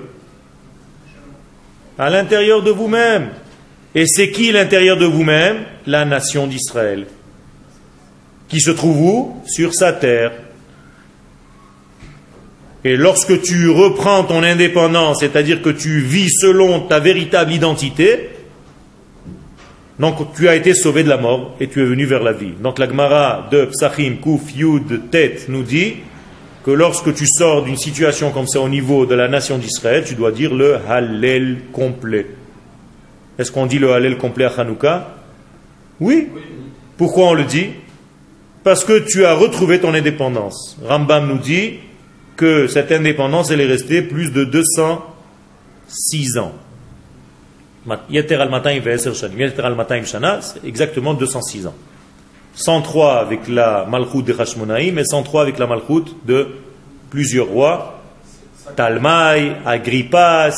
À 1.98 2.08
l'intérieur 2.08 2.62
de 2.62 2.70
vous-même. 2.70 3.28
Et 3.94 4.06
c'est 4.06 4.30
qui 4.30 4.52
l'intérieur 4.52 4.96
de 4.96 5.04
vous-même? 5.04 5.58
La 5.86 6.04
nation 6.04 6.46
d'Israël. 6.46 7.06
Qui 8.48 8.60
se 8.60 8.70
trouve 8.70 9.00
où? 9.00 9.42
Sur 9.46 9.74
sa 9.74 9.92
terre. 9.92 10.32
Et 12.84 12.96
lorsque 12.96 13.42
tu 13.42 13.68
reprends 13.68 14.24
ton 14.24 14.42
indépendance, 14.42 15.20
c'est-à-dire 15.20 15.60
que 15.60 15.70
tu 15.70 16.00
vis 16.00 16.30
selon 16.30 16.80
ta 16.80 16.98
véritable 16.98 17.52
identité, 17.52 18.30
donc 19.98 20.34
tu 20.34 20.48
as 20.48 20.56
été 20.56 20.72
sauvé 20.72 21.02
de 21.02 21.10
la 21.10 21.18
mort 21.18 21.56
et 21.60 21.68
tu 21.68 21.82
es 21.82 21.84
venu 21.84 22.06
vers 22.06 22.22
la 22.22 22.32
vie. 22.32 22.52
Donc 22.62 22.78
la 22.78 22.88
Gemara 22.88 23.48
de 23.52 23.66
Psachim, 23.66 24.16
Kouf, 24.22 24.56
Yud, 24.56 25.10
Tet 25.10 25.40
nous 25.48 25.62
dit 25.62 25.96
que 26.64 26.70
lorsque 26.70 27.14
tu 27.14 27.26
sors 27.26 27.64
d'une 27.64 27.76
situation 27.76 28.30
comme 28.30 28.46
ça 28.46 28.60
au 28.60 28.68
niveau 28.68 29.04
de 29.04 29.14
la 29.14 29.28
nation 29.28 29.58
d'Israël, 29.58 30.04
tu 30.06 30.14
dois 30.14 30.32
dire 30.32 30.54
le 30.54 30.76
Hallel 30.88 31.58
complet. 31.72 32.26
Est-ce 33.38 33.52
qu'on 33.52 33.66
dit 33.66 33.78
le 33.78 33.92
Hallel 33.92 34.16
complet 34.16 34.46
à 34.46 34.52
Hanouka? 34.58 35.16
Oui. 36.00 36.28
Pourquoi 36.96 37.28
on 37.28 37.34
le 37.34 37.44
dit? 37.44 37.68
Parce 38.64 38.84
que 38.84 39.00
tu 39.06 39.26
as 39.26 39.34
retrouvé 39.34 39.80
ton 39.80 39.92
indépendance. 39.92 40.78
Rambam 40.86 41.28
nous 41.28 41.38
dit 41.38 41.74
que 42.40 42.66
cette 42.68 42.90
indépendance, 42.90 43.50
elle 43.50 43.60
est 43.60 43.66
restée 43.66 44.00
plus 44.00 44.32
de 44.32 44.44
206 44.44 46.38
ans. 46.38 46.54
Yeter 48.08 48.36
al-Matayim 48.36 48.82
al-Matayim 49.58 50.06
shana, 50.06 50.40
c'est 50.40 50.64
exactement 50.66 51.12
206 51.12 51.66
ans. 51.66 51.74
103 52.54 53.18
avec 53.18 53.46
la 53.46 53.84
Malchut 53.84 54.22
de 54.22 54.32
Hashmonaïm 54.32 54.98
et 54.98 55.04
103 55.04 55.42
avec 55.42 55.58
la 55.58 55.66
Malchut 55.66 56.16
de 56.24 56.48
plusieurs 57.10 57.48
rois. 57.48 58.00
Talmaï, 58.74 59.56
Agrippas. 59.66 60.54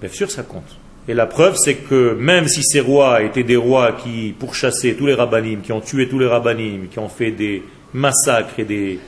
Bien 0.00 0.10
sûr, 0.10 0.30
ça 0.30 0.44
compte. 0.44 0.78
Et 1.06 1.12
la 1.12 1.26
preuve, 1.26 1.56
c'est 1.56 1.74
que 1.74 2.14
même 2.14 2.48
si 2.48 2.62
ces 2.62 2.80
rois 2.80 3.22
étaient 3.22 3.42
des 3.42 3.56
rois 3.56 3.92
qui 3.92 4.34
pourchassaient 4.38 4.94
tous 4.94 5.04
les 5.04 5.14
rabbinim, 5.14 5.60
qui 5.60 5.72
ont 5.72 5.82
tué 5.82 6.08
tous 6.08 6.18
les 6.18 6.26
rabbinim, 6.26 6.88
qui 6.88 6.98
ont 6.98 7.10
fait 7.10 7.32
des 7.32 7.62
massacres 7.92 8.58
et 8.58 8.64
des 8.64 8.98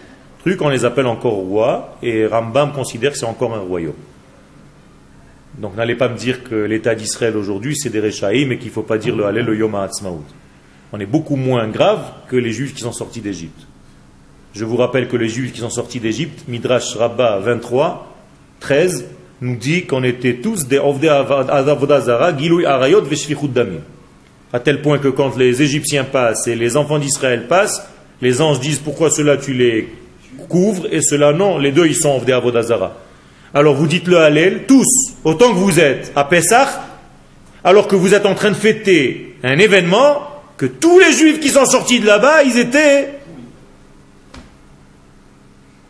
on 0.60 0.68
les 0.68 0.84
appelle 0.84 1.06
encore 1.06 1.34
rois, 1.34 1.98
et 2.02 2.26
Rambam 2.26 2.72
considère 2.72 3.12
que 3.12 3.18
c'est 3.18 3.26
encore 3.26 3.54
un 3.54 3.60
royaume. 3.60 3.94
Donc 5.58 5.74
n'allez 5.74 5.94
pas 5.94 6.08
me 6.08 6.16
dire 6.16 6.44
que 6.44 6.54
l'État 6.54 6.94
d'Israël 6.94 7.36
aujourd'hui, 7.36 7.76
c'est 7.76 7.90
des 7.90 8.00
Rechaïm 8.00 8.52
et 8.52 8.58
qu'il 8.58 8.68
ne 8.68 8.72
faut 8.72 8.82
pas 8.82 8.98
dire 8.98 9.16
le 9.16 9.24
Hallel, 9.24 9.46
le 9.46 9.56
Yom 9.56 9.74
HaAtzmaut. 9.74 10.22
On 10.92 11.00
est 11.00 11.06
beaucoup 11.06 11.36
moins 11.36 11.66
grave 11.68 12.00
que 12.28 12.36
les 12.36 12.52
Juifs 12.52 12.74
qui 12.74 12.82
sont 12.82 12.92
sortis 12.92 13.20
d'Égypte. 13.20 13.66
Je 14.54 14.64
vous 14.64 14.76
rappelle 14.76 15.08
que 15.08 15.16
les 15.16 15.28
Juifs 15.28 15.52
qui 15.52 15.60
sont 15.60 15.70
sortis 15.70 15.98
d'Égypte, 15.98 16.44
Midrash 16.46 16.94
Rabbah 16.94 17.38
23, 17.40 18.14
13, 18.60 19.06
nous 19.40 19.56
dit 19.56 19.84
qu'on 19.84 20.02
était 20.02 20.36
tous 20.36 20.66
des 20.66 20.78
Ovdei 20.78 21.08
Avodazara, 21.08 22.36
Gilouy 22.36 22.64
Arayot, 22.64 23.02
Veshvichut 23.02 23.48
Damim. 23.48 23.80
À 24.52 24.60
tel 24.60 24.80
point 24.80 24.98
que 24.98 25.08
quand 25.08 25.36
les 25.36 25.60
Égyptiens 25.60 26.04
passent 26.04 26.46
et 26.46 26.54
les 26.54 26.76
enfants 26.76 26.98
d'Israël 26.98 27.46
passent, 27.48 27.86
les 28.22 28.40
anges 28.40 28.60
disent 28.60 28.78
pourquoi 28.78 29.10
cela 29.10 29.36
tu 29.36 29.52
les 29.52 29.88
couvres 30.48 30.86
et 30.90 31.02
cela 31.02 31.32
non, 31.32 31.58
les 31.58 31.72
deux 31.72 31.86
ils 31.86 31.96
sont 31.96 32.16
Ovdei 32.16 32.32
Avodazara. 32.32 32.96
Alors 33.54 33.74
vous 33.74 33.86
dites 33.86 34.06
le 34.06 34.18
Hallel, 34.18 34.66
tous, 34.66 35.14
autant 35.24 35.50
que 35.50 35.58
vous 35.58 35.80
êtes 35.80 36.12
à 36.14 36.24
Pessah, 36.24 36.86
alors 37.64 37.88
que 37.88 37.96
vous 37.96 38.14
êtes 38.14 38.26
en 38.26 38.34
train 38.34 38.50
de 38.50 38.56
fêter 38.56 39.36
un 39.42 39.58
événement 39.58 40.28
que 40.56 40.66
tous 40.66 40.98
les 40.98 41.12
juifs 41.12 41.40
qui 41.40 41.48
sont 41.48 41.64
sortis 41.64 42.00
de 42.00 42.06
là-bas, 42.06 42.42
ils 42.42 42.58
étaient. 42.58 43.18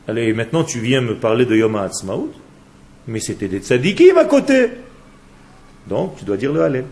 Allez, 0.08 0.32
maintenant 0.32 0.64
tu 0.64 0.78
viens 0.78 1.00
me 1.00 1.16
parler 1.16 1.44
de 1.44 1.56
Yom 1.56 1.74
HaAtzmaut, 1.74 2.32
mais 3.08 3.20
c'était 3.20 3.48
des 3.48 3.58
tzadikim 3.58 4.16
à 4.16 4.24
côté. 4.24 4.70
Donc 5.88 6.16
tu 6.18 6.24
dois 6.24 6.36
dire 6.36 6.52
le 6.52 6.62
Hallel. 6.62 6.84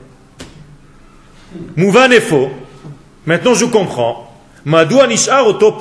Mouvan 1.76 2.10
est 2.10 2.20
faux. 2.20 2.50
Maintenant 3.26 3.54
je 3.54 3.66
comprends. 3.66 4.32
Madou 4.64 5.04
nishar 5.06 5.46
oto 5.46 5.76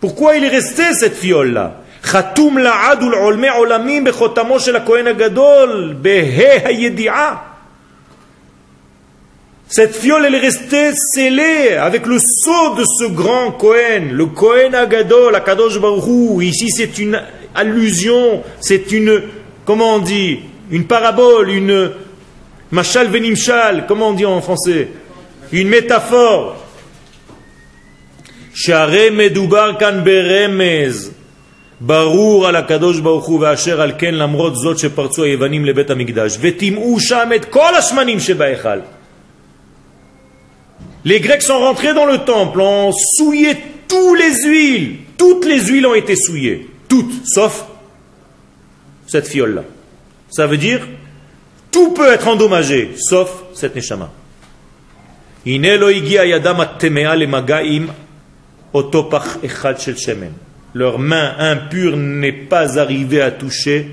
Pourquoi 0.00 0.36
il 0.36 0.44
est 0.44 0.48
resté 0.48 0.92
cette 0.92 1.16
fiole-là 1.16 1.84
חתום 2.04 2.58
לעד 2.58 3.02
ולעולמי 3.02 3.48
עולמים 3.48 4.04
בחותמו 4.04 4.60
של 4.60 4.76
הכהן 4.76 5.06
הגדול, 5.06 5.94
בה"א 6.02 6.68
הידיעה. 6.68 7.36
Cette 9.70 9.96
fiole, 9.96 10.26
elle 10.26 10.34
est 10.36 10.46
restée 10.50 10.92
scellée 10.94 11.72
avec 11.72 12.06
le 12.06 12.18
sceau 12.18 12.74
de 12.76 12.84
ce 12.84 13.06
grand 13.06 13.50
Kohen, 13.52 14.12
le 14.12 14.26
Kohen 14.26 14.74
Agadol, 14.74 15.34
Akadosh 15.34 15.80
Baruch 15.80 16.42
Ici, 16.42 16.70
c'est 16.70 16.98
une 16.98 17.20
allusion, 17.54 18.42
c'est 18.60 18.92
une, 18.92 19.22
comment 19.64 19.96
on 19.96 19.98
dit, 19.98 20.40
une 20.70 20.84
parabole, 20.86 21.50
une 21.50 21.90
machal 22.70 23.08
venimshal, 23.08 23.86
comment 23.88 24.10
on 24.10 24.12
dit 24.12 24.26
en 24.26 24.40
français, 24.42 24.90
une 25.50 25.68
métaphore. 25.68 26.56
Share 28.58 29.10
medubar 29.10 29.78
kan 29.78 30.04
beremez. 30.04 31.10
ברור 31.80 32.46
על 32.46 32.56
הקדוש 32.56 33.00
ברוך 33.00 33.26
הוא 33.26 33.40
ואשר 33.40 33.80
על 33.80 33.92
כן 33.98 34.14
למרות 34.14 34.56
זאת 34.56 34.78
שפרצו 34.78 35.22
היוונים 35.22 35.64
לבית 35.64 35.90
המקדש 35.90 36.38
וטימאו 36.40 37.00
שם 37.00 37.28
את 37.36 37.44
כל 37.44 37.74
השמנים 37.74 38.20
שבהיכל. 38.20 38.78
Les 41.04 41.20
Grecs 41.20 41.42
sont 41.42 41.58
rentrés 41.58 41.92
dans 41.92 42.06
le 42.06 42.18
temple, 42.18 42.60
ont 42.60 42.92
souillé 42.92 43.56
toutes 43.88 44.18
les 44.18 44.34
huiles. 44.48 44.96
Toutes 45.18 45.44
les 45.44 45.60
huiles 45.60 45.86
ont 45.86 45.94
été 45.94 46.16
souillées. 46.16 46.66
Toutes, 46.88 47.26
sauf 47.26 47.66
cette 49.06 49.28
fiole-là. 49.28 49.64
Ça 50.30 50.46
veut 50.46 50.56
dire, 50.56 50.80
tout 51.70 51.90
peut 51.92 52.10
être 52.10 52.26
endommagé, 52.28 52.92
sauf 52.96 53.30
cette 53.52 53.76
neshama. 53.76 54.08
הנה 55.46 55.76
לא 55.76 55.90
הגיע 58.74 59.00
ידם 59.00 59.04
הטמאה 59.04 59.04
למגע 59.04 59.04
עם 59.04 59.04
אותו 59.04 59.10
פח 59.10 59.36
אחד 59.44 59.80
של 59.80 59.96
שמן. 59.96 60.32
Leur 60.74 60.98
main 60.98 61.36
impure 61.38 61.96
n'est 61.96 62.48
pas 62.50 62.78
arrivée 62.78 63.22
à 63.22 63.30
toucher 63.30 63.86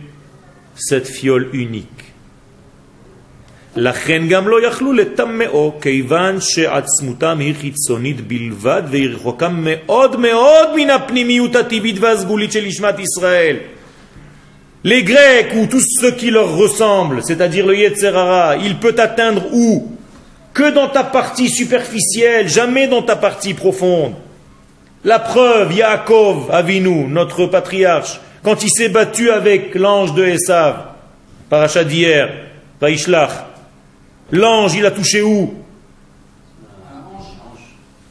cette 0.75 1.07
fiole 1.07 1.49
unique. 1.53 2.11
לכן 3.75 4.27
גם 4.27 4.47
לא 4.47 4.67
יכלו 4.67 4.93
לטמאו, 4.93 5.73
כיוון 5.82 6.41
שעצמותם 6.41 7.39
היא 7.39 7.55
חיצונית 7.61 8.27
בלבד 8.27 8.84
והיא 8.89 9.09
רחוקה 9.09 9.49
מאוד 9.49 10.19
מאוד 10.19 10.69
מן 10.75 10.89
הפנימיות 10.89 11.55
הטבעית 11.55 11.95
והסגולית 11.99 12.51
של 12.51 12.65
נשמת 12.65 12.99
ישראל. 12.99 13.55
Les 14.84 15.03
Grecs 15.03 15.53
ou 15.55 15.67
tous 15.67 15.86
ceux 15.99 16.11
qui 16.17 16.32
leur 16.32 16.57
ressemblent, 16.57 17.21
c'est-à-dire 17.21 17.67
le 17.67 17.77
Yetzerara, 17.77 18.57
il 18.57 18.79
peut 18.79 18.95
atteindre 18.97 19.53
où 19.53 19.91
Que 20.53 20.69
dans 20.73 20.89
ta 20.89 21.03
partie 21.03 21.49
superficielle, 21.49 22.49
jamais 22.49 22.88
dans 22.88 23.03
ta 23.03 23.15
partie 23.15 23.53
profonde. 23.53 24.15
La 25.07 25.20
preuve, 25.20 25.72
Yaakov 25.72 26.50
Avinu, 26.50 27.07
notre 27.07 27.46
patriarche, 27.46 28.20
quand 28.42 28.64
il 28.64 28.70
s'est 28.70 28.88
battu 28.88 29.30
avec 29.30 29.76
l'ange 29.76 30.14
de 30.14 30.24
Esav, 30.24 30.78
parachat 31.48 31.84
d'hier, 31.84 32.28
Vaishlach, 32.80 33.30
l'ange, 34.32 34.74
il 34.74 34.84
a 34.84 34.90
touché 34.90 35.22
où? 35.22 35.54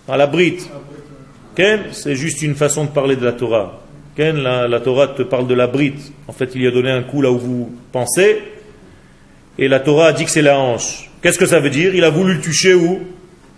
À 0.08 0.16
la 0.16 0.26
brite. 0.26 0.70
C'est 1.91 2.16
juste 2.16 2.41
une 2.41 2.56
façon 2.56 2.86
de 2.86 2.89
parler 2.91 3.18
de 3.18 3.26
la 3.26 3.34
Torah. 3.34 3.82
La, 4.18 4.70
la 4.70 4.80
Torah 4.80 5.10
te 5.10 5.24
parle 5.24 5.48
de 5.48 5.54
la 5.54 5.68
brite. 5.68 6.14
En 6.30 6.32
fait, 6.32 6.52
il 6.56 6.62
y 6.62 6.68
a 6.68 6.72
donné 6.72 6.91
un 6.91 7.04
coup 7.04 7.22
là 7.22 7.30
où 7.30 7.38
vous 7.38 7.76
pensez. 7.91 8.41
Et 9.58 9.68
la 9.68 9.82
Torah 9.82 10.08
a 10.08 10.14
dit 10.14 10.24
que 10.24 10.32
c'est 10.32 10.41
la 10.41 10.58
hanche. 10.58 11.10
Qu'est-ce 11.22 11.39
que 11.39 11.46
ça 11.46 11.60
veut 11.60 11.70
dire? 11.70 11.93
Il 11.93 12.06
a 12.06 12.10
voulu 12.10 12.36
le 12.36 12.41
toucher 12.41 12.74
où? 12.74 13.02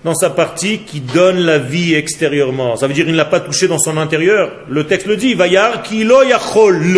Dans 0.08 0.16
sa 0.16 0.30
partie 0.30 0.80
qui 0.80 1.02
donne 1.02 1.40
la 1.40 1.58
vie 1.60 1.94
extérieurement. 1.94 2.78
Ça 2.78 2.88
veut 2.88 2.94
dire 2.94 3.04
qu'il 3.04 3.12
ne 3.12 3.18
l'a 3.18 3.26
pas 3.26 3.42
touché 3.42 3.68
dans 3.68 3.78
son 3.78 3.98
intérieur. 3.98 4.54
Le 4.70 4.86
texte 4.88 5.06
le 5.06 5.18
dit. 5.18 5.34
Vayar 5.34 5.84
kilo 5.84 6.24
yachol. 6.24 6.98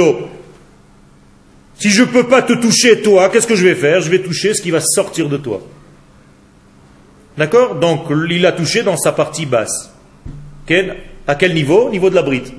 Si 1.80 1.90
je 1.90 2.04
ne 2.04 2.08
peux 2.08 2.28
pas 2.28 2.44
te 2.44 2.54
toucher 2.54 3.02
toi, 3.02 3.30
qu'est-ce 3.30 3.48
que 3.48 3.56
je 3.56 3.64
vais 3.66 3.74
faire? 3.74 4.00
Je 4.02 4.12
vais 4.12 4.20
toucher 4.20 4.54
ce 4.54 4.62
qui 4.62 4.70
va 4.70 4.80
sortir 4.80 5.28
de 5.28 5.38
toi. 5.38 5.60
D'accord? 7.36 7.74
Donc 7.80 8.02
il 8.30 8.46
a 8.46 8.52
touché 8.52 8.84
dans 8.84 8.96
sa 8.96 9.12
partie 9.12 9.48
basse. 9.48 9.92
Quel- 10.68 10.98
à 11.26 11.34
quel 11.34 11.56
niveau? 11.56 11.88
Au 11.88 11.90
niveau 11.90 12.12
de 12.12 12.16
la 12.16 12.22
brite. 12.22 12.54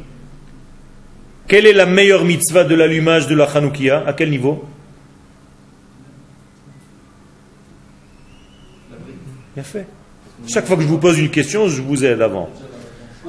Quelle 1.46 1.64
est 1.64 1.72
la 1.72 1.86
meilleure 1.86 2.24
mitzvah 2.24 2.64
de 2.64 2.74
l'allumage 2.74 3.28
de 3.28 3.36
la 3.36 3.44
Hanoukia? 3.44 4.02
À 4.04 4.14
quel 4.14 4.30
niveau? 4.30 4.64
Bien 9.54 9.62
fait. 9.62 9.86
Chaque 10.48 10.66
fois 10.66 10.76
que 10.76 10.82
je 10.82 10.88
vous 10.88 10.98
pose 10.98 11.18
une 11.18 11.30
question, 11.30 11.68
je 11.68 11.82
vous 11.82 12.04
aide 12.04 12.22
avant. 12.22 12.48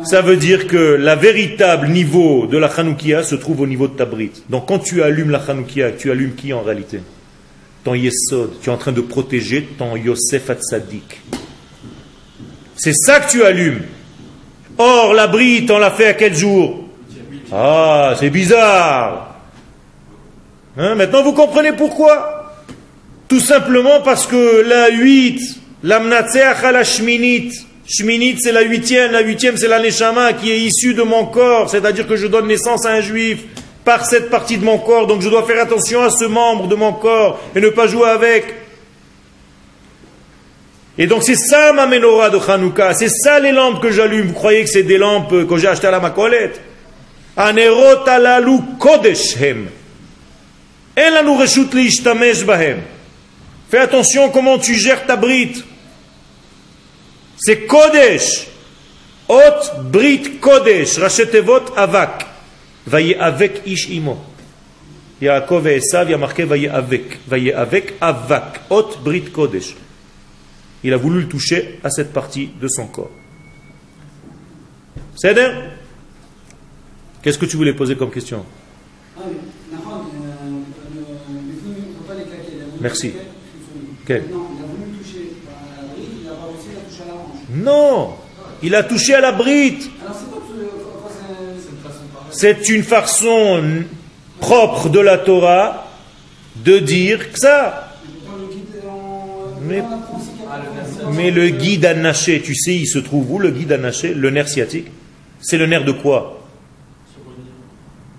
Ça 0.04 0.22
veut 0.22 0.38
dire 0.38 0.68
que 0.68 0.78
la 0.78 1.16
véritable 1.16 1.90
niveau 1.90 2.48
de 2.48 2.58
la 2.58 2.68
Hanoukia 2.68 3.24
se 3.24 3.36
trouve 3.36 3.62
au 3.62 3.68
niveau 3.68 3.88
de 3.88 3.94
ta 3.94 4.06
brite. 4.06 4.44
Donc 4.50 4.68
quand 4.68 4.80
tu 4.80 5.04
allumes 5.04 5.30
la 5.30 5.42
Hanoukia, 5.48 5.92
tu 5.92 6.10
allumes 6.10 6.34
qui 6.34 6.54
en 6.54 6.62
réalité? 6.62 7.02
Ton 7.84 7.94
Yesod. 7.94 8.60
Tu 8.62 8.70
es 8.70 8.74
en 8.74 8.78
train 8.78 8.92
de 8.94 9.02
protéger 9.02 9.68
ton 9.78 9.96
Yosef 9.96 10.50
Hatzadik. 10.50 11.22
C'est 12.76 12.94
ça 12.94 13.20
que 13.20 13.30
tu 13.30 13.44
allumes. 13.44 13.82
Or, 14.78 15.14
la 15.14 15.28
brite, 15.28 15.70
on 15.70 15.78
l'a 15.78 15.92
fait 15.92 16.08
à 16.08 16.14
quel 16.14 16.34
jour? 16.34 16.88
Ah, 17.52 18.16
c'est 18.20 18.30
bizarre. 18.30 19.36
Hein, 20.78 20.96
maintenant, 20.96 21.22
vous 21.22 21.34
comprenez 21.34 21.74
pourquoi? 21.74 22.56
Tout 23.28 23.42
simplement 23.42 24.02
parce 24.02 24.26
que 24.26 24.68
la 24.68 24.90
8, 24.90 25.61
la 25.84 26.00
mnatseach 26.00 26.64
à 26.64 26.72
la 26.72 26.84
shminit, 26.84 27.52
shminit 27.88 28.38
c'est 28.40 28.52
la 28.52 28.62
huitième, 28.62 29.12
la 29.12 29.22
huitième 29.22 29.58
c'est 29.58 29.68
la 29.68 29.80
neshama 29.80 30.34
qui 30.34 30.52
est 30.52 30.60
issue 30.60 30.94
de 30.94 31.02
mon 31.02 31.26
corps, 31.26 31.70
c'est-à-dire 31.70 32.08
que 32.08 32.16
je 32.16 32.28
donne 32.28 32.48
naissance 32.48 32.86
à 32.86 32.92
un 32.92 33.02
juif 33.02 33.40
par 33.84 34.06
cette 34.06 34.30
partie 34.30 34.58
de 34.58 34.64
mon 34.64 34.78
corps, 34.78 35.08
donc 35.08 35.22
je 35.22 35.30
dois 35.30 35.44
faire 35.44 35.62
attention 35.62 36.04
à 36.04 36.12
ce 36.12 36.26
membre 36.26 36.68
de 36.68 36.76
mon 36.76 36.94
corps 36.94 37.40
et 37.56 37.62
ne 37.62 37.70
pas 37.70 37.88
jouer 37.88 38.10
avec. 38.10 38.46
Et 40.98 41.08
donc 41.08 41.24
c'est 41.24 41.36
ça 41.36 41.74
ma 41.74 41.88
menorah 41.88 42.30
de 42.30 42.38
Hanouka, 42.38 42.94
c'est 42.94 43.10
ça 43.10 43.40
les 43.40 43.52
lampes 43.52 43.82
que 43.82 43.92
j'allume. 43.92 44.28
Vous 44.28 44.34
croyez 44.34 44.64
que 44.64 44.70
c'est 44.70 44.84
des 44.84 44.98
lampes 44.98 45.48
que 45.48 45.58
j'ai 45.58 45.68
achetées 45.68 45.88
à 45.88 45.92
la 45.92 46.00
Macolette 46.00 46.62
Anerot 47.36 48.08
alalu. 48.08 48.60
Fais 53.72 53.78
attention 53.78 54.30
comment 54.30 54.60
tu 54.60 54.76
gères 54.76 55.06
ta 55.06 55.16
brite. 55.16 55.64
C'est 57.42 57.66
kodesh. 57.66 58.48
Ot 59.28 59.82
brit 59.92 60.40
kodesh. 60.40 61.00
Rachetevot 61.00 61.74
avak. 61.76 62.28
Vaye 62.86 63.16
avec 63.16 63.64
ish 63.66 63.90
imo. 63.90 64.18
Yaakov 65.20 65.68
et 65.68 65.78
Esav, 65.78 66.10
il 66.10 66.14
a 66.14 66.18
marqué 66.18 66.44
vaye 66.46 66.68
avec. 66.68 67.20
Vaye 67.28 67.52
avec 67.52 67.96
avak. 68.00 68.62
Ot 68.70 69.00
brit 69.04 69.32
kodesh. 69.32 69.76
Il 70.84 70.94
a 70.94 70.98
voulu 70.98 71.22
le 71.22 71.28
toucher 71.28 71.80
à 71.84 71.90
cette 71.90 72.14
partie 72.14 72.52
de 72.62 72.68
son 72.68 72.88
corps. 72.88 73.12
C'est 75.16 75.36
Qu'est-ce 77.22 77.38
que 77.38 77.46
tu 77.46 77.58
voulais 77.58 77.74
poser 77.74 77.96
comme 77.96 78.12
question? 78.12 78.44
Oui, 79.18 79.36
Non 87.54 88.12
Il 88.64 88.76
a 88.76 88.84
touché 88.84 89.14
à 89.14 89.22
la 89.22 89.32
brite. 89.32 89.90
C'est 92.32 92.70
une 92.70 92.84
façon 92.84 93.62
propre 94.40 94.90
de 94.90 95.00
la 95.00 95.18
Torah 95.18 95.88
de 96.56 96.80
dire 96.80 97.32
que 97.32 97.40
ça. 97.40 97.96
En. 98.88 99.62
Mais- 99.62 99.84
le. 101.32 101.42
Mais 101.42 101.52
guide 101.52 101.86
anaché, 101.86 102.42
tu 102.42 102.56
sais, 102.56 102.76
il 102.76 102.88
se 102.88 103.00
trouve 103.00 103.32
où 103.32 103.40
le 103.40 103.52
guide 103.52 103.72
anaché 103.74 104.14
Le 104.14 104.30
nerf 104.30 104.48
sciatique? 104.48 104.88
C'est 105.42 105.58
le 105.58 105.66
nerf 105.66 105.84
de 105.84 105.92
quoi? 105.92 106.42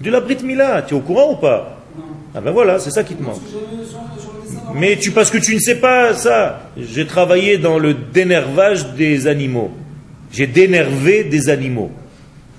De 0.01 0.11
la 0.11 0.21
brite 0.21 0.43
Mila. 0.43 0.83
Tu 0.83 0.95
es 0.95 0.97
au 0.97 1.01
courant 1.01 1.33
ou 1.33 1.37
pas? 1.37 1.79
Ah 2.35 2.41
ben 2.41 2.51
voilà, 2.51 2.79
c'est 2.79 2.91
ça 2.91 3.05
qui 3.05 3.15
te 3.15 3.23
manque. 3.23 3.41
Mais 4.75 4.97
tu, 4.97 5.11
parce 5.11 5.31
que 5.31 5.39
tu 5.39 5.55
ne 5.55 5.61
sais 5.61 5.77
pas 5.77 6.15
ça. 6.15 6.71
J'ai 6.77 7.07
travaillé 7.07 7.59
dans 7.59 7.79
le 7.79 7.95
dénervage 7.95 8.95
des 8.95 9.27
animaux. 9.27 9.71
J'ai 10.33 10.47
dénervé 10.47 11.25
des 11.25 11.49
animaux. 11.49 11.91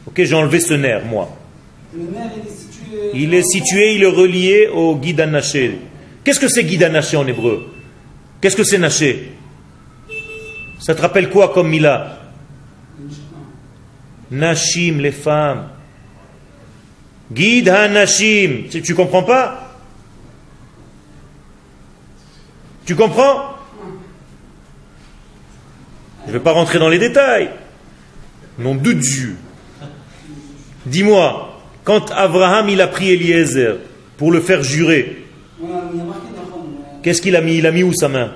Ok, 0.06 0.22
j'ai 0.24 0.36
enlevé 0.36 0.60
ce 0.60 0.74
nerf, 0.74 1.06
moi. 1.06 1.36
Le 1.96 2.04
nerf, 2.04 2.32
il 2.36 2.48
est 2.48 2.52
situé. 2.52 3.12
Il 3.14 3.34
est 3.34 3.44
situé, 3.44 3.96
il 3.96 4.04
est 4.04 4.08
relié 4.08 4.68
au 4.74 4.96
guide 4.96 5.22
anaché. 5.22 5.80
Qu'est-ce 6.24 6.40
que 6.40 6.48
c'est 6.48 6.64
guide 6.64 6.84
anaché 6.84 7.18
en 7.18 7.28
hébreu? 7.28 7.68
Qu'est-ce 8.42 8.56
que 8.56 8.64
c'est 8.64 8.78
naché? 8.78 9.32
Ça 10.80 10.94
te 10.94 11.02
rappelle 11.02 11.30
quoi 11.30 11.54
comme 11.54 11.70
Mila? 11.70 12.20
Nashim, 14.30 15.00
les 15.00 15.12
femmes. 15.12 15.70
Guide 17.32 17.70
Hanashim. 17.70 18.64
Tu, 18.70 18.82
tu 18.82 18.96
comprends 18.96 19.24
pas? 19.24 19.63
Tu 22.86 22.96
comprends? 22.96 23.56
Je 26.24 26.28
ne 26.28 26.34
vais 26.34 26.44
pas 26.44 26.52
rentrer 26.52 26.80
dans 26.80 26.90
les 26.90 27.00
détails. 27.00 27.50
Nom 28.58 28.76
de 28.76 28.92
Dieu. 28.92 29.36
Dis-moi, 30.86 31.60
quand 31.84 32.12
Abraham 32.12 32.70
il 32.70 32.82
a 32.82 32.88
pris 32.88 33.12
Eliezer 33.12 33.78
pour 34.18 34.32
le 34.32 34.40
faire 34.40 34.64
jurer, 34.64 35.26
qu'est-ce 37.02 37.22
qu'il 37.22 37.36
a 37.36 37.42
mis? 37.42 37.58
Il 37.58 37.68
a 37.68 37.72
mis 37.72 37.84
où 37.84 37.94
sa 37.94 38.10
main? 38.10 38.32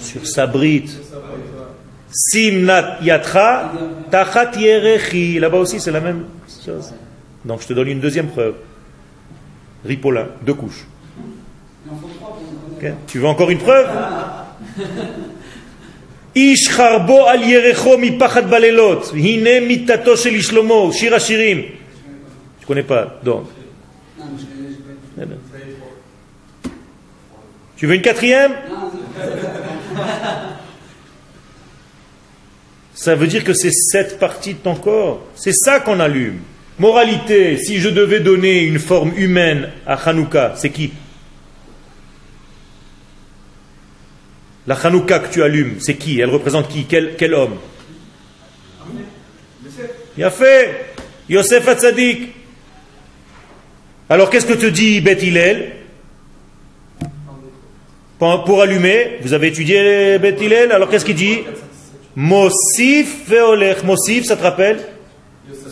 Sur 0.00 0.26
sa 0.26 0.46
brite. 0.46 0.98
Simnat 2.10 2.98
yatra, 3.02 3.72
tachat 4.10 4.52
yerechi. 4.56 5.38
Là-bas 5.38 5.58
aussi, 5.58 5.80
c'est 5.80 5.90
la 5.90 6.00
même 6.00 6.24
chose. 6.64 6.92
Donc, 7.44 7.62
je 7.62 7.66
te 7.66 7.72
donne 7.72 7.88
une 7.88 8.00
deuxième 8.00 8.28
preuve. 8.28 8.54
Ripolin, 9.84 10.28
deux 10.42 10.54
couches. 10.54 10.86
Tu 13.06 13.18
veux 13.18 13.26
encore 13.26 13.50
une 13.50 13.58
preuve? 13.58 13.88
Ish 16.34 16.70
charbo 16.74 17.26
al 17.26 17.44
yerecho 17.44 17.96
mi 17.96 18.12
pachat 18.12 18.42
balelot. 18.42 19.12
Hine 19.14 19.60
mitato 19.60 20.16
shel. 20.16 20.42
Shir 20.42 21.18
connais 22.66 22.82
pas, 22.82 23.20
donc. 23.22 23.46
J'ai 25.16 25.26
pas. 25.26 25.34
Tu 27.76 27.86
veux 27.86 27.94
une 27.94 28.02
quatrième? 28.02 28.52
Ça 32.94 33.14
veut 33.14 33.26
dire 33.26 33.44
que 33.44 33.52
c'est 33.52 33.72
cette 33.72 34.18
partie 34.18 34.54
de 34.54 34.58
ton 34.58 34.76
corps. 34.76 35.26
C'est 35.34 35.52
ça 35.52 35.80
qu'on 35.80 36.00
allume. 36.00 36.38
Moralité, 36.78 37.58
si 37.58 37.78
je 37.78 37.88
devais 37.88 38.20
donner 38.20 38.62
une 38.62 38.78
forme 38.78 39.12
humaine 39.16 39.70
à 39.86 39.94
Hanouka, 39.94 40.54
c'est 40.56 40.70
qui? 40.70 40.92
La 44.66 44.74
Hanouka 44.74 45.18
que 45.18 45.32
tu 45.32 45.42
allumes, 45.42 45.76
c'est 45.80 45.96
qui? 45.96 46.20
Elle 46.20 46.30
représente 46.30 46.68
qui? 46.68 46.86
Quel, 46.86 47.34
homme? 47.34 47.56
Il 50.16 50.24
a 50.24 50.32
Yosef 51.28 51.68
Hatzadik. 51.68 52.34
Alors 54.08 54.30
qu'est-ce 54.30 54.46
que 54.46 54.54
te 54.54 54.66
dit 54.66 55.00
Beth 55.00 55.22
Hillel? 55.22 55.72
Pour, 58.18 58.44
pour 58.44 58.62
allumer, 58.62 59.18
vous 59.22 59.32
avez 59.32 59.48
étudié 59.48 60.18
Beth 60.18 60.40
Hillel, 60.40 60.72
alors 60.72 60.88
qu'est-ce 60.88 61.04
qu'il 61.04 61.16
dit? 61.16 61.40
Mosif 62.16 63.28
veolech. 63.28 63.82
Mosif, 63.82 64.24
ça 64.24 64.36
te 64.36 64.42
rappelle? 64.42 64.78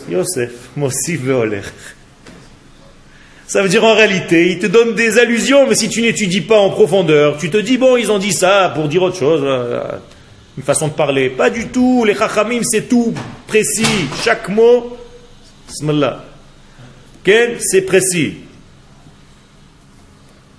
Yosef. 0.09 0.51
Mosif 0.75 1.21
veolech. 1.21 1.65
Ça 3.47 3.61
veut 3.61 3.69
dire 3.69 3.83
en 3.83 3.93
réalité, 3.93 4.51
il 4.51 4.59
te 4.59 4.67
donne 4.67 4.95
des 4.95 5.19
allusions, 5.19 5.67
mais 5.67 5.75
si 5.75 5.89
tu 5.89 6.01
n'étudies 6.01 6.41
pas 6.41 6.57
en 6.57 6.69
profondeur, 6.69 7.37
tu 7.37 7.49
te 7.49 7.57
dis, 7.57 7.77
bon, 7.77 7.97
ils 7.97 8.11
ont 8.11 8.17
dit 8.17 8.33
ça 8.33 8.71
pour 8.73 8.87
dire 8.87 9.03
autre 9.03 9.17
chose. 9.17 9.43
Une 10.57 10.63
façon 10.63 10.87
de 10.87 10.93
parler. 10.93 11.29
Pas 11.29 11.49
du 11.49 11.67
tout. 11.67 12.05
Les 12.05 12.15
chachamim, 12.15 12.61
c'est 12.63 12.87
tout 12.87 13.13
précis. 13.47 14.07
Chaque 14.23 14.49
mot, 14.49 14.97
c'est 17.59 17.81
précis. 17.81 18.35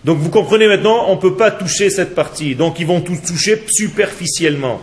Donc 0.05 0.19
vous 0.19 0.29
comprenez 0.29 0.69
maintenant, 0.69 1.07
on 1.09 1.15
ne 1.15 1.21
peut 1.21 1.37
pas 1.37 1.51
toucher 1.51 1.89
cette 1.89 2.15
partie. 2.15 2.55
Donc 2.55 2.79
ils 2.79 2.87
vont 2.87 3.01
tout 3.01 3.17
toucher 3.27 3.65
superficiellement. 3.69 4.81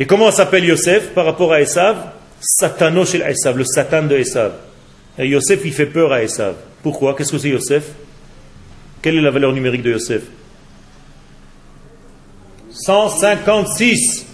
Et 0.00 0.06
comment 0.06 0.30
s'appelle 0.30 0.64
Yosef 0.64 1.10
par 1.10 1.26
rapport 1.26 1.52
à 1.52 1.60
Esav? 1.60 1.96
Satano 2.40 3.04
chez 3.04 3.18
Esav, 3.20 3.56
le 3.58 3.64
Satan 3.64 4.04
de 4.04 4.16
Esav. 4.16 4.52
Et 5.18 5.28
Yosef, 5.28 5.60
il 5.64 5.72
fait 5.72 5.86
peur 5.86 6.12
à 6.12 6.22
Esav. 6.22 6.54
Pourquoi? 6.82 7.14
Qu'est-ce 7.14 7.32
que 7.32 7.38
c'est 7.38 7.50
Yosef? 7.50 7.92
Quelle 9.00 9.16
est 9.16 9.20
la 9.20 9.30
valeur 9.30 9.52
numérique 9.52 9.82
de 9.82 9.92
Yosef? 9.92 10.22
156. 12.70 14.26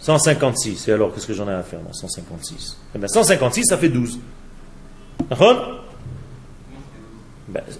156. 0.00 0.88
Et 0.88 0.92
alors, 0.92 1.14
qu'est-ce 1.14 1.26
que 1.26 1.34
j'en 1.34 1.48
ai 1.48 1.52
à 1.52 1.62
faire, 1.62 1.80
moi 1.80 1.92
156. 1.92 2.76
Eh 2.94 2.98
bien, 2.98 3.08
156, 3.08 3.64
ça 3.64 3.78
fait 3.78 3.88
12. 3.88 4.18
D'accord? 5.30 5.84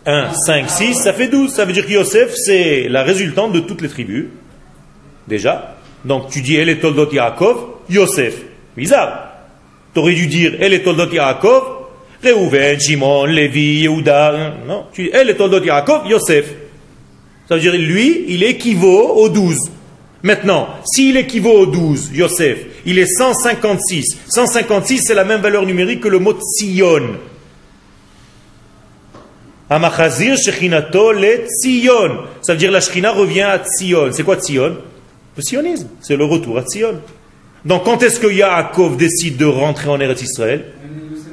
1, 0.06 0.32
5, 0.32 0.70
6, 0.70 0.94
ça 0.94 1.12
fait 1.12 1.28
12. 1.28 1.52
Ça 1.52 1.64
veut 1.64 1.72
dire 1.72 1.86
que 1.86 1.92
Yosef, 1.92 2.34
c'est 2.34 2.88
la 2.88 3.02
résultante 3.02 3.52
de 3.52 3.60
toutes 3.60 3.82
les 3.82 3.88
tribus. 3.88 4.26
Déjà. 5.26 5.76
Donc, 6.04 6.30
tu 6.30 6.40
dis, 6.40 6.56
elle 6.56 6.70
est 6.70 6.80
Toldot 6.80 7.12
Yaakov, 7.12 7.66
Yosef. 7.90 8.42
Bizarre. 8.76 9.28
Tu 9.94 10.14
dû 10.14 10.26
dire, 10.26 10.56
elle 10.60 10.72
est 10.72 10.82
Toldot 10.82 11.10
Yaakov, 11.10 11.77
Reuven, 12.22 12.80
Shimon, 12.80 13.26
Lévi, 13.26 13.82
Yehuda. 13.82 14.56
Non, 14.66 14.86
tu 14.92 15.04
dis, 15.04 15.10
elle 15.12 15.30
est 15.30 15.34
Toldot 15.34 15.62
Yaakov, 15.62 16.06
Yosef. 16.08 16.52
Ça 17.48 17.54
veut 17.54 17.60
dire, 17.60 17.72
lui, 17.72 18.24
il 18.28 18.42
équivaut 18.42 19.14
aux 19.14 19.28
12. 19.28 19.56
Maintenant, 20.22 20.68
s'il 20.84 21.16
équivaut 21.16 21.60
aux 21.60 21.66
12, 21.66 22.10
Yosef, 22.12 22.58
il 22.84 22.98
est 22.98 23.06
156. 23.06 24.04
156, 24.28 25.02
c'est 25.06 25.14
la 25.14 25.24
même 25.24 25.40
valeur 25.40 25.64
numérique 25.64 26.00
que 26.00 26.08
le 26.08 26.18
mot 26.18 26.34
Tzion. 26.34 27.16
Amachazir 29.70 30.36
Shechinato 30.36 31.12
le 31.12 31.44
Tzion. 31.46 32.24
Ça 32.42 32.52
veut 32.52 32.58
dire 32.58 32.72
la 32.72 32.80
Shechina 32.80 33.12
revient 33.12 33.42
à 33.42 33.58
Tzion. 33.58 34.10
C'est 34.12 34.24
quoi 34.24 34.36
Tzion? 34.36 34.76
Le 35.36 35.42
sionisme. 35.42 35.88
C'est 36.00 36.16
le 36.16 36.24
retour 36.24 36.58
à 36.58 36.62
Tzion. 36.62 37.00
Donc 37.64 37.84
quand 37.84 38.02
est-ce 38.02 38.18
que 38.18 38.26
Yaakov 38.26 38.96
décide 38.96 39.36
de 39.36 39.44
rentrer 39.44 39.88
en 39.88 40.00
Eretz 40.00 40.22
Israël? 40.22 40.64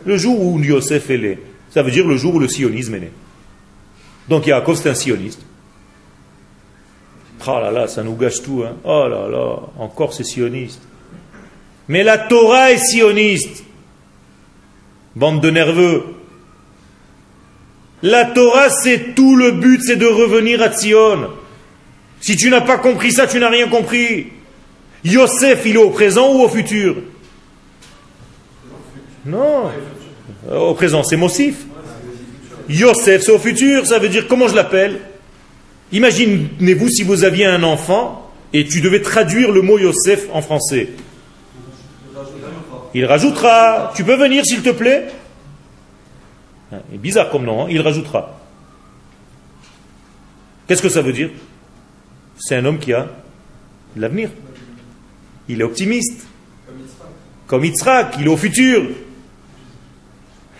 Le 0.06 0.18
jour 0.18 0.40
où 0.40 0.60
Yosef 0.60 1.10
est 1.10 1.18
né. 1.18 1.40
Ça 1.72 1.84
veut 1.84 1.92
dire 1.92 2.08
le 2.08 2.18
jour 2.18 2.36
où 2.36 2.40
le 2.40 2.48
sionisme 2.48 2.96
est 2.96 3.00
né. 3.00 3.12
Donc 4.30 4.48
Yaakov 4.48 4.78
c'est 4.78 4.90
un 4.90 4.96
sioniste. 4.96 5.42
Oh 7.48 7.60
là 7.60 7.70
là, 7.72 7.88
ça 7.88 8.02
nous 8.04 8.16
gâche 8.16 8.42
tout. 8.42 8.64
Hein. 8.66 8.76
Oh 8.84 9.08
là 9.08 9.28
là, 9.30 9.60
encore 9.78 10.14
c'est 10.14 10.24
sioniste. 10.24 10.82
Mais 11.88 12.04
la 12.04 12.18
Torah 12.18 12.72
est 12.72 12.78
sioniste. 12.78 13.64
Bande 15.16 15.42
de 15.42 15.50
nerveux. 15.50 16.04
La 18.02 18.26
Torah, 18.26 18.70
c'est 18.70 19.16
tout 19.16 19.36
le 19.36 19.52
but, 19.52 19.82
c'est 19.82 19.96
de 19.96 20.06
revenir 20.06 20.62
à 20.62 20.72
Sion. 20.72 21.30
Si 22.20 22.36
tu 22.36 22.50
n'as 22.50 22.62
pas 22.62 22.78
compris 22.78 23.12
ça, 23.12 23.26
tu 23.26 23.40
n'as 23.40 23.50
rien 23.50 23.68
compris. 23.68 24.28
Yosef, 25.04 25.64
il 25.66 25.76
est 25.76 25.78
au 25.78 25.92
présent 25.92 26.34
ou 26.34 26.44
au 26.44 26.50
futur? 26.50 26.98
Non. 29.26 29.72
Au 30.52 30.74
présent, 30.74 31.04
c'est 31.04 31.18
Mossif. 31.18 31.66
Yosef, 32.68 33.22
c'est 33.22 33.32
au 33.32 33.40
futur, 33.40 33.86
ça 33.86 34.00
veut 34.00 34.10
dire 34.10 34.28
comment 34.28 34.48
je 34.48 34.56
l'appelle? 34.56 35.00
Imaginez-vous 35.92 36.90
si 36.90 37.04
vous 37.04 37.24
aviez 37.24 37.46
un 37.46 37.62
enfant 37.64 38.32
et 38.54 38.66
tu 38.66 38.82
devais 38.82 39.02
traduire 39.02 39.52
le 39.52 39.62
mot 39.62 39.78
Yosef 39.78 40.28
en 40.34 40.42
français. 40.42 40.90
Il 42.94 43.06
rajoutera. 43.06 43.94
Tu 43.96 44.04
peux 44.04 44.16
venir 44.16 44.46
s'il 44.46 44.62
te 44.62 44.72
plaît? 44.72 45.08
C'est 46.72 46.98
bizarre 46.98 47.30
comme 47.30 47.46
nom, 47.46 47.66
hein 47.66 47.68
il 47.70 47.82
rajoutera. 47.82 48.40
Qu'est-ce 50.68 50.82
que 50.82 50.90
ça 50.90 51.02
veut 51.02 51.14
dire? 51.14 51.30
C'est 52.38 52.56
un 52.56 52.66
homme 52.66 52.80
qui 52.80 52.92
a 52.92 53.08
l'avenir. 53.96 54.30
Il 55.48 55.62
est 55.62 55.64
optimiste. 55.64 56.26
Comme 57.46 57.64
Yitzhak, 57.64 58.16
il 58.20 58.26
est 58.26 58.30
au 58.30 58.38
futur. 58.38 58.90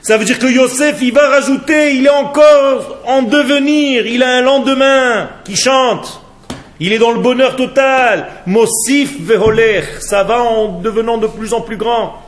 Ça 0.06 0.20
veut 0.20 0.26
dire 0.26 0.38
que 0.38 0.46
Yosef, 0.46 1.02
il 1.02 1.14
va 1.14 1.30
rajouter, 1.30 1.96
il 1.96 2.06
est 2.06 2.10
encore 2.10 3.00
en 3.08 3.24
devenir, 3.24 4.06
il 4.06 4.22
a 4.22 4.38
un 4.38 4.42
lendemain 4.42 5.32
qui 5.44 5.56
chante. 5.56 6.22
Il 6.80 6.94
est 6.94 7.00
dans 7.00 7.10
le 7.10 7.22
bonheur 7.22 7.56
total. 7.56 8.28
Mosif 8.46 9.20
veholer, 9.20 9.82
ça 10.02 10.24
va 10.24 10.44
en 10.44 10.80
devenant 10.80 11.18
de 11.18 11.26
plus 11.26 11.54
en 11.54 11.62
plus 11.62 11.78
grand. 11.78 12.22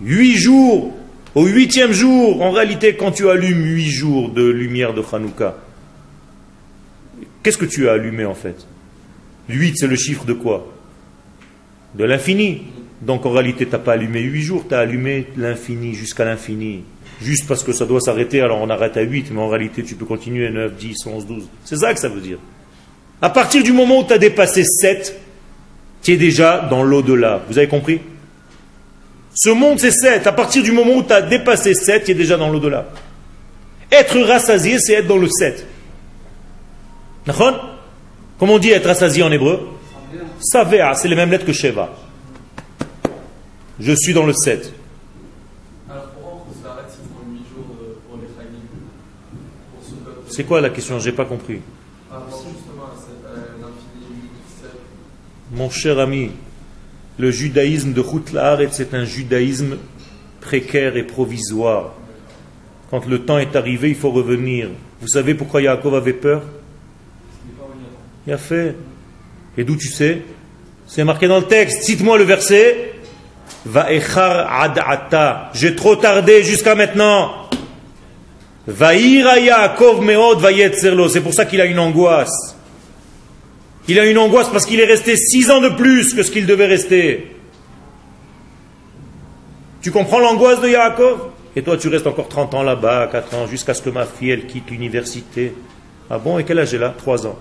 Huit 0.00 0.36
jours, 0.36 0.94
au 1.34 1.46
huitième 1.46 1.90
jour, 1.90 2.40
en 2.40 2.52
réalité, 2.52 2.94
quand 2.94 3.10
tu 3.10 3.28
allumes 3.28 3.64
huit 3.64 3.90
jours 3.90 4.28
de 4.28 4.48
lumière 4.48 4.94
de 4.94 5.02
Hanouka, 5.12 5.56
qu'est-ce 7.42 7.58
que 7.58 7.64
tu 7.64 7.88
as 7.88 7.94
allumé 7.94 8.24
en 8.24 8.34
fait? 8.34 8.68
Huit, 9.48 9.74
c'est 9.76 9.88
le 9.88 9.96
chiffre 9.96 10.24
de 10.24 10.34
quoi? 10.34 10.72
De 11.96 12.04
l'infini. 12.04 12.62
Donc 13.02 13.26
en 13.26 13.30
réalité, 13.30 13.66
tu 13.66 13.72
n'as 13.72 13.78
pas 13.78 13.94
allumé 13.94 14.20
8 14.20 14.42
jours, 14.42 14.64
tu 14.68 14.74
as 14.74 14.78
allumé 14.78 15.26
l'infini 15.36 15.94
jusqu'à 15.94 16.24
l'infini. 16.24 16.84
Juste 17.20 17.46
parce 17.46 17.62
que 17.62 17.72
ça 17.72 17.84
doit 17.84 18.00
s'arrêter, 18.00 18.40
alors 18.40 18.60
on 18.60 18.70
arrête 18.70 18.96
à 18.96 19.02
8, 19.02 19.32
mais 19.32 19.40
en 19.40 19.48
réalité, 19.48 19.82
tu 19.82 19.94
peux 19.96 20.04
continuer 20.04 20.48
9, 20.50 20.74
10, 20.74 21.06
11, 21.06 21.26
12. 21.26 21.48
C'est 21.64 21.76
ça 21.76 21.92
que 21.92 22.00
ça 22.00 22.08
veut 22.08 22.20
dire. 22.20 22.38
À 23.20 23.30
partir 23.30 23.62
du 23.62 23.72
moment 23.72 24.00
où 24.00 24.04
tu 24.04 24.12
as 24.12 24.18
dépassé 24.18 24.64
7, 24.64 25.20
tu 26.02 26.12
es 26.12 26.16
déjà 26.16 26.66
dans 26.70 26.82
l'au-delà. 26.82 27.42
Vous 27.48 27.58
avez 27.58 27.68
compris? 27.68 28.00
Ce 29.34 29.50
monde, 29.50 29.78
c'est 29.78 29.92
7. 29.92 30.26
À 30.26 30.32
partir 30.32 30.62
du 30.62 30.72
moment 30.72 30.94
où 30.94 31.02
tu 31.02 31.12
as 31.12 31.22
dépassé 31.22 31.74
7, 31.74 32.04
tu 32.04 32.10
es 32.10 32.14
déjà 32.14 32.36
dans 32.36 32.50
l'au-delà. 32.50 32.88
Être 33.90 34.20
rassasié, 34.20 34.78
c'est 34.78 34.94
être 34.94 35.06
dans 35.06 35.18
le 35.18 35.28
7. 35.28 35.66
Comment 37.26 38.54
on 38.54 38.58
dit 38.58 38.70
être 38.70 38.86
rassasié 38.86 39.22
en 39.22 39.30
hébreu? 39.30 39.68
Savea, 40.40 40.94
c'est 40.94 41.08
les 41.08 41.14
mêmes 41.14 41.30
lettres 41.30 41.46
que 41.46 41.52
Sheva. 41.52 41.94
Je 43.82 43.92
suis 43.96 44.14
dans 44.14 44.24
le 44.24 44.32
7. 44.32 44.72
Alors 45.90 46.04
pourquoi 46.10 46.46
on 46.48 46.64
s'arrête 46.64 46.86
si 46.88 46.98
pour 47.08 47.26
8 47.28 47.38
jours 47.38 47.76
euh, 47.82 48.14
C'est 50.28 50.44
quoi 50.44 50.60
la 50.60 50.70
question? 50.70 51.00
J'ai 51.00 51.10
pas 51.10 51.24
compris. 51.24 51.58
Par 52.08 52.20
rapport 52.20 52.38
justement 52.38 52.84
à 52.84 52.94
cette, 52.96 53.60
l'infini 53.60 54.28
7. 54.62 54.70
Mon 55.50 55.68
cher 55.68 55.98
ami, 55.98 56.30
le 57.18 57.32
judaïsme 57.32 57.92
de 57.92 58.00
Hutlaharet, 58.02 58.68
c'est 58.70 58.94
un 58.94 59.04
judaïsme 59.04 59.78
précaire 60.40 60.96
et 60.96 61.02
provisoire. 61.02 61.94
Quand 62.88 63.04
le 63.06 63.24
temps 63.24 63.38
est 63.38 63.56
arrivé, 63.56 63.88
il 63.88 63.96
faut 63.96 64.12
revenir. 64.12 64.68
Vous 65.00 65.08
savez 65.08 65.34
pourquoi 65.34 65.60
Yaakov 65.60 65.96
avait 65.96 66.12
peur? 66.12 66.44
Il 68.28 68.32
a 68.32 68.38
fait. 68.38 68.76
Et 69.58 69.64
d'où 69.64 69.74
tu 69.74 69.88
sais? 69.88 70.22
C'est 70.86 71.02
marqué 71.02 71.26
dans 71.26 71.40
le 71.40 71.46
texte. 71.46 71.82
Cite-moi 71.82 72.16
le 72.16 72.24
verset. 72.24 72.91
Va'echar 73.64 74.62
ad'ata. 74.62 75.50
J'ai 75.54 75.76
trop 75.76 75.96
tardé 75.96 76.42
jusqu'à 76.42 76.74
maintenant. 76.74 77.48
Va'ira 78.66 79.38
Yaakov 79.38 80.02
meod 80.02 80.40
vayetzerlo. 80.40 81.08
C'est 81.08 81.20
pour 81.20 81.34
ça 81.34 81.44
qu'il 81.44 81.60
a 81.60 81.66
une 81.66 81.78
angoisse. 81.78 82.56
Il 83.88 83.98
a 83.98 84.04
une 84.04 84.18
angoisse 84.18 84.48
parce 84.48 84.66
qu'il 84.66 84.80
est 84.80 84.86
resté 84.86 85.16
six 85.16 85.50
ans 85.50 85.60
de 85.60 85.68
plus 85.70 86.14
que 86.14 86.22
ce 86.22 86.30
qu'il 86.30 86.46
devait 86.46 86.66
rester. 86.66 87.36
Tu 89.80 89.90
comprends 89.90 90.20
l'angoisse 90.20 90.60
de 90.60 90.68
Yaakov? 90.68 91.30
Et 91.56 91.62
toi, 91.62 91.76
tu 91.76 91.88
restes 91.88 92.06
encore 92.06 92.28
30 92.28 92.54
ans 92.54 92.62
là-bas, 92.62 93.08
4 93.10 93.34
ans, 93.34 93.46
jusqu'à 93.46 93.74
ce 93.74 93.82
que 93.82 93.90
ma 93.90 94.06
fille, 94.06 94.30
elle 94.30 94.46
quitte 94.46 94.70
l'université. 94.70 95.54
Ah 96.08 96.18
bon? 96.18 96.38
Et 96.38 96.44
quel 96.44 96.58
âge 96.60 96.72
elle 96.72 96.84
a? 96.84 96.90
3 96.90 97.26
ans. 97.26 97.36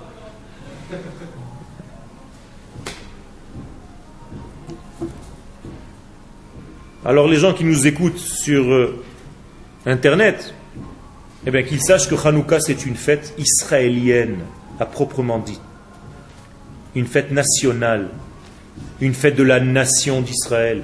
Alors 7.04 7.28
les 7.28 7.38
gens 7.38 7.54
qui 7.54 7.64
nous 7.64 7.88
écoutent 7.88 8.20
sur 8.20 8.72
euh, 8.72 9.04
Internet, 9.88 10.54
eh 11.48 11.50
bien 11.50 11.64
qu'ils 11.64 11.82
sachent 11.82 12.08
que 12.08 12.16
Hanouka 12.16 12.60
c'est 12.60 12.86
une 12.86 12.96
fête 12.96 13.34
israélienne 13.40 14.38
à 14.80 14.86
proprement 14.86 15.40
dit. 15.40 15.60
Une 16.94 17.08
fête 17.08 17.32
nationale, 17.32 18.10
une 19.00 19.16
fête 19.16 19.36
de 19.36 19.42
la 19.42 19.60
nation 19.60 20.22
d'Israël, 20.22 20.84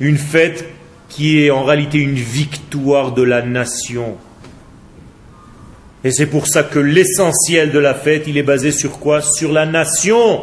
une 0.00 0.18
fête 0.18 0.66
qui 1.08 1.42
est 1.42 1.50
en 1.50 1.64
réalité 1.64 1.98
une 1.98 2.14
victoire 2.14 3.12
de 3.12 3.22
la 3.22 3.40
nation. 3.40 4.18
Et 6.04 6.10
c'est 6.10 6.26
pour 6.26 6.46
ça 6.46 6.62
que 6.62 6.78
l'essentiel 6.78 7.70
de 7.70 7.78
la 7.78 7.94
fête, 7.94 8.24
il 8.26 8.36
est 8.36 8.42
basé 8.42 8.70
sur 8.70 8.98
quoi? 8.98 9.22
Sur 9.22 9.52
la 9.52 9.64
nation 9.64 10.42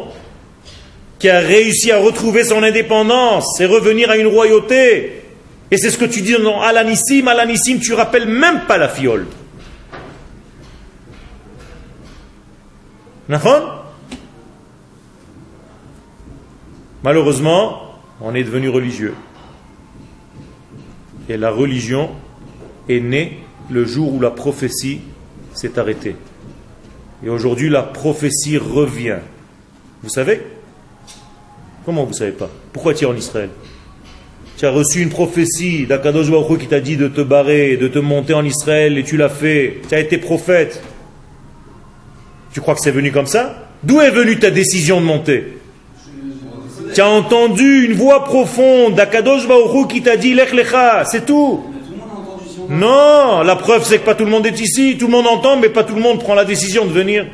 qui 1.20 1.28
a 1.28 1.38
réussi 1.38 1.92
à 1.92 1.98
retrouver 1.98 2.44
son 2.44 2.62
indépendance 2.62 3.60
et 3.60 3.66
revenir 3.66 4.10
à 4.10 4.16
une 4.16 4.26
royauté. 4.26 5.22
Et 5.70 5.76
c'est 5.76 5.90
ce 5.90 5.98
que 5.98 6.06
tu 6.06 6.22
dis 6.22 6.32
dans 6.32 6.60
Alanissim. 6.62 7.28
Alanissim, 7.28 7.78
tu 7.78 7.92
rappelles 7.92 8.26
même 8.26 8.62
pas 8.66 8.78
la 8.78 8.88
fiole. 8.88 9.26
Malheureusement, 17.04 18.00
on 18.20 18.34
est 18.34 18.42
devenu 18.42 18.70
religieux. 18.70 19.14
Et 21.28 21.36
la 21.36 21.50
religion 21.50 22.10
est 22.88 23.00
née 23.00 23.38
le 23.70 23.84
jour 23.84 24.14
où 24.14 24.20
la 24.20 24.30
prophétie 24.30 25.02
s'est 25.52 25.78
arrêtée. 25.78 26.16
Et 27.22 27.28
aujourd'hui, 27.28 27.68
la 27.68 27.82
prophétie 27.82 28.56
revient. 28.56 29.18
Vous 30.02 30.08
savez? 30.08 30.40
Comment 31.90 32.04
vous 32.04 32.10
ne 32.10 32.14
savez 32.14 32.30
pas? 32.30 32.48
Pourquoi 32.72 32.94
tu 32.94 33.02
es 33.02 33.08
en 33.08 33.16
Israël? 33.16 33.48
Tu 34.56 34.64
as 34.64 34.70
reçu 34.70 35.00
une 35.00 35.08
prophétie 35.08 35.88
d'Akadosh 35.88 36.30
Baruch 36.30 36.60
qui 36.60 36.68
t'a 36.68 36.78
dit 36.78 36.96
de 36.96 37.08
te 37.08 37.20
barrer, 37.20 37.76
de 37.76 37.88
te 37.88 37.98
monter 37.98 38.32
en 38.32 38.44
Israël 38.44 38.96
et 38.96 39.02
tu 39.02 39.16
l'as 39.16 39.28
fait. 39.28 39.80
Tu 39.88 39.94
as 39.96 39.98
été 39.98 40.16
prophète. 40.18 40.84
Tu 42.52 42.60
crois 42.60 42.76
que 42.76 42.80
c'est 42.80 42.92
venu 42.92 43.10
comme 43.10 43.26
ça? 43.26 43.56
D'où 43.82 44.00
est 44.00 44.12
venue 44.12 44.38
ta 44.38 44.52
décision 44.52 45.00
de 45.00 45.04
monter? 45.04 45.58
Tu 46.94 47.00
as 47.00 47.08
entendu 47.08 47.86
une 47.86 47.94
voix 47.94 48.22
profonde 48.22 48.94
d'Akadosh 48.94 49.48
Baruch 49.48 49.88
qui 49.88 50.00
t'a 50.00 50.16
dit 50.16 50.32
Lech 50.32 50.54
c'est 51.06 51.26
tout. 51.26 51.64
Non, 52.68 53.42
la 53.42 53.56
preuve 53.56 53.82
c'est 53.84 53.98
que 53.98 54.04
pas 54.04 54.14
tout 54.14 54.24
le 54.24 54.30
monde 54.30 54.46
est 54.46 54.60
ici, 54.60 54.96
tout 54.96 55.06
le 55.06 55.12
monde 55.12 55.26
entend, 55.26 55.56
mais 55.56 55.70
pas 55.70 55.82
tout 55.82 55.96
le 55.96 56.02
monde 56.02 56.20
prend 56.20 56.34
la 56.34 56.44
décision 56.44 56.84
de 56.84 56.92
venir 56.92 57.26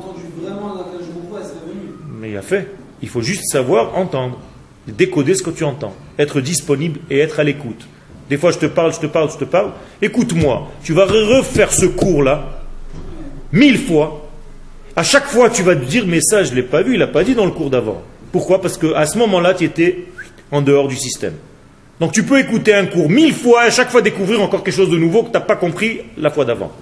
entendu 0.00 0.22
vraiment 0.40 0.74
la 0.74 0.84
cage 0.84 1.08
beaucoup, 1.12 1.36
elle 1.38 1.44
serait 1.44 1.66
venue. 1.66 1.92
Mais 2.19 2.19
il 2.30 2.36
a 2.36 2.42
fait. 2.42 2.68
Il 3.02 3.08
faut 3.08 3.22
juste 3.22 3.44
savoir 3.50 3.96
entendre, 3.96 4.38
décoder 4.86 5.34
ce 5.34 5.42
que 5.42 5.50
tu 5.50 5.64
entends, 5.64 5.94
être 6.18 6.40
disponible 6.40 7.00
et 7.10 7.18
être 7.18 7.40
à 7.40 7.44
l'écoute. 7.44 7.86
Des 8.28 8.36
fois, 8.36 8.52
je 8.52 8.58
te 8.58 8.66
parle, 8.66 8.94
je 8.94 9.00
te 9.00 9.06
parle, 9.06 9.30
je 9.30 9.38
te 9.38 9.44
parle. 9.44 9.72
Écoute-moi. 10.00 10.70
Tu 10.84 10.92
vas 10.92 11.04
refaire 11.04 11.72
ce 11.72 11.86
cours-là 11.86 12.62
mille 13.52 13.78
fois. 13.78 14.28
À 14.94 15.02
chaque 15.02 15.26
fois, 15.26 15.50
tu 15.50 15.62
vas 15.62 15.74
te 15.74 15.84
dire, 15.84 16.04
mais 16.06 16.20
ça, 16.20 16.44
je 16.44 16.50
ne 16.50 16.56
l'ai 16.56 16.62
pas 16.62 16.82
vu, 16.82 16.94
il 16.94 16.98
n'a 16.98 17.06
pas 17.06 17.24
dit 17.24 17.34
dans 17.34 17.44
le 17.44 17.50
cours 17.50 17.70
d'avant. 17.70 18.02
Pourquoi? 18.32 18.60
Parce 18.60 18.78
qu'à 18.78 19.06
ce 19.06 19.18
moment-là, 19.18 19.54
tu 19.54 19.64
étais 19.64 20.06
en 20.52 20.62
dehors 20.62 20.88
du 20.88 20.96
système. 20.96 21.34
Donc 21.98 22.12
tu 22.12 22.22
peux 22.22 22.38
écouter 22.38 22.74
un 22.74 22.86
cours 22.86 23.10
mille 23.10 23.34
fois 23.34 23.64
et 23.64 23.68
à 23.68 23.70
chaque 23.70 23.90
fois 23.90 24.00
découvrir 24.00 24.40
encore 24.40 24.64
quelque 24.64 24.74
chose 24.74 24.90
de 24.90 24.96
nouveau 24.96 25.22
que 25.22 25.28
tu 25.28 25.34
n'as 25.34 25.40
pas 25.40 25.56
compris 25.56 26.00
la 26.16 26.30
fois 26.30 26.44
d'avant. 26.46 26.72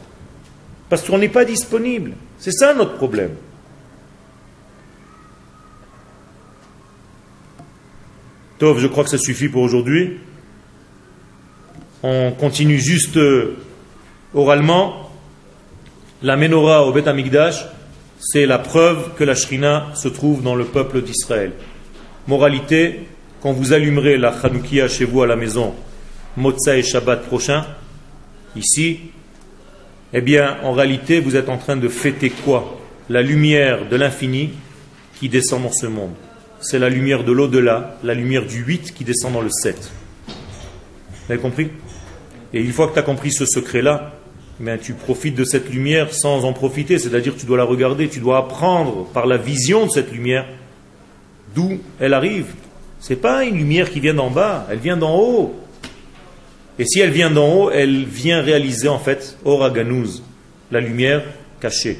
Parce 0.89 1.03
qu'on 1.03 1.19
n'est 1.19 1.29
pas 1.29 1.45
disponible. 1.45 2.13
C'est 2.39 2.53
ça 2.53 2.73
notre 2.73 2.95
problème. 2.95 3.31
Tov, 8.59 8.81
je 8.81 8.89
crois 8.89 9.05
que 9.05 9.11
ça 9.11 9.19
suffit 9.19 9.49
pour 9.49 9.63
aujourd'hui. 9.63 10.19
On 12.03 12.33
continue 12.33 12.79
juste 12.79 13.17
euh, 13.17 13.57
oralement. 14.35 15.11
La 16.23 16.37
menorah 16.37 16.85
au 16.85 16.93
Beth 16.93 17.07
Amikdash, 17.07 17.65
c'est 18.19 18.47
la 18.47 18.59
preuve 18.59 19.15
que 19.17 19.23
la 19.23 19.37
Shrina 19.37 19.87
se 19.95 20.09
trouve 20.09 20.43
dans 20.43 20.57
le 20.57 20.65
peuple 20.65 21.03
d'Israël. 21.03 21.53
Moralité, 22.27 23.07
quand 23.41 23.53
vous 23.53 23.73
allumerez 23.73 24.17
la 24.17 24.31
Hanoukia 24.31 24.89
chez 24.89 25.05
vous 25.05 25.23
à 25.23 25.29
la 25.29 25.37
maison, 25.37 25.75
Motza 26.37 26.77
et 26.77 26.83
Shabbat 26.83 27.23
prochain, 27.27 27.65
ici, 28.57 28.99
eh 30.13 30.21
bien, 30.21 30.57
en 30.65 30.73
réalité, 30.73 31.21
vous 31.21 31.37
êtes 31.37 31.49
en 31.49 31.59
train 31.59 31.77
de 31.77 31.89
fêter 31.89 32.31
quoi? 32.31 32.81
La 33.09 33.23
lumière 33.23 33.89
de 33.89 33.95
l'infini 33.95 34.51
qui 35.21 35.29
descend 35.29 35.63
dans 35.63 35.73
ce 35.73 35.87
monde. 35.87 36.15
C'est 36.61 36.81
la 36.81 36.89
lumière 36.89 37.23
de 37.23 37.31
l'au-delà, 37.31 37.99
la 38.03 38.15
lumière 38.15 38.45
du 38.45 38.65
8 38.65 38.93
qui 38.93 39.05
descend 39.05 39.33
dans 39.33 39.41
le 39.41 39.49
7. 39.49 39.93
Vous 40.27 41.33
avez 41.33 41.41
compris? 41.41 41.71
Et 42.53 42.61
une 42.61 42.73
fois 42.73 42.89
que 42.89 42.95
tu 42.95 42.99
as 42.99 43.03
compris 43.03 43.31
ce 43.31 43.47
secret-là, 43.47 44.15
mais 44.59 44.77
tu 44.79 44.95
profites 44.95 45.37
de 45.37 45.45
cette 45.45 45.71
lumière 45.71 46.13
sans 46.13 46.45
en 46.45 46.53
profiter, 46.53 46.99
c'est-à-dire 46.99 47.37
tu 47.37 47.47
dois 47.47 47.59
la 47.59 47.65
regarder, 47.65 48.09
tu 48.09 48.19
dois 48.19 48.39
apprendre 48.39 49.07
par 49.13 49.27
la 49.27 49.37
vision 49.37 49.87
de 49.87 49.91
cette 49.91 50.11
lumière 50.11 50.47
d'où 51.55 51.79
elle 52.01 52.13
arrive. 52.13 52.47
C'est 52.99 53.17
pas 53.17 53.45
une 53.45 53.57
lumière 53.57 53.89
qui 53.91 54.01
vient 54.01 54.15
d'en 54.15 54.31
bas, 54.31 54.67
elle 54.69 54.79
vient 54.79 54.97
d'en 54.97 55.17
haut. 55.17 55.55
Et 56.81 56.85
si 56.87 56.99
elle 56.99 57.11
vient 57.11 57.31
d'en 57.31 57.55
haut, 57.55 57.71
elle 57.71 58.05
vient 58.05 58.41
réaliser 58.43 58.89
en 58.89 58.99
fait 58.99 59.37
Oraganouz, 59.45 60.25
la 60.73 60.81
lumière 60.81 61.23
cachée. 61.61 61.99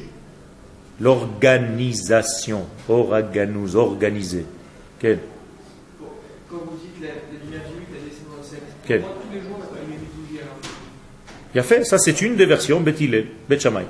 L'organisation, 1.01 2.65
Oraganouz, 2.87 3.75
organisée. 3.75 4.45
Quel 4.99 5.19
Quand 6.49 6.57
vous 6.57 6.77
dites 6.77 7.01
la, 7.01 7.07
la 7.07 7.43
lumière 7.43 7.61
du 7.69 7.79
8, 7.79 7.87
elle 7.95 8.09
descend 8.09 8.29
dans 8.31 8.37
le 8.37 8.43
7. 8.43 8.59
Quel 8.85 8.99
Moi, 9.01 9.09
tous 9.21 9.33
les 9.33 9.41
jours. 9.41 9.59
Il 11.53 11.59
a 11.59 11.63
fait, 11.63 11.83
ça 11.83 11.97
c'est 11.97 12.21
une 12.21 12.35
des 12.35 12.45
versions, 12.45 12.79
Bet 12.79 12.95
Hillel, 12.99 13.25
Bet 13.47 13.59
Shammai. 13.59 13.85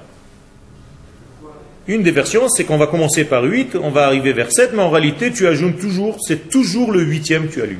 Une 1.88 2.03
des 2.03 2.12
versions, 2.12 2.47
c'est 2.47 2.64
qu'on 2.64 2.78
va 2.78 2.88
commencer 2.88 3.26
par 3.26 3.43
8, 3.43 3.76
on 3.76 3.89
va 3.89 4.05
arriver 4.05 4.32
vers 4.32 4.51
7, 4.51 4.72
mais 4.74 4.82
en 4.82 4.89
réalité 4.89 5.32
tu 5.32 5.47
ajoutes 5.47 5.80
toujours, 5.80 6.18
c'est 6.26 6.49
toujours 6.49 6.91
le 6.91 7.01
huitième 7.01 7.47
que 7.47 7.53
tu 7.53 7.62
allumes. 7.62 7.80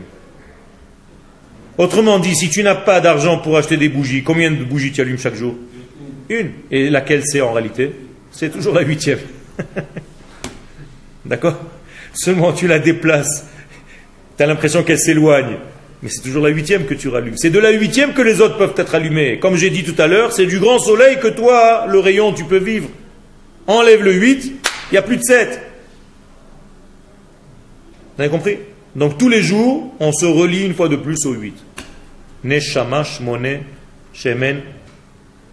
Autrement 1.78 2.20
dit, 2.20 2.36
si 2.36 2.50
tu 2.50 2.62
n'as 2.62 2.76
pas 2.76 3.00
d'argent 3.00 3.38
pour 3.38 3.56
acheter 3.58 3.78
des 3.78 3.88
bougies, 3.88 4.24
combien 4.24 4.52
de 4.52 4.64
bougies 4.64 4.92
tu 4.92 5.00
allumes 5.00 5.18
chaque 5.18 5.36
jour? 5.36 5.56
Une. 6.28 6.52
Et 6.72 6.90
laquelle 6.90 7.24
c'est 7.26 7.40
en 7.40 7.54
réalité? 7.54 7.94
C'est 8.32 8.50
toujours 8.50 8.74
la 8.74 8.82
huitième. 8.82 9.20
D'accord? 11.26 11.58
Seulement 12.14 12.54
tu 12.54 12.68
la 12.68 12.80
déplaces, 12.80 13.46
tu 14.38 14.44
as 14.44 14.48
l'impression 14.48 14.84
qu'elle 14.84 15.00
s'éloigne, 15.00 15.58
mais 16.02 16.10
c'est 16.10 16.22
toujours 16.22 16.44
la 16.44 16.50
huitième 16.50 16.86
que 16.86 16.94
tu 16.94 17.08
rallumes. 17.08 17.38
C'est 17.38 17.50
de 17.50 17.60
la 17.60 17.72
huitième 17.72 18.14
que 18.14 18.22
les 18.22 18.42
autres 18.42 18.58
peuvent 18.58 18.74
être 18.78 18.96
allumés. 18.96 19.40
Comme 19.40 19.56
j'ai 19.56 19.70
dit 19.70 19.84
tout 19.84 20.00
à 20.02 20.08
l'heure, 20.08 20.32
c'est 20.32 20.46
du 20.46 20.60
grand 20.60 20.80
soleil 20.80 21.20
que 21.20 21.28
toi, 21.28 21.86
le 21.88 22.00
rayon, 22.00 22.34
tu 22.34 22.46
peux 22.46 22.58
vivre. 22.58 22.90
Enlève 23.68 24.04
le 24.04 24.14
8, 24.14 24.46
il 24.46 24.54
n'y 24.94 24.98
a 24.98 25.02
plus 25.02 25.18
de 25.18 25.24
7. 25.24 25.62
Vous 28.16 28.22
avez 28.24 28.32
compris? 28.32 28.58
Donc 28.96 29.18
tous 29.18 29.30
les 29.30 29.44
jours, 29.44 29.94
on 30.00 30.12
se 30.12 30.26
relie 30.26 30.66
une 30.66 30.74
fois 30.74 30.90
de 30.90 30.96
plus 30.96 31.26
au 31.26 31.34
8. 31.34 31.54
Neshama, 32.46 33.04
Shmone, 33.04 33.60
Shemen, 34.14 34.62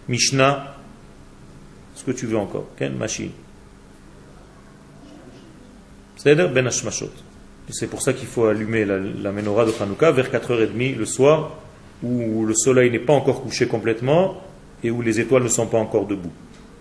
Mishnah, 0.07 0.76
que 2.07 2.11
tu 2.17 2.25
veux 2.25 2.37
encore. 2.37 2.67
Ken, 2.77 2.95
Machine? 2.95 3.31
C'est 6.15 6.35
Ben 6.35 6.69
C'est 7.69 7.87
pour 7.87 8.01
ça 8.01 8.13
qu'il 8.13 8.27
faut 8.27 8.45
allumer 8.45 8.85
la, 8.85 8.97
la 8.97 9.31
menorah 9.31 9.65
de 9.65 9.71
Hanouka 9.79 10.11
vers 10.11 10.31
4h30 10.31 10.97
le 10.97 11.05
soir, 11.05 11.51
où 12.01 12.45
le 12.45 12.53
soleil 12.55 12.89
n'est 12.91 12.99
pas 12.99 13.13
encore 13.13 13.41
couché 13.43 13.67
complètement 13.67 14.41
et 14.83 14.89
où 14.91 15.01
les 15.01 15.19
étoiles 15.19 15.43
ne 15.43 15.47
sont 15.47 15.67
pas 15.67 15.77
encore 15.79 16.05
debout, 16.07 16.31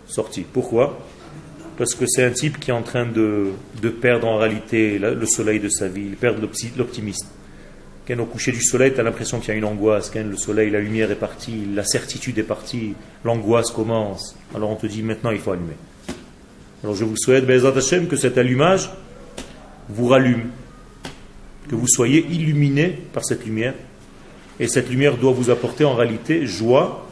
sorties. 0.06 0.44
Pourquoi? 0.50 0.98
Parce 1.76 1.94
que 1.94 2.06
c'est 2.06 2.24
un 2.24 2.30
type 2.30 2.58
qui 2.60 2.70
est 2.70 2.74
en 2.74 2.82
train 2.82 3.04
de, 3.06 3.48
de 3.82 3.88
perdre 3.90 4.26
en 4.28 4.36
réalité 4.38 4.98
le 4.98 5.26
soleil 5.26 5.60
de 5.60 5.68
sa 5.68 5.88
vie, 5.88 6.06
il 6.06 6.16
perd 6.16 6.40
l'opti- 6.40 6.72
l'optimisme. 6.76 7.26
Quand 8.06 8.18
au 8.20 8.26
coucher 8.26 8.52
du 8.52 8.62
soleil, 8.62 8.92
tu 8.94 9.00
as 9.00 9.02
l'impression 9.02 9.40
qu'il 9.40 9.48
y 9.48 9.52
a 9.52 9.56
une 9.56 9.64
angoisse. 9.64 10.10
Quand 10.10 10.24
le 10.24 10.36
soleil, 10.36 10.70
la 10.70 10.80
lumière 10.80 11.10
est 11.10 11.16
partie, 11.16 11.66
la 11.74 11.82
certitude 11.82 12.38
est 12.38 12.44
partie, 12.44 12.94
l'angoisse 13.24 13.72
commence. 13.72 14.36
Alors 14.54 14.70
on 14.70 14.76
te 14.76 14.86
dit 14.86 15.02
maintenant 15.02 15.32
il 15.32 15.40
faut 15.40 15.50
allumer. 15.50 15.76
Alors 16.84 16.94
je 16.94 17.04
vous 17.04 17.16
souhaite, 17.16 17.46
Bezat 17.46 17.72
que 18.08 18.16
cet 18.16 18.38
allumage 18.38 18.90
vous 19.88 20.06
rallume, 20.06 20.50
que 21.68 21.74
vous 21.74 21.88
soyez 21.88 22.24
illuminés 22.30 22.96
par 23.12 23.24
cette 23.24 23.44
lumière. 23.44 23.74
Et 24.60 24.68
cette 24.68 24.88
lumière 24.88 25.16
doit 25.16 25.32
vous 25.32 25.50
apporter 25.50 25.84
en 25.84 25.94
réalité 25.94 26.46
joie 26.46 27.08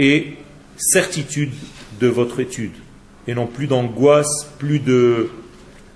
et 0.00 0.34
certitude 0.76 1.52
de 2.00 2.08
votre 2.08 2.40
étude. 2.40 2.72
Et 3.28 3.34
non 3.34 3.46
plus 3.46 3.68
d'angoisse, 3.68 4.50
plus 4.58 4.80
de 4.80 5.30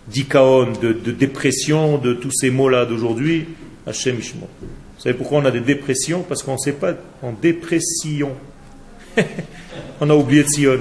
d'ikaon, 0.07 0.73
de, 0.81 0.93
de 0.93 1.11
dépression, 1.11 1.99
de 1.99 2.15
tous 2.15 2.31
ces 2.31 2.51
mots-là 2.51 2.87
d'aujourd'hui. 2.87 3.47
Hachem 3.89 4.19
Ishmo. 4.19 4.47
Vous 4.61 5.03
savez 5.03 5.17
pourquoi 5.17 5.39
on 5.39 5.45
a 5.45 5.51
des 5.51 5.61
dépressions? 5.61 6.23
Parce 6.23 6.43
qu'on 6.43 6.55
ne 6.55 6.59
sait 6.59 6.73
pas, 6.73 6.95
en 7.23 7.33
dépression. 7.33 8.33
on 10.01 10.11
a 10.11 10.15
oublié 10.15 10.45
de 10.45 10.49
Sion. 10.49 10.81